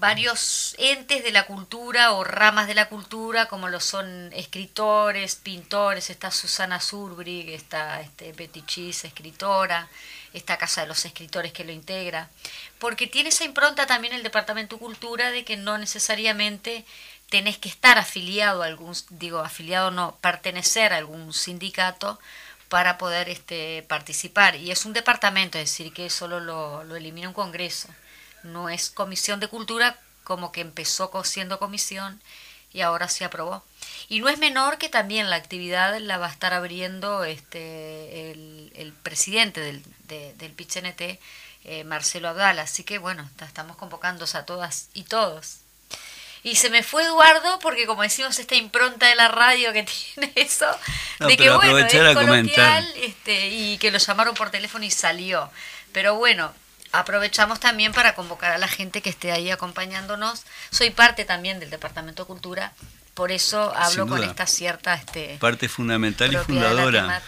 varios 0.00 0.74
entes 0.78 1.22
de 1.22 1.30
la 1.30 1.44
cultura 1.44 2.12
o 2.12 2.24
ramas 2.24 2.66
de 2.66 2.74
la 2.74 2.88
cultura, 2.88 3.46
como 3.46 3.68
lo 3.68 3.80
son 3.80 4.32
escritores, 4.32 5.36
pintores, 5.36 6.08
está 6.08 6.30
Susana 6.30 6.80
Surbrig, 6.80 7.50
está 7.50 8.00
este, 8.00 8.32
Betty 8.32 8.62
Cheese, 8.62 9.06
escritora, 9.06 9.88
esta 10.32 10.56
Casa 10.56 10.80
de 10.80 10.86
los 10.86 11.04
Escritores 11.04 11.52
que 11.52 11.64
lo 11.64 11.72
integra, 11.72 12.30
porque 12.78 13.06
tiene 13.06 13.28
esa 13.28 13.44
impronta 13.44 13.86
también 13.86 14.14
el 14.14 14.22
Departamento 14.22 14.76
de 14.76 14.80
Cultura 14.80 15.30
de 15.30 15.44
que 15.44 15.58
no 15.58 15.76
necesariamente 15.76 16.86
tenés 17.28 17.58
que 17.58 17.68
estar 17.68 17.98
afiliado 17.98 18.62
a 18.62 18.66
algún, 18.66 18.94
digo, 19.10 19.40
afiliado 19.40 19.90
no, 19.90 20.16
pertenecer 20.22 20.94
a 20.94 20.96
algún 20.96 21.34
sindicato 21.34 22.18
para 22.70 22.96
poder 22.96 23.28
este, 23.28 23.84
participar. 23.88 24.56
Y 24.56 24.70
es 24.70 24.86
un 24.86 24.94
departamento, 24.94 25.58
es 25.58 25.70
decir, 25.70 25.92
que 25.92 26.08
solo 26.08 26.40
lo, 26.40 26.84
lo 26.84 26.96
elimina 26.96 27.28
un 27.28 27.34
congreso. 27.34 27.88
No 28.42 28.68
es 28.68 28.90
comisión 28.90 29.40
de 29.40 29.48
cultura 29.48 29.98
como 30.24 30.52
que 30.52 30.60
empezó 30.60 31.10
siendo 31.24 31.58
comisión 31.58 32.20
y 32.72 32.82
ahora 32.82 33.08
se 33.08 33.24
aprobó. 33.24 33.64
Y 34.08 34.20
no 34.20 34.28
es 34.28 34.38
menor 34.38 34.78
que 34.78 34.88
también 34.88 35.30
la 35.30 35.36
actividad 35.36 35.98
la 35.98 36.18
va 36.18 36.26
a 36.26 36.30
estar 36.30 36.54
abriendo 36.54 37.24
este, 37.24 38.30
el, 38.30 38.72
el 38.76 38.92
presidente 38.92 39.60
del, 39.60 39.82
de, 40.06 40.34
del 40.34 40.52
PICNT, 40.52 41.18
eh, 41.64 41.84
Marcelo 41.84 42.28
Abdala. 42.28 42.62
Así 42.62 42.84
que 42.84 42.98
bueno, 42.98 43.28
estamos 43.40 43.76
convocándose 43.76 44.38
a 44.38 44.46
todas 44.46 44.88
y 44.94 45.04
todos. 45.04 45.58
Y 46.42 46.56
se 46.56 46.70
me 46.70 46.82
fue 46.82 47.04
Eduardo 47.04 47.58
porque 47.58 47.86
como 47.86 48.02
decimos 48.02 48.38
esta 48.38 48.54
impronta 48.54 49.06
de 49.06 49.14
la 49.14 49.28
radio 49.28 49.72
que 49.72 49.82
tiene 50.14 50.32
eso, 50.36 50.66
de 51.18 51.36
que 51.36 51.50
bueno, 51.50 51.78
es 51.78 52.14
coloquial 52.14 52.92
este, 52.96 53.48
y 53.48 53.78
que 53.78 53.90
lo 53.90 53.98
llamaron 53.98 54.34
por 54.34 54.50
teléfono 54.50 54.84
y 54.84 54.90
salió. 54.90 55.50
Pero 55.92 56.14
bueno, 56.14 56.54
aprovechamos 56.92 57.60
también 57.60 57.92
para 57.92 58.14
convocar 58.14 58.52
a 58.52 58.58
la 58.58 58.68
gente 58.68 59.02
que 59.02 59.10
esté 59.10 59.32
ahí 59.32 59.50
acompañándonos. 59.50 60.44
Soy 60.70 60.90
parte 60.90 61.24
también 61.24 61.60
del 61.60 61.70
Departamento 61.70 62.24
de 62.24 62.28
Cultura 62.28 62.72
por 63.20 63.32
eso 63.32 63.70
hablo 63.76 64.06
con 64.06 64.24
esta 64.24 64.46
cierta 64.46 64.94
este, 64.94 65.36
parte 65.38 65.68
fundamental 65.68 66.32
y 66.32 66.36
fundadora. 66.38 67.20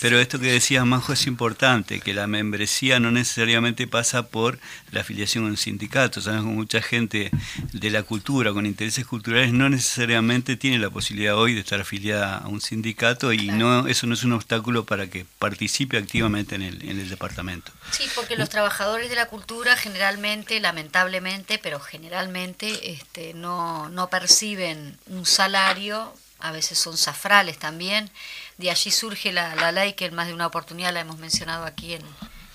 Pero 0.00 0.20
esto 0.20 0.38
que 0.38 0.52
decías, 0.52 0.86
Majo, 0.86 1.12
es 1.12 1.26
importante, 1.26 1.98
que 1.98 2.14
la 2.14 2.28
membresía 2.28 3.00
no 3.00 3.10
necesariamente 3.10 3.88
pasa 3.88 4.28
por 4.28 4.60
la 4.92 5.00
afiliación 5.00 5.46
a 5.46 5.48
un 5.48 5.56
sindicato. 5.56 6.20
Sabemos 6.20 6.44
que 6.44 6.50
mucha 6.52 6.80
gente 6.80 7.32
de 7.72 7.90
la 7.90 8.04
cultura, 8.04 8.52
con 8.52 8.64
intereses 8.64 9.06
culturales, 9.06 9.52
no 9.52 9.68
necesariamente 9.68 10.54
tiene 10.54 10.78
la 10.78 10.90
posibilidad 10.90 11.36
hoy 11.36 11.54
de 11.54 11.60
estar 11.62 11.80
afiliada 11.80 12.38
a 12.38 12.46
un 12.46 12.60
sindicato 12.60 13.32
y 13.32 13.48
no 13.48 13.88
eso 13.88 14.06
no 14.06 14.14
es 14.14 14.22
un 14.22 14.34
obstáculo 14.34 14.84
para 14.84 15.08
que 15.08 15.26
participe 15.40 15.98
activamente 15.98 16.54
en 16.54 16.62
el, 16.62 16.88
en 16.88 17.00
el 17.00 17.08
departamento. 17.08 17.72
Sí, 17.90 18.04
porque 18.14 18.36
los 18.36 18.50
trabajadores 18.50 19.10
de 19.10 19.16
la 19.16 19.26
cultura 19.26 19.76
generalmente, 19.76 20.60
lamentablemente, 20.60 21.58
pero 21.60 21.80
generalmente 21.80 22.92
este, 22.92 23.34
no, 23.34 23.88
no 23.88 24.08
perciben 24.08 24.96
un 25.08 25.23
salario, 25.26 26.12
a 26.40 26.52
veces 26.52 26.78
son 26.78 26.96
zafrales 26.96 27.58
también. 27.58 28.10
De 28.58 28.70
allí 28.70 28.90
surge 28.90 29.32
la, 29.32 29.54
la 29.56 29.72
ley 29.72 29.94
que 29.94 30.06
en 30.06 30.14
más 30.14 30.26
de 30.26 30.34
una 30.34 30.46
oportunidad 30.46 30.92
la 30.92 31.00
hemos 31.00 31.18
mencionado 31.18 31.64
aquí 31.64 31.94
en, 31.94 32.02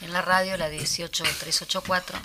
en 0.01 0.13
la 0.13 0.21
radio, 0.21 0.57
la 0.57 0.69
18384, 0.69 2.17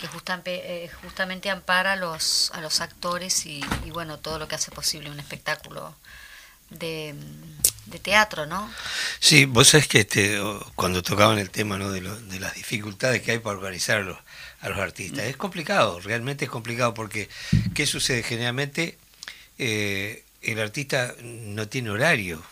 que 0.00 0.06
justamente, 0.06 0.84
eh, 0.84 0.90
justamente 1.02 1.50
ampara 1.50 1.92
a 1.92 1.96
los, 1.96 2.50
a 2.54 2.60
los 2.60 2.80
actores 2.80 3.46
y, 3.46 3.60
y, 3.84 3.90
bueno, 3.90 4.18
todo 4.18 4.38
lo 4.38 4.48
que 4.48 4.54
hace 4.54 4.70
posible 4.70 5.10
un 5.10 5.18
espectáculo 5.18 5.94
de, 6.70 7.14
de 7.86 7.98
teatro, 7.98 8.46
¿no? 8.46 8.70
Sí, 9.18 9.46
vos 9.46 9.68
sabés 9.68 9.88
que 9.88 10.00
este, 10.00 10.38
cuando 10.74 11.02
tocaban 11.02 11.38
el 11.38 11.50
tema 11.50 11.78
¿no? 11.78 11.90
de, 11.90 12.02
lo, 12.02 12.14
de 12.16 12.38
las 12.38 12.54
dificultades 12.54 13.22
que 13.22 13.32
hay 13.32 13.38
para 13.38 13.56
organizar 13.56 13.98
a 13.98 14.02
los, 14.02 14.18
a 14.60 14.68
los 14.68 14.78
artistas, 14.78 15.24
es 15.24 15.36
complicado, 15.36 15.98
realmente 16.00 16.44
es 16.44 16.50
complicado 16.50 16.94
porque 16.94 17.28
¿qué 17.74 17.86
sucede? 17.86 18.22
Generalmente 18.22 18.98
eh, 19.58 20.24
el 20.42 20.60
artista 20.60 21.14
no 21.22 21.68
tiene 21.68 21.90
horario, 21.90 22.42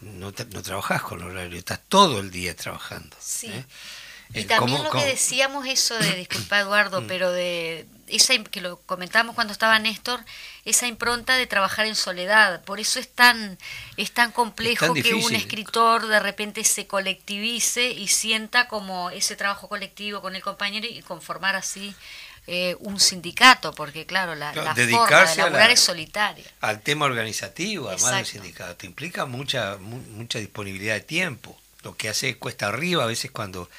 no, 0.00 0.32
no 0.52 0.62
trabajas 0.62 1.02
con 1.02 1.22
horario, 1.22 1.58
estás 1.58 1.80
todo 1.88 2.20
el 2.20 2.30
día 2.30 2.56
trabajando. 2.56 3.16
Sí. 3.20 3.48
¿eh? 3.48 3.64
Y 4.32 4.44
también 4.44 4.82
lo 4.84 4.90
que 4.90 5.04
decíamos 5.04 5.66
eso 5.66 5.98
de, 5.98 6.14
disculpa 6.14 6.60
Eduardo, 6.60 7.00
mm. 7.02 7.06
pero 7.06 7.32
de 7.32 7.86
esa 8.06 8.36
que 8.44 8.60
lo 8.60 8.78
comentamos 8.80 9.34
cuando 9.34 9.52
estaba 9.52 9.78
Néstor, 9.78 10.24
esa 10.64 10.86
impronta 10.86 11.36
de 11.36 11.46
trabajar 11.46 11.86
en 11.86 11.96
soledad. 11.96 12.62
Por 12.64 12.80
eso 12.80 12.98
es 12.98 13.08
tan, 13.08 13.58
es 13.96 14.12
tan 14.12 14.32
complejo 14.32 14.94
que 14.94 15.14
un 15.14 15.34
escritor 15.34 16.06
de 16.06 16.20
repente 16.20 16.64
se 16.64 16.86
colectivice 16.86 17.90
y 17.90 18.08
sienta 18.08 18.68
como 18.68 19.10
ese 19.10 19.36
trabajo 19.36 19.68
colectivo 19.68 20.20
con 20.20 20.36
el 20.36 20.42
compañero 20.42 20.86
y 20.88 21.02
conformar 21.02 21.56
así 21.56 21.94
eh, 22.46 22.76
un 22.80 22.98
sindicato, 22.98 23.72
porque 23.72 24.06
claro, 24.06 24.34
la, 24.34 24.52
forma 24.52 24.74
de 24.74 25.36
laburar 25.36 25.70
es 25.70 25.80
solitaria. 25.80 26.44
Al 26.60 26.80
tema 26.80 27.06
organizativo, 27.06 27.88
además 27.88 28.12
del 28.16 28.26
sindicato, 28.26 28.86
implica 28.86 29.26
mucha, 29.26 29.76
mucha 29.78 30.38
disponibilidad 30.38 30.94
de 30.94 31.02
tiempo. 31.02 31.56
Lo 31.82 31.96
que 31.96 32.08
hace 32.08 32.36
cuesta 32.36 32.68
arriba 32.68 33.04
a 33.04 33.06
veces 33.06 33.30
cuando 33.30 33.70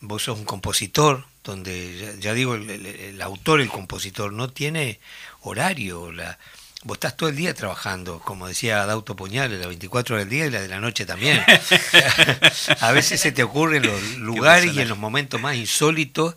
vos 0.00 0.24
sos 0.24 0.38
un 0.38 0.44
compositor, 0.44 1.24
donde 1.44 2.16
ya, 2.20 2.34
digo, 2.34 2.54
el, 2.54 3.20
autor, 3.22 3.60
el 3.60 3.68
compositor, 3.68 4.32
no 4.32 4.50
tiene 4.50 4.98
horario. 5.42 6.10
La, 6.10 6.38
vos 6.82 6.96
estás 6.96 7.16
todo 7.16 7.28
el 7.28 7.36
día 7.36 7.54
trabajando, 7.54 8.18
como 8.20 8.48
decía 8.48 8.84
Dauto 8.86 9.14
Puñales, 9.14 9.58
las 9.58 9.68
24 9.68 10.16
horas 10.16 10.26
del 10.26 10.36
día 10.36 10.46
y 10.46 10.50
la 10.50 10.60
de 10.60 10.68
la 10.68 10.80
noche 10.80 11.06
también. 11.06 11.42
a 12.80 12.92
veces 12.92 13.20
se 13.20 13.32
te 13.32 13.42
ocurre 13.42 13.76
en 13.76 13.86
los 13.86 14.16
lugares 14.16 14.74
y 14.74 14.80
en 14.80 14.88
los 14.88 14.98
momentos 14.98 15.40
más 15.40 15.54
insólitos 15.54 16.34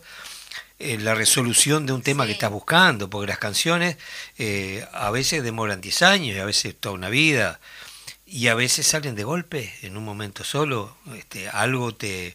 eh, 0.82 0.96
la 0.98 1.14
resolución 1.14 1.84
de 1.84 1.92
un 1.92 2.00
tema 2.00 2.24
que 2.24 2.32
estás 2.32 2.50
buscando, 2.50 3.10
porque 3.10 3.26
las 3.26 3.38
canciones 3.38 3.98
eh, 4.38 4.82
a 4.94 5.10
veces 5.10 5.42
demoran 5.42 5.82
10 5.82 6.00
años 6.00 6.34
y 6.34 6.40
a 6.40 6.46
veces 6.46 6.74
toda 6.74 6.94
una 6.94 7.10
vida, 7.10 7.60
y 8.24 8.46
a 8.48 8.54
veces 8.54 8.86
salen 8.86 9.14
de 9.14 9.24
golpe 9.24 9.74
en 9.82 9.98
un 9.98 10.04
momento 10.04 10.42
solo, 10.42 10.96
este, 11.14 11.50
algo 11.50 11.94
te, 11.94 12.34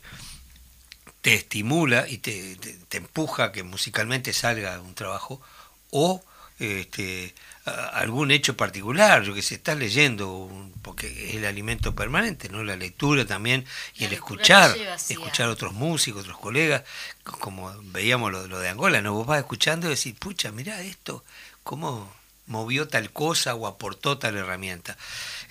te 1.22 1.34
estimula 1.34 2.08
y 2.08 2.20
te, 2.20 2.56
te, 2.88 2.98
empuja 2.98 3.46
a 3.46 3.52
que 3.52 3.64
musicalmente 3.64 4.32
salga 4.32 4.80
un 4.80 4.94
trabajo, 4.94 5.42
o 5.90 6.24
este, 6.60 7.34
algún 7.66 8.32
hecho 8.32 8.56
particular, 8.56 9.24
yo 9.24 9.34
que 9.34 9.42
se 9.42 9.56
está 9.56 9.74
leyendo, 9.74 10.50
porque 10.82 11.30
es 11.30 11.36
el 11.36 11.46
alimento 11.46 11.96
permanente, 11.96 12.48
¿no? 12.50 12.64
La 12.64 12.76
lectura 12.76 13.26
también 13.26 13.66
y 13.96 14.06
el 14.06 14.14
escuchar, 14.14 14.76
escuchar 15.10 15.48
a 15.48 15.52
otros 15.52 15.74
músicos, 15.74 16.22
otros 16.22 16.38
colegas, 16.38 16.84
como 17.24 17.74
veíamos 17.86 18.32
lo, 18.32 18.48
lo, 18.48 18.60
de 18.60 18.70
Angola, 18.70 19.02
¿no? 19.02 19.14
Vos 19.14 19.26
vas 19.26 19.40
escuchando 19.40 19.88
y 19.88 19.96
decís, 19.96 20.14
pucha, 20.20 20.52
mira 20.52 20.80
esto, 20.82 21.24
cómo 21.64 22.14
movió 22.48 22.88
tal 22.88 23.12
cosa 23.12 23.56
o 23.56 23.68
aportó 23.68 24.18
tal 24.18 24.38
herramienta. 24.38 24.98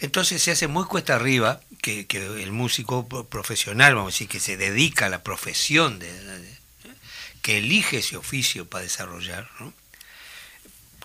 Entonces 0.01 0.43
se 0.43 0.53
hace 0.53 0.69
muy 0.69 0.85
cuesta 0.85 1.17
arriba 1.17 1.61
que, 1.83 2.07
el 2.11 2.53
músico 2.53 3.07
profesional, 3.29 3.95
vamos 3.95 4.13
a 4.13 4.15
decir, 4.15 4.29
que 4.29 4.41
se 4.41 4.57
dedica 4.57 5.07
a 5.07 5.09
la 5.11 5.23
profesión, 5.23 5.99
de, 5.99 6.13
que 7.43 7.59
elige 7.59 7.99
ese 7.99 8.17
oficio 8.17 8.69
para 8.69 8.85
desarrollar, 8.85 9.49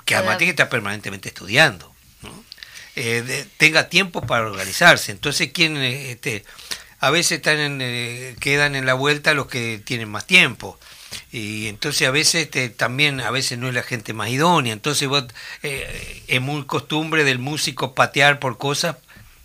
que 0.09 0.15
además 0.15 0.39
tiene 0.39 0.49
que 0.49 0.61
estar 0.63 0.69
permanentemente 0.69 1.29
estudiando, 1.29 1.93
eh, 2.95 3.45
tenga 3.57 3.89
tiempo 3.89 4.25
para 4.25 4.47
organizarse. 4.47 5.11
Entonces, 5.11 5.51
¿quién, 5.53 5.77
este, 5.77 6.43
a 6.99 7.11
veces 7.11 7.33
están 7.33 7.79
eh, 7.79 8.35
quedan 8.39 8.75
en 8.75 8.87
la 8.87 8.95
vuelta 8.95 9.35
los 9.35 9.45
que 9.45 9.79
tienen 9.85 10.09
más 10.09 10.25
tiempo 10.25 10.79
y 11.31 11.67
entonces 11.67 12.07
a 12.07 12.11
veces 12.11 12.45
este, 12.45 12.69
también 12.69 13.21
a 13.21 13.29
veces 13.29 13.59
no 13.59 13.67
es 13.67 13.75
la 13.75 13.83
gente 13.83 14.13
más 14.13 14.29
idónea 14.29 14.73
entonces 14.73 15.07
vos, 15.07 15.25
eh, 15.63 16.23
es 16.27 16.41
muy 16.41 16.65
costumbre 16.65 17.23
del 17.23 17.39
músico 17.39 17.95
patear 17.95 18.39
por 18.39 18.57
cosas 18.57 18.97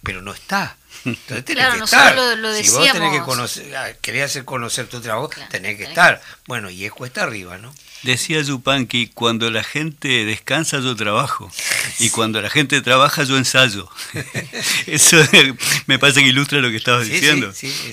pero 0.03 0.21
no 0.21 0.33
está 0.33 0.77
entonces 1.05 1.45
tenés 1.45 1.75
que 1.75 1.85
estar. 1.85 2.17
si 2.63 2.71
vos 2.71 2.93
tenés 2.93 3.13
que 3.13 3.25
conocer, 3.25 3.77
ah, 3.77 3.93
querés 4.01 4.25
hacer 4.25 4.45
conocer 4.45 4.87
tu 4.87 5.01
trabajo, 5.01 5.31
tenés 5.51 5.77
que 5.77 5.85
estar. 5.85 6.23
Bueno, 6.47 6.71
y 6.71 6.85
es 6.85 6.93
cuesta 6.93 7.23
arriba, 7.23 7.59
¿no? 7.59 7.75
Decía 8.05 8.43
Yupanqui, 8.43 9.09
cuando 9.09 9.51
la 9.51 9.65
gente 9.65 10.27
descansa 10.27 10.79
yo 10.81 10.95
trabajo 10.95 11.51
y 11.99 12.11
cuando 12.11 12.43
la 12.43 12.51
gente 12.51 12.83
trabaja 12.83 13.25
yo 13.25 13.39
ensayo. 13.39 13.89
Eso 14.87 15.17
me 15.87 15.99
parece 15.99 16.21
que 16.21 16.29
ilustra 16.29 16.61
lo 16.61 16.71
que 16.71 16.77
estabas 16.77 17.09
diciendo. 17.09 17.51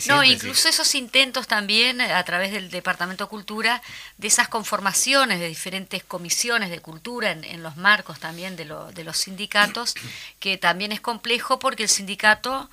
no, 0.08 0.24
incluso 0.26 0.68
esos 0.68 0.96
intentos 0.96 1.48
también 1.48 2.02
a 2.02 2.22
través 2.24 2.52
del 2.52 2.70
Departamento 2.70 3.24
de 3.24 3.30
Cultura, 3.30 3.82
de 4.18 4.28
esas 4.28 4.50
conformaciones 4.50 5.40
de 5.40 5.48
diferentes 5.48 6.04
comisiones 6.04 6.70
de 6.70 6.80
cultura 6.80 7.32
en, 7.32 7.64
los 7.64 7.78
marcos 7.78 8.20
también 8.20 8.58
de, 8.58 8.66
de 8.94 9.04
los 9.06 9.18
sindicatos, 9.18 9.96
que 10.40 10.58
también 10.58 10.92
es 10.92 11.00
complejo 11.00 11.58
porque 11.58 11.84
el 11.84 11.90
sindicato 11.90 12.70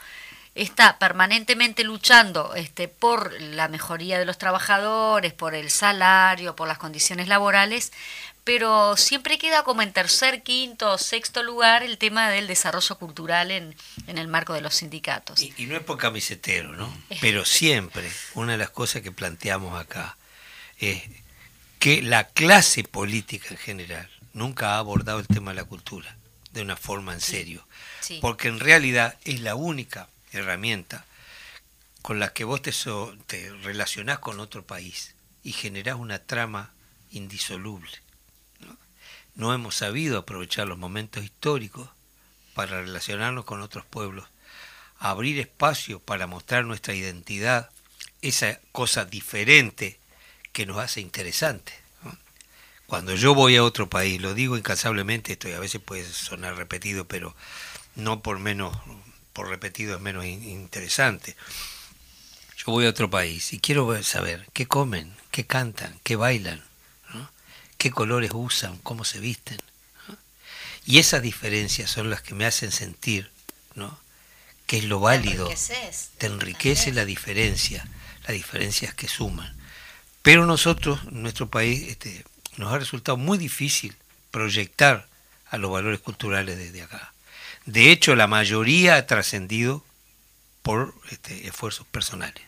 está 0.63 0.99
permanentemente 0.99 1.85
luchando 1.85 2.55
este, 2.55 2.89
por 2.89 3.33
la 3.41 3.69
mejoría 3.69 4.19
de 4.19 4.25
los 4.25 4.39
trabajadores, 4.39 5.33
por 5.33 5.55
el 5.55 5.71
salario, 5.71 6.57
por 6.57 6.69
las 6.69 6.79
condiciones 6.79 7.29
laborales, 7.29 7.93
pero 8.45 8.97
siempre 8.97 9.39
queda 9.39 9.63
como 9.63 9.83
en 9.83 9.93
tercer, 9.93 10.43
quinto 10.43 10.93
o 10.93 10.99
sexto 10.99 11.43
lugar 11.43 11.83
el 11.83 11.99
tema 11.99 12.31
del 12.31 12.47
desarrollo 12.47 12.97
cultural 12.97 13.51
en, 13.51 13.77
en 14.07 14.19
el 14.19 14.27
marco 14.27 14.55
de 14.55 14.63
los 14.63 14.75
sindicatos. 14.75 15.41
Y, 15.43 15.53
no 15.67 15.77
es 15.77 15.83
por 15.83 15.99
camisetero, 15.99 16.73
¿no? 16.73 16.93
Pero 17.21 17.45
siempre 17.45 18.11
una 18.35 18.53
de 18.53 18.59
las 18.59 18.71
cosas 18.71 19.03
que 19.03 19.13
planteamos 19.13 19.79
acá 19.79 20.17
es 20.79 21.03
que 21.79 22.03
la 22.03 22.25
clase 22.25 22.85
política 22.85 23.49
en 23.51 23.59
general 23.59 24.11
nunca 24.33 24.75
ha 24.75 24.79
abordado 24.79 25.21
el 25.21 25.27
tema 25.27 25.51
de 25.51 25.57
la 25.57 25.65
cultura 25.65 26.17
de 26.53 26.63
una 26.63 26.77
forma 26.77 27.13
en 27.13 27.21
serio, 27.21 27.67
porque 28.21 28.49
en 28.49 28.61
realidad 28.61 29.17
es 29.25 29.41
la 29.41 29.55
única 29.55 30.09
herramienta 30.33 31.05
con 32.03 32.19
la 32.19 32.33
que 32.33 32.45
vos 32.45 32.63
te, 32.63 32.73
te 33.27 33.51
relacionás 33.63 34.19
con 34.19 34.41
otro 34.41 34.65
país 34.65 35.15
y 35.43 35.53
generás 35.53 35.97
una 35.97 36.19
trama 36.19 36.71
indisoluble. 37.11 37.91
¿no? 39.35 39.55
hemos 39.55 39.77
sabido 39.77 40.19
aprovechar 40.19 40.67
los 40.67 40.79
momentos 40.79 41.25
históricos 41.25 41.89
para 42.55 42.81
relacionarnos 42.81 43.45
con 43.45 43.61
otros 43.61 43.85
pueblos, 43.85 44.27
abrir 44.99 45.39
espacio 45.39 46.01
para 46.01 46.27
mostrar 46.27 46.65
nuestra 46.65 46.95
identidad, 46.95 47.71
esa 48.21 48.59
cosa 48.73 49.05
diferente 49.05 49.99
que 50.53 50.67
nos 50.67 50.79
hace 50.79 51.01
interesantes. 51.01 51.75
Cuando 52.87 53.15
yo 53.15 53.35
voy 53.35 53.55
a 53.57 53.65
otro 53.65 53.91
país, 53.91 54.21
lo 54.21 54.33
digo 54.33 54.57
incansablemente, 54.57 55.35
esto 55.35 55.47
a 55.55 55.61
veces 55.61 55.81
puede 55.81 56.11
sonar 56.11 56.57
repetido, 56.57 57.05
pero 57.07 57.37
no 57.97 58.23
por 58.23 58.39
menos 58.39 58.75
por 59.39 59.51
repetido 59.51 59.95
es 59.95 60.01
menos 60.01 60.25
interesante. 60.25 61.37
Yo 62.57 62.73
voy 62.73 62.87
a 62.87 62.91
otro 62.91 63.09
país 63.09 63.53
y 63.53 63.61
quiero 63.61 64.03
saber 64.03 64.45
qué 64.53 64.67
comen, 64.67 65.15
qué 65.31 65.47
cantan, 65.47 65.97
qué 66.03 66.17
bailan, 66.17 66.61
qué 67.77 67.93
colores 67.93 68.33
usan, 68.35 68.79
cómo 68.79 69.05
se 69.05 69.21
visten. 69.21 69.59
Y 70.87 70.99
esas 70.99 71.23
diferencias 71.23 71.89
son 71.89 72.11
las 72.11 72.21
que 72.21 72.35
me 72.35 72.47
hacen 72.47 72.73
sentir 72.73 73.31
¿no? 73.77 73.97
que 74.67 74.79
es 74.79 74.85
lo 74.87 74.99
válido. 74.99 75.49
Te 76.19 76.27
enriquece 76.27 76.91
la 76.91 77.05
diferencia, 77.05 77.87
las 78.23 78.33
diferencias 78.33 78.93
que 78.93 79.07
suman. 79.07 79.57
Pero 80.23 80.47
nosotros, 80.47 81.05
nuestro 81.13 81.49
país, 81.49 81.85
este, 81.87 82.25
nos 82.57 82.73
ha 82.73 82.79
resultado 82.79 83.17
muy 83.17 83.39
difícil 83.39 83.95
proyectar 84.33 85.07
a 85.47 85.59
los 85.59 85.71
valores 85.71 86.01
culturales 86.01 86.59
desde 86.59 86.83
acá. 86.83 87.13
De 87.69 87.93
hecho, 87.93 88.17
la 88.17 88.27
mayoría 88.27 88.97
ha 88.97 89.07
trascendido 89.07 89.85
por 90.63 90.95
este, 91.11 91.47
esfuerzos 91.47 91.87
personales. 91.87 92.43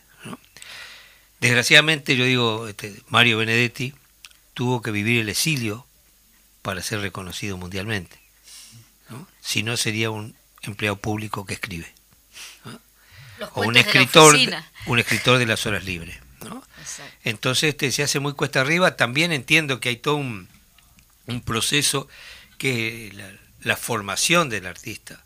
Desgraciadamente, 1.39 2.15
yo 2.15 2.25
digo, 2.25 2.67
este, 2.67 2.99
Mario 3.07 3.37
Benedetti 3.37 3.93
tuvo 4.55 4.81
que 4.81 4.89
vivir 4.89 5.21
el 5.21 5.29
exilio 5.29 5.85
para 6.63 6.81
ser 6.81 7.01
reconocido 7.01 7.55
mundialmente. 7.55 8.17
Si 9.41 9.61
no, 9.61 9.77
sería 9.77 10.09
un 10.09 10.35
empleado 10.63 10.95
público 10.95 11.45
que 11.45 11.53
escribe. 11.53 11.93
O 13.53 13.61
un 13.61 13.77
escritor, 13.77 14.35
un 14.87 14.97
escritor 14.97 15.37
de 15.37 15.45
las 15.45 15.67
horas 15.67 15.83
libres. 15.83 16.17
Entonces 17.23 17.69
este, 17.69 17.91
se 17.91 18.01
hace 18.01 18.19
muy 18.19 18.33
cuesta 18.33 18.61
arriba. 18.61 18.97
También 18.97 19.31
entiendo 19.31 19.79
que 19.79 19.89
hay 19.89 19.97
todo 19.97 20.15
un, 20.15 20.49
un 21.27 21.41
proceso 21.41 22.07
que 22.57 23.11
la, 23.13 23.40
la 23.61 23.77
formación 23.77 24.49
del 24.49 24.65
artista 24.65 25.23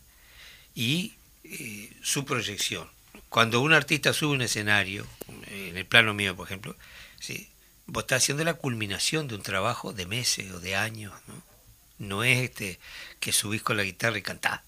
y 0.74 1.14
eh, 1.44 1.92
su 2.02 2.24
proyección. 2.24 2.88
Cuando 3.28 3.60
un 3.60 3.72
artista 3.72 4.12
sube 4.12 4.34
un 4.34 4.42
escenario, 4.42 5.06
en 5.48 5.76
el 5.76 5.86
plano 5.86 6.14
mío, 6.14 6.36
por 6.36 6.46
ejemplo, 6.46 6.76
¿sí? 7.18 7.50
vos 7.86 8.04
estás 8.04 8.22
haciendo 8.22 8.44
la 8.44 8.54
culminación 8.54 9.28
de 9.28 9.34
un 9.34 9.42
trabajo 9.42 9.92
de 9.92 10.06
meses 10.06 10.50
o 10.52 10.60
de 10.60 10.76
años. 10.76 11.12
No, 11.26 11.42
no 11.98 12.24
es 12.24 12.38
este 12.38 12.78
que 13.20 13.32
subís 13.32 13.62
con 13.62 13.76
la 13.76 13.82
guitarra 13.82 14.18
y 14.18 14.22
cantás. 14.22 14.60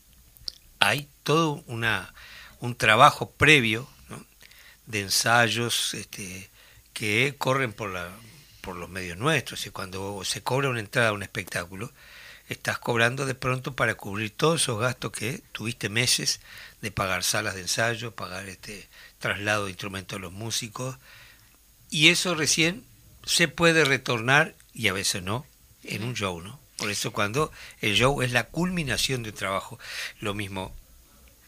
Hay 0.81 1.09
todo 1.23 1.63
una, 1.67 2.15
un 2.61 2.77
trabajo 2.77 3.31
previo 3.31 3.89
de 4.87 5.01
ensayos 5.01 5.95
este, 5.95 6.49
que 6.93 7.35
corren 7.37 7.73
por, 7.73 7.91
la, 7.91 8.11
por 8.61 8.77
los 8.77 8.89
medios 8.89 9.19
nuestros. 9.19 9.67
Y 9.67 9.71
cuando 9.71 10.25
se 10.25 10.43
cobra 10.43 10.71
una 10.71 10.81
entrada 10.81 11.11
a 11.11 11.13
un 11.13 11.23
espectáculo, 11.23 11.93
estás 12.49 12.79
cobrando 12.79 13.27
de 13.27 13.35
pronto 13.35 13.75
para 13.75 13.95
cubrir 13.95 14.31
todos 14.31 14.63
esos 14.63 14.81
gastos 14.81 15.13
que 15.13 15.43
tuviste 15.53 15.89
meses 15.89 16.41
de 16.81 16.91
pagar 16.91 17.23
salas 17.25 17.55
de 17.55 17.63
ensayo, 17.63 18.15
pagar 18.15 18.49
este 18.49 18.89
traslado 19.19 19.65
de 19.65 19.71
instrumentos 19.71 20.17
a 20.17 20.21
los 20.21 20.33
músicos, 20.33 20.97
y 21.91 22.09
eso 22.09 22.35
recién 22.35 22.85
se 23.25 23.49
puede 23.49 23.85
retornar, 23.85 24.55
y 24.73 24.89
a 24.89 24.93
veces 24.93 25.23
no, 25.23 25.45
en 25.85 26.05
un 26.05 26.15
show, 26.15 26.41
¿no? 26.41 26.59
Por 26.77 26.91
eso 26.91 27.13
cuando 27.13 27.51
el 27.81 27.95
show 27.95 28.23
es 28.23 28.33
la 28.33 28.45
culminación 28.45 29.23
de 29.23 29.31
un 29.31 29.37
trabajo, 29.37 29.79
lo 30.21 30.35
mismo 30.35 30.75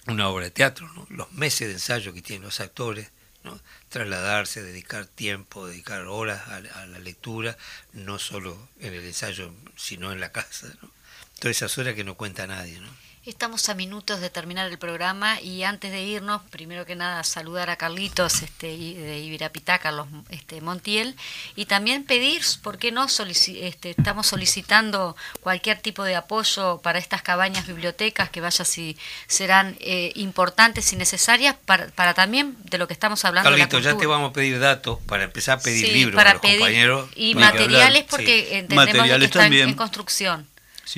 una 0.07 0.29
obra 0.29 0.47
de 0.47 0.51
teatro, 0.51 0.91
¿no? 0.95 1.07
los 1.09 1.31
meses 1.33 1.69
de 1.69 1.75
ensayo 1.75 2.13
que 2.13 2.23
tienen 2.23 2.45
los 2.45 2.61
actores, 2.61 3.11
¿no? 3.45 3.61
trasladarse, 3.89 4.63
dedicar 4.63 5.07
tiempo, 5.07 5.67
dedicar 5.67 6.07
horas 6.07 6.49
a, 6.49 6.61
la 6.61 6.99
lectura, 6.99 7.57
no 7.93 8.19
solo 8.19 8.69
en 8.81 8.95
el 8.95 9.05
ensayo, 9.05 9.55
sino 9.77 10.13
en 10.13 10.21
la 10.21 10.33
casa. 10.33 10.69
¿no? 10.83 10.91
Todas 11.39 11.57
esas 11.57 11.77
horas 11.79 11.95
que 11.95 12.05
no 12.05 12.17
cuenta 12.17 12.47
nadie. 12.47 12.81
¿no? 12.81 12.91
Estamos 13.27 13.69
a 13.69 13.75
minutos 13.75 14.23
de 14.23 14.31
terminar 14.31 14.71
el 14.71 14.79
programa 14.79 15.39
y 15.43 15.63
antes 15.63 15.93
de 15.93 16.01
irnos, 16.01 16.41
primero 16.49 16.87
que 16.87 16.97
nada 16.97 17.23
saludar 17.23 17.69
a 17.69 17.77
Carlitos 17.77 18.41
este, 18.41 18.69
de 18.69 19.19
Ibirapitá, 19.19 19.79
Carlos 19.79 20.07
este, 20.31 20.63
Montiel, 20.63 21.15
y 21.55 21.67
también 21.67 22.05
pedir, 22.05 22.41
¿por 22.63 22.79
qué 22.79 22.93
no? 22.93 23.05
este, 23.05 23.91
estamos 23.91 24.27
solicitando 24.27 25.17
cualquier 25.43 25.79
tipo 25.81 26.03
de 26.03 26.17
apoyo 26.17 26.81
para 26.83 26.99
estas 26.99 27.21
cabañas 27.21 27.67
bibliotecas 27.67 28.31
que 28.31 28.41
vaya 28.41 28.65
si 28.65 28.97
serán 29.27 29.77
eh, 29.81 30.13
importantes 30.15 30.91
y 30.95 30.97
necesarias 30.97 31.57
para, 31.67 31.89
para, 31.89 32.15
también 32.15 32.57
de 32.65 32.79
lo 32.79 32.89
que 32.89 32.95
estamos 32.95 33.27
hablando. 33.27 33.51
Carlitos, 33.51 33.85
ya 33.85 33.99
te 33.99 34.07
vamos 34.07 34.31
a 34.31 34.33
pedir 34.33 34.59
datos 34.59 34.99
para 35.07 35.25
empezar 35.25 35.59
a 35.59 35.61
pedir 35.61 35.93
libros 35.93 36.17
para 36.17 36.33
los 36.33 36.41
compañeros. 36.41 37.11
Y 37.17 37.35
materiales 37.35 38.05
porque 38.09 38.57
entendemos 38.57 39.19
que 39.19 39.25
están 39.27 39.53
en 39.53 39.75
construcción. 39.75 40.49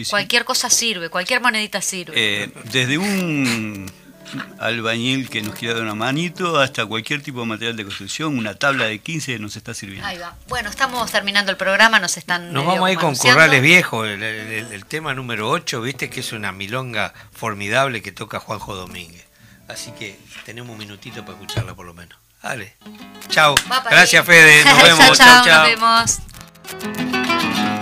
Cualquier 0.08 0.44
cosa 0.44 0.70
sirve, 0.70 1.10
cualquier 1.10 1.40
monedita 1.40 1.80
sirve. 1.82 2.14
Eh, 2.16 2.50
desde 2.64 2.98
un 2.98 3.90
albañil 4.58 5.28
que 5.28 5.42
nos 5.42 5.54
quiera 5.54 5.74
dar 5.74 5.82
una 5.82 5.94
manito, 5.94 6.58
hasta 6.58 6.86
cualquier 6.86 7.22
tipo 7.22 7.40
de 7.40 7.46
material 7.46 7.76
de 7.76 7.84
construcción, 7.84 8.38
una 8.38 8.54
tabla 8.54 8.86
de 8.86 8.98
15 8.98 9.38
nos 9.38 9.56
está 9.56 9.74
sirviendo. 9.74 10.06
Ahí 10.06 10.18
va. 10.18 10.36
Bueno, 10.48 10.70
estamos 10.70 11.10
terminando 11.10 11.50
el 11.50 11.56
programa, 11.56 12.00
nos 12.00 12.16
están... 12.16 12.52
Nos 12.52 12.66
vamos 12.66 12.88
a 12.88 12.92
ir 12.92 12.98
con 12.98 13.14
Corrales 13.16 13.62
Viejos, 13.62 14.08
el, 14.08 14.84
tema 14.86 15.14
número 15.14 15.50
8, 15.50 15.80
viste 15.82 16.10
que 16.10 16.20
es 16.20 16.32
una 16.32 16.52
milonga 16.52 17.12
formidable 17.32 18.02
que 18.02 18.12
toca 18.12 18.40
Juanjo 18.40 18.74
Domínguez. 18.74 19.24
Así 19.68 19.92
que 19.92 20.18
tenemos 20.44 20.72
un 20.72 20.78
minutito 20.78 21.24
para 21.24 21.38
escucharla 21.38 21.74
por 21.74 21.86
lo 21.86 21.94
menos. 21.94 22.18
Dale. 22.42 22.76
Chao. 23.28 23.54
Gracias, 23.88 24.26
Fede. 24.26 24.64
Nos 24.64 24.82
vemos. 24.98 25.18
chao, 25.18 25.44
chao. 25.44 25.68
Nos 25.68 26.18
vemos. 26.82 27.81